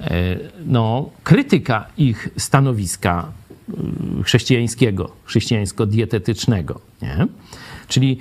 [0.01, 3.31] e, no, krytyka ich stanowiska
[3.69, 6.79] e, chrześcijańskiego, chrześcijańsko-dietetycznego.
[7.01, 7.27] Nie?
[7.87, 8.17] Czyli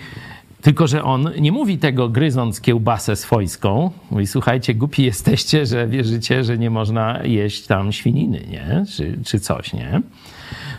[0.62, 3.90] tylko, że on nie mówi tego gryząc kiełbasę swojską.
[4.10, 8.84] Mówi, słuchajcie, głupi jesteście, że wierzycie, że nie można jeść tam świniny, nie?
[8.96, 10.02] Czy, czy coś, nie?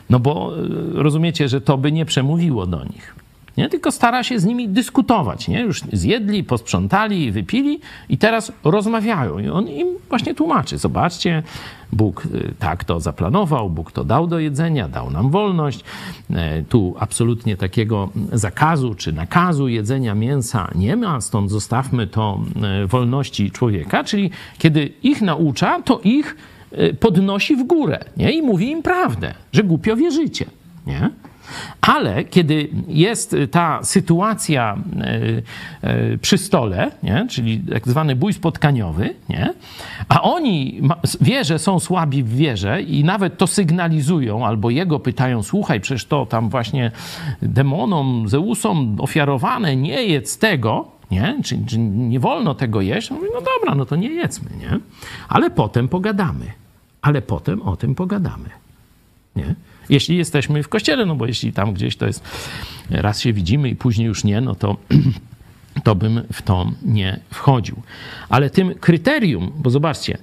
[0.09, 3.15] No bo e, rozumiecie, że to by nie przemówiło do nich.
[3.57, 3.69] Nie?
[3.69, 5.47] Tylko stara się z nimi dyskutować.
[5.47, 5.61] Nie?
[5.61, 9.39] Już zjedli, posprzątali, wypili i teraz rozmawiają.
[9.39, 10.77] I on im właśnie tłumaczy.
[10.77, 11.43] Zobaczcie,
[11.91, 15.83] Bóg y, tak to zaplanował, Bóg to dał do jedzenia, dał nam wolność.
[16.29, 22.39] E, tu absolutnie takiego zakazu czy nakazu jedzenia mięsa nie ma, stąd zostawmy to
[22.83, 24.03] e, wolności człowieka.
[24.03, 26.37] Czyli kiedy ich naucza, to ich
[26.71, 28.31] e, podnosi w górę nie?
[28.31, 30.45] i mówi im prawdę, że głupio wierzycie.
[30.87, 31.09] Nie?
[31.81, 37.27] Ale kiedy jest ta sytuacja e, e, przy stole, nie?
[37.29, 39.53] czyli tak zwany bój spotkaniowy, nie?
[40.09, 40.81] a oni
[41.21, 46.05] wie, że są słabi w wierze i nawet to sygnalizują, albo jego pytają, słuchaj, przecież
[46.05, 46.91] to tam właśnie
[47.41, 51.37] demonom, Zeusom ofiarowane, nie jedz tego, nie?
[51.43, 53.11] Czy, czy nie wolno tego jeść?
[53.11, 54.79] Mówi, no dobra, no to nie jedzmy, nie?
[55.29, 56.45] Ale potem pogadamy.
[57.01, 58.49] Ale potem o tym pogadamy,
[59.35, 59.55] nie?
[59.89, 62.23] Jeśli jesteśmy w kościele, no bo jeśli tam gdzieś to jest,
[62.89, 64.77] raz się widzimy i później już nie, no to
[65.83, 67.75] to bym w to nie wchodził.
[68.29, 70.17] Ale tym kryterium, bo zobaczcie,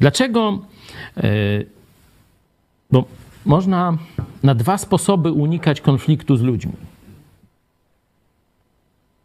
[0.00, 0.58] dlaczego,
[1.16, 1.30] e,
[2.90, 3.04] bo
[3.46, 3.98] można
[4.42, 6.72] na dwa sposoby unikać konfliktu z ludźmi.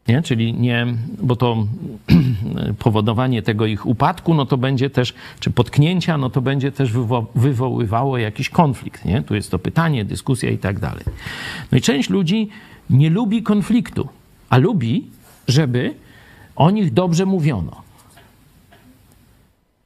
[0.08, 0.22] Nie?
[0.22, 0.88] Czyli nie,
[1.22, 1.68] bo to
[2.80, 7.26] powodowanie tego ich upadku, no to będzie też, czy potknięcia, no to będzie też wywo
[7.36, 9.06] wywoływało jakiś konflikt.
[9.06, 9.22] Nie?
[9.22, 11.04] Tu jest to pytanie, dyskusja i tak dalej.
[11.72, 12.50] No i część ludzi
[12.90, 14.08] nie lubi konfliktu,
[14.50, 15.08] a lubi,
[15.48, 15.94] żeby
[16.56, 17.82] o nich dobrze mówiono.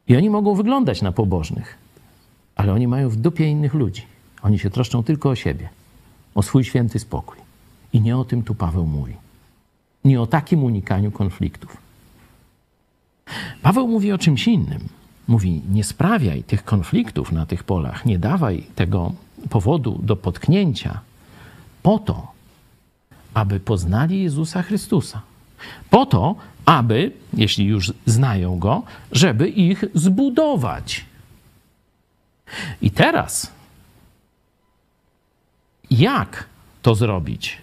[0.07, 1.77] I oni mogą wyglądać na pobożnych,
[2.55, 4.01] ale oni mają w dupie innych ludzi.
[4.41, 5.69] Oni się troszczą tylko o siebie,
[6.35, 7.37] o swój święty spokój.
[7.93, 9.28] I nie o tym tu Paweł mówi
[10.05, 11.77] nie o takim unikaniu konfliktów.
[13.61, 14.87] Paweł mówi o czymś innym.
[15.27, 19.13] Mówi: Nie sprawiaj tych konfliktów na tych polach, nie dawaj tego
[19.49, 20.99] powodu do potknięcia,
[21.83, 22.31] po to,
[23.33, 25.21] aby poznali Jezusa Chrystusa.
[25.89, 26.35] Po to,
[26.65, 31.05] aby, jeśli już znają go, żeby ich zbudować.
[32.81, 33.51] I teraz,
[35.91, 36.45] jak
[36.81, 37.57] to zrobić?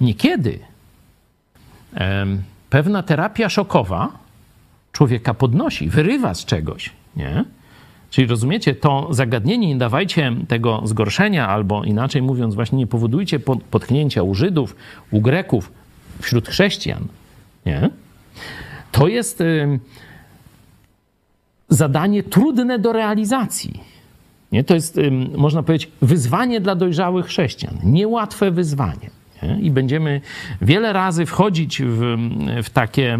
[0.00, 0.58] Niekiedy
[2.70, 4.12] pewna terapia szokowa
[4.92, 7.44] człowieka podnosi, wyrywa z czegoś, nie?
[8.10, 13.38] Czyli rozumiecie, to zagadnienie, nie dawajcie tego zgorszenia, albo inaczej mówiąc, właśnie nie powodujcie
[13.70, 14.76] potknięcia u Żydów,
[15.10, 15.72] u Greków,
[16.20, 17.06] wśród chrześcijan,
[17.66, 17.90] nie?
[18.92, 19.42] To jest
[21.68, 23.80] zadanie trudne do realizacji.
[24.52, 24.64] Nie?
[24.64, 25.00] To jest,
[25.36, 27.78] można powiedzieć, wyzwanie dla dojrzałych chrześcijan.
[27.84, 29.10] Niełatwe wyzwanie.
[29.60, 30.20] I będziemy
[30.62, 32.16] wiele razy wchodzić w,
[32.62, 33.18] w, takie,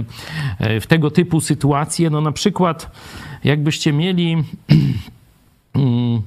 [0.81, 2.11] w tego typu sytuacje.
[2.11, 2.91] No na przykład,
[3.45, 4.37] jakbyście mieli
[5.75, 6.23] mm,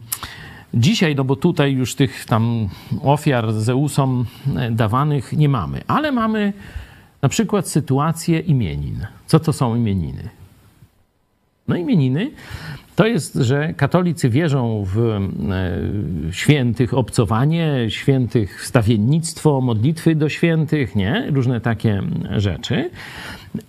[0.74, 2.70] dzisiaj, no bo tutaj już tych tam
[3.02, 4.26] ofiar Zeusom
[4.72, 6.54] dawanych nie mamy, ale mamy
[7.22, 9.06] na przykład sytuację imienin.
[9.26, 10.30] Co to są imieniny?
[11.68, 12.32] No imieniny
[12.98, 15.22] to jest, że katolicy wierzą w e,
[16.32, 21.28] świętych obcowanie, świętych wstawiennictwo, modlitwy do świętych, nie?
[21.34, 22.02] Różne takie
[22.38, 22.90] rzeczy.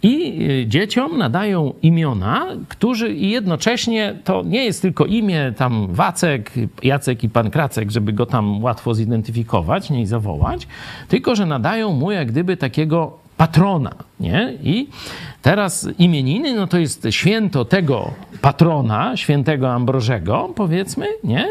[0.03, 6.53] I e, dzieciom nadają imiona, którzy i jednocześnie to nie jest tylko imię tam Wacek,
[6.83, 10.69] Jacek i Pan Kracek, żeby go tam łatwo zidentyfikować, nie i zawołać,
[11.09, 14.53] tylko że nadają mu jak gdyby takiego patrona, nie?
[14.63, 14.89] I
[15.43, 18.11] teraz imieniny, no to jest święto tego
[18.41, 21.49] patrona, świętego Ambrożego, powiedzmy, nie?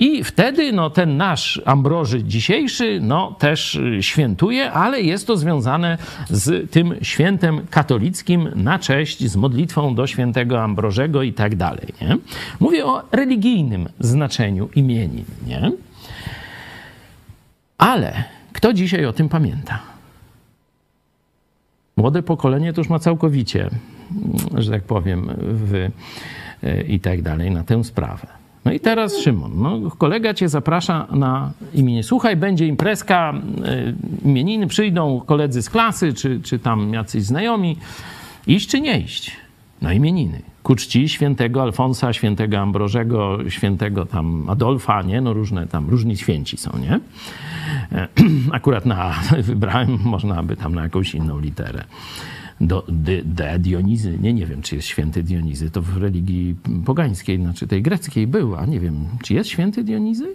[0.00, 5.98] I wtedy, no ten nasz Ambroży dzisiejszy, no też świętuje, ale jest to związane
[6.30, 12.16] z tym świętem katolickim na cześć, z modlitwą do świętego Ambrożego i tak dalej, nie?
[12.60, 15.72] Mówię o religijnym znaczeniu imienin, nie?
[17.78, 19.89] Ale kto dzisiaj o tym pamięta?
[22.00, 23.70] Młode pokolenie to już ma całkowicie,
[24.54, 25.88] że tak powiem, w,
[26.88, 28.26] i tak dalej na tę sprawę.
[28.64, 32.02] No i teraz Szymon, no, kolega cię zaprasza na imienie.
[32.02, 33.34] Słuchaj, będzie imprezka,
[34.24, 37.76] y, imieniny, przyjdą koledzy z klasy, czy, czy tam jacyś znajomi.
[38.46, 39.36] Iść czy nie iść?
[39.82, 40.42] No imieniny.
[40.62, 45.20] Ku czci świętego Alfonsa, świętego Ambrożego, świętego tam Adolfa, nie?
[45.20, 47.00] No różne tam, różni święci są, nie?
[48.52, 51.84] Akurat na, wybrałem, można by tam na jakąś inną literę.
[52.60, 56.54] do, de, de Dionizy, nie, nie wiem, czy jest święty Dionizy, to w religii
[56.84, 60.34] pogańskiej, znaczy tej greckiej był, a nie wiem, czy jest święty Dionizy?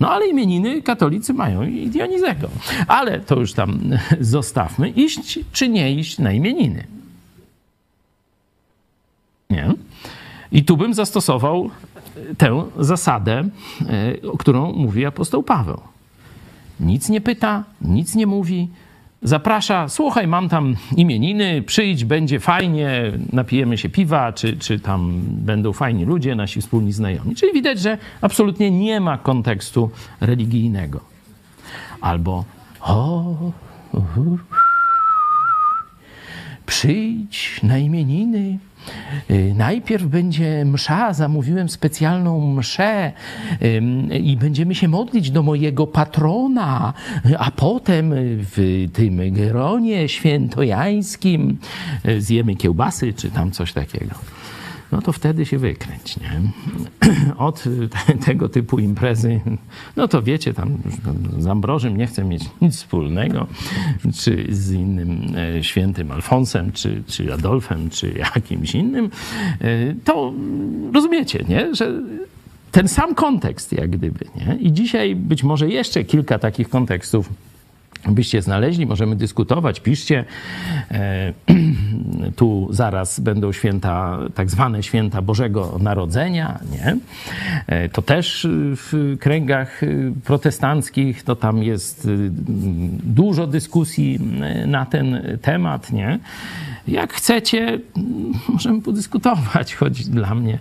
[0.00, 2.48] No ale imieniny katolicy mają i Dionizego.
[2.88, 3.80] Ale to już tam
[4.20, 4.88] zostawmy.
[4.88, 6.84] Iść czy nie iść na imieniny?
[9.54, 9.74] Nie?
[10.52, 11.70] I tu bym zastosował
[12.38, 13.44] tę zasadę,
[14.22, 15.80] e, o którą mówi apostoł Paweł.
[16.80, 18.68] Nic nie pyta, nic nie mówi,
[19.22, 25.72] zaprasza, słuchaj, mam tam imieniny, przyjdź, będzie fajnie, napijemy się piwa, czy, czy tam będą
[25.72, 27.34] fajni ludzie, nasi wspólni znajomi.
[27.34, 29.90] Czyli widać, że absolutnie nie ma kontekstu
[30.20, 31.00] religijnego.
[32.00, 32.44] Albo
[32.80, 33.34] o,
[33.92, 34.38] uhu,
[36.66, 38.58] przyjdź na imieniny,
[39.54, 43.12] najpierw będzie msza, zamówiłem specjalną mszę
[44.22, 46.92] i będziemy się modlić do mojego patrona,
[47.38, 51.58] a potem w tym gronie świętojańskim
[52.08, 54.14] y, zjemy kiełbasy czy tam coś takiego
[54.94, 56.40] no to wtedy się wykręć, nie?
[57.36, 57.64] Od
[58.26, 59.40] tego typu imprezy,
[59.96, 60.78] no to wiecie, tam
[61.38, 63.46] z Ambrożym nie chcę mieć nic wspólnego,
[64.14, 69.10] czy z innym e, świętym Alfonsem, czy, czy Adolfem, czy jakimś innym,
[69.60, 70.32] e, to
[70.94, 71.74] rozumiecie, nie?
[71.74, 72.02] Że
[72.70, 74.56] ten sam kontekst, jak gdyby, nie?
[74.60, 77.30] I dzisiaj być może jeszcze kilka takich kontekstów
[78.08, 80.24] byście znaleźli, możemy dyskutować, piszcie.
[80.90, 81.32] E,
[82.36, 86.96] tu zaraz będą święta, tak zwane święta Bożego Narodzenia, nie?
[87.66, 89.80] E, to też w kręgach
[90.24, 92.30] protestanckich, to tam jest y,
[93.04, 94.20] dużo dyskusji
[94.66, 96.18] na ten temat, nie?
[96.88, 97.78] Jak chcecie,
[98.48, 100.58] możemy podyskutować, choć dla mnie,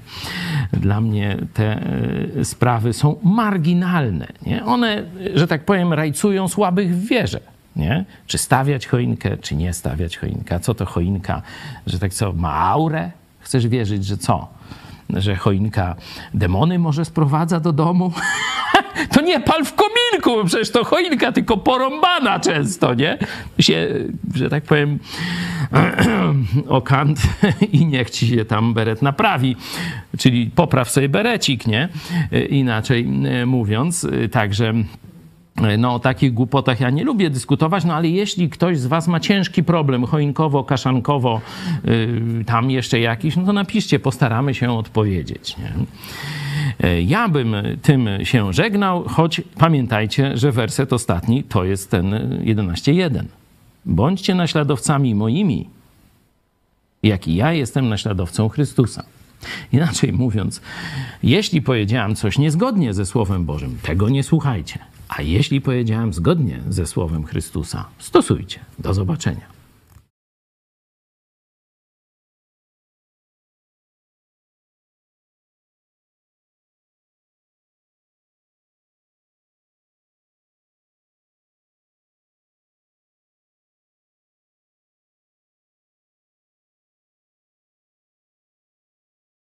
[0.73, 1.81] dla mnie te
[2.39, 4.27] e, sprawy są marginalne.
[4.45, 4.65] Nie?
[4.65, 5.03] One,
[5.35, 7.22] że tak powiem, rajcują słabych w.
[7.75, 8.05] Nie?
[8.27, 10.59] Czy stawiać choinkę, czy nie stawiać choinka?
[10.59, 11.41] Co to choinka?
[11.87, 13.11] Że tak co, ma aurę?
[13.39, 14.47] Chcesz wierzyć, że co?
[15.09, 15.95] Że choinka
[16.33, 18.11] demony może sprowadza do domu?
[19.13, 23.17] to nie pal w kominku, przecież to choinka, tylko porąbana często, nie?
[23.59, 23.87] Się,
[24.35, 24.99] że tak powiem,
[26.67, 27.19] o kant
[27.71, 29.55] i niech ci się tam beret naprawi,
[30.17, 31.89] czyli popraw sobie berecik, nie?
[32.49, 33.07] Inaczej
[33.45, 34.73] mówiąc, także...
[35.77, 39.19] No, o takich głupotach ja nie lubię dyskutować, no ale jeśli ktoś z Was ma
[39.19, 41.41] ciężki problem choinkowo, kaszankowo,
[41.83, 45.55] yy, tam jeszcze jakiś, no to napiszcie, postaramy się odpowiedzieć.
[45.57, 45.73] Nie?
[46.89, 52.11] E, ja bym tym się żegnał, choć pamiętajcie, że werset ostatni to jest ten
[52.43, 53.23] 11.1.
[53.85, 55.69] Bądźcie naśladowcami moimi,
[57.03, 59.03] jak i ja jestem naśladowcą Chrystusa.
[59.73, 60.61] Inaczej mówiąc,
[61.23, 64.79] jeśli powiedziałem coś niezgodnie ze Słowem Bożym, tego nie słuchajcie.
[65.17, 68.59] A jeśli powiedziałem zgodnie ze Słowem Chrystusa, stosujcie.
[68.79, 69.52] Do zobaczenia.